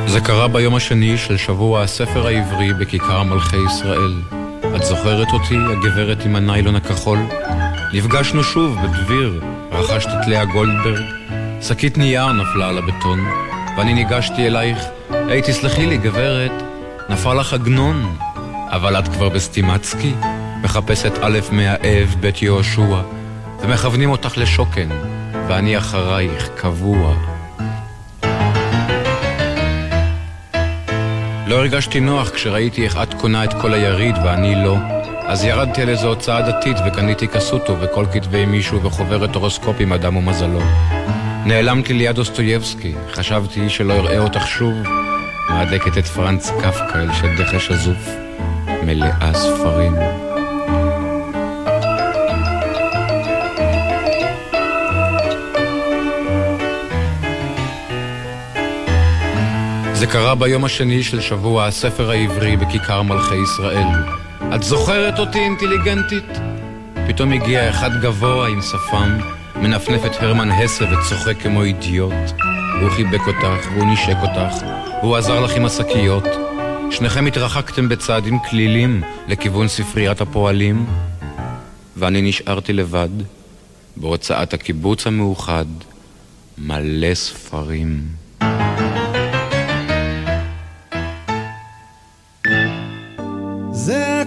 זה 0.07 0.19
קרה 0.19 0.47
ביום 0.47 0.75
השני 0.75 1.17
של 1.17 1.37
שבוע 1.37 1.81
הספר 1.81 2.27
העברי 2.27 2.73
בכיכר 2.73 3.23
מלכי 3.23 3.57
ישראל. 3.67 4.21
את 4.75 4.83
זוכרת 4.83 5.27
אותי, 5.33 5.57
הגברת 5.71 6.25
עם 6.25 6.35
הניילון 6.35 6.75
הכחול? 6.75 7.19
נפגשנו 7.93 8.43
שוב 8.43 8.77
בדביר, 8.83 9.41
רכשת 9.71 10.09
את 10.09 10.27
לאה 10.27 10.45
גולדברג, 10.45 11.03
שקית 11.61 11.97
נייר 11.97 12.31
נפלה 12.31 12.69
על 12.69 12.77
הבטון, 12.77 13.19
ואני 13.77 13.93
ניגשתי 13.93 14.47
אלייך, 14.47 14.77
היי, 15.09 15.41
תסלחי 15.41 15.85
לי, 15.85 15.97
גברת, 15.97 16.51
נפל 17.09 17.33
לך 17.33 17.53
עגנון, 17.53 18.17
אבל 18.69 18.99
את 18.99 19.07
כבר 19.07 19.29
בסטימצקי, 19.29 20.13
מחפשת 20.61 21.11
א' 21.21 21.39
מהאב, 21.51 22.15
בית 22.19 22.41
יהושע, 22.41 23.01
ומכוונים 23.61 24.09
אותך 24.09 24.37
לשוקן, 24.37 24.89
ואני 25.47 25.77
אחרייך, 25.77 26.49
קבוע. 26.55 27.15
לא 31.47 31.55
הרגשתי 31.55 31.99
נוח 31.99 32.29
כשראיתי 32.29 32.83
איך 32.83 32.97
את 33.03 33.13
קונה 33.13 33.43
את 33.43 33.53
כל 33.61 33.73
היריד 33.73 34.15
ואני 34.25 34.55
לא. 34.63 34.77
אז 35.27 35.43
ירדתי 35.43 35.81
על 35.81 35.89
איזו 35.89 36.07
הוצאה 36.07 36.41
דתית 36.41 36.77
וקניתי 36.87 37.27
קסוטו 37.27 37.75
וכל 37.81 38.05
כתבי 38.13 38.45
מישהו 38.45 38.83
וחוברת 38.83 39.35
הורוסקופים 39.35 39.93
אדם 39.93 40.15
ומזלו. 40.15 40.61
נעלמת 41.45 41.89
לי 41.89 41.93
ליד 41.93 42.15
דוסטויבסקי, 42.15 42.93
חשבתי 43.11 43.69
שלא 43.69 43.93
אראה 43.93 44.19
אותך 44.19 44.47
שוב, 44.47 44.73
מהדקת 45.53 45.97
את 45.97 46.05
פרנץ 46.05 46.49
קפקא 46.49 46.97
אל 46.97 47.13
שדך 47.13 47.61
שזוף, 47.61 48.09
מלאה 48.85 49.33
ספרים. 49.33 49.93
זה 59.93 60.07
קרה 60.07 60.35
ביום 60.35 60.65
השני 60.65 61.03
של 61.03 61.21
שבוע 61.21 61.65
הספר 61.65 62.09
העברי 62.11 62.57
בכיכר 62.57 63.01
מלכי 63.01 63.35
ישראל. 63.35 63.87
את 64.55 64.63
זוכרת 64.63 65.19
אותי 65.19 65.39
אינטליגנטית? 65.39 66.39
פתאום 67.07 67.31
הגיע 67.31 67.69
אחד 67.69 68.01
גבוה 68.01 68.47
עם 68.47 68.61
שפם, 68.61 69.17
מנפנף 69.55 70.05
את 70.05 70.23
הרמן 70.23 70.51
הסה 70.51 70.85
וצוחק 70.85 71.41
כמו 71.41 71.63
אידיוט. 71.63 72.13
הוא 72.81 72.89
חיבק 72.89 73.27
אותך, 73.27 73.67
והוא 73.73 73.93
נשק 73.93 74.17
אותך, 74.21 74.82
והוא 75.03 75.15
עזר 75.17 75.39
לך 75.39 75.55
עם 75.55 75.65
השקיות. 75.65 76.23
שניכם 76.91 77.25
התרחקתם 77.25 77.89
בצעדים 77.89 78.39
כלילים 78.39 79.01
לכיוון 79.27 79.67
ספריית 79.67 80.21
הפועלים, 80.21 80.85
ואני 81.97 82.21
נשארתי 82.21 82.73
לבד, 82.73 83.09
בהוצאת 83.97 84.53
הקיבוץ 84.53 85.07
המאוחד, 85.07 85.65
מלא 86.57 87.13
ספרים. 87.13 88.01
זה 93.71 94.23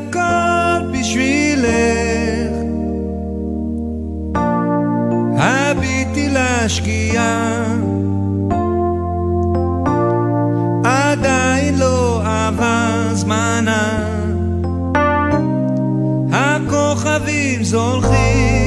זמנה. 13.26 13.98
הכוכבים 16.32 17.64
זולחים 17.64 18.65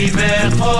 יוצא 0.00 0.16
בי 0.16 0.79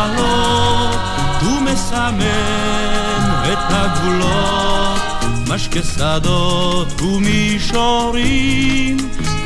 מחלות, 0.00 1.00
הוא 1.42 1.60
מסמן 1.60 2.12
את 3.52 3.58
הגבולות, 3.70 5.00
משקה 5.48 5.82
שדות 5.82 7.02
ומישורים, 7.02 8.96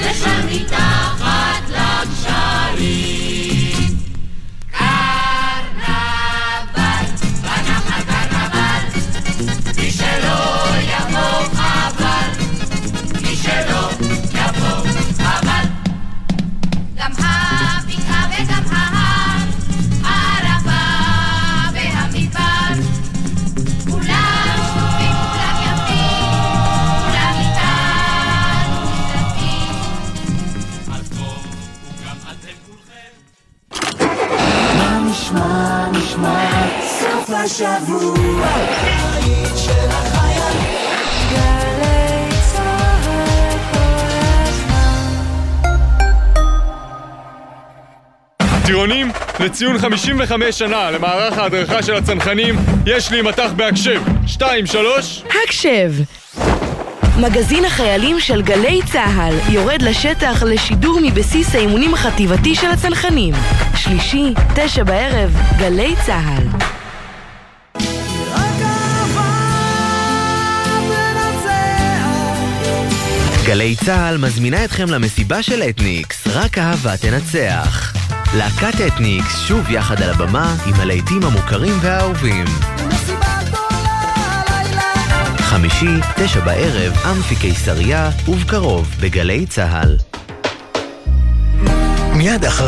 ושם 0.00 0.46
מתחת 0.50 1.62
לגשרים. 1.68 3.24
הזמן. 37.62 38.64
טירונים, 48.66 49.11
לציון 49.40 49.78
55 49.78 50.59
שנה 50.59 50.90
למערך 50.90 51.38
ההדרכה 51.38 51.82
של 51.82 51.94
הצנחנים, 51.94 52.57
יש 52.86 53.11
לי 53.11 53.22
מטח 53.22 53.52
בהקשב. 53.57 54.02
שתיים, 54.26 54.66
שלוש... 54.66 55.22
הקשב! 55.44 55.92
מגזין 57.20 57.64
החיילים 57.64 58.20
של 58.20 58.42
גלי 58.42 58.80
צה"ל 58.92 59.34
יורד 59.52 59.82
לשטח 59.82 60.42
לשידור 60.42 61.00
מבסיס 61.02 61.55
האימונים 61.55 61.94
החטיבתי 61.94 62.55
של 62.55 62.70
הצנחנים. 62.70 63.34
שלישי, 63.76 64.34
תשע 64.55 64.84
בערב, 64.84 65.36
גלי 65.59 65.94
צה"ל. 66.07 66.74
גלי 73.47 73.76
צה"ל 73.76 74.18
מזמינה 74.18 74.64
אתכם 74.64 74.90
למסיבה 74.90 75.42
של 75.42 75.62
אתניקס, 75.62 76.26
רק 76.26 76.59
אהבה 76.59 76.97
תנצח. 76.97 77.92
להקת 78.36 78.80
אתניקס 78.86 79.40
שוב 79.49 79.70
יחד 79.70 80.03
על 80.03 80.11
הבמה 80.11 80.57
עם 80.66 80.74
הלהיטים 80.74 81.24
המוכרים 81.24 81.74
והאהובים. 81.80 82.45
חמישי, 85.36 85.86
תשע 86.16 86.40
בערב, 86.40 86.92
אמפי 87.11 87.36
קיסריה, 87.36 88.11
ובקרוב 88.28 88.95
בגלי 89.01 89.47
צה"ל. 89.47 89.97
מיד 92.16 92.45
אחר... 92.45 92.62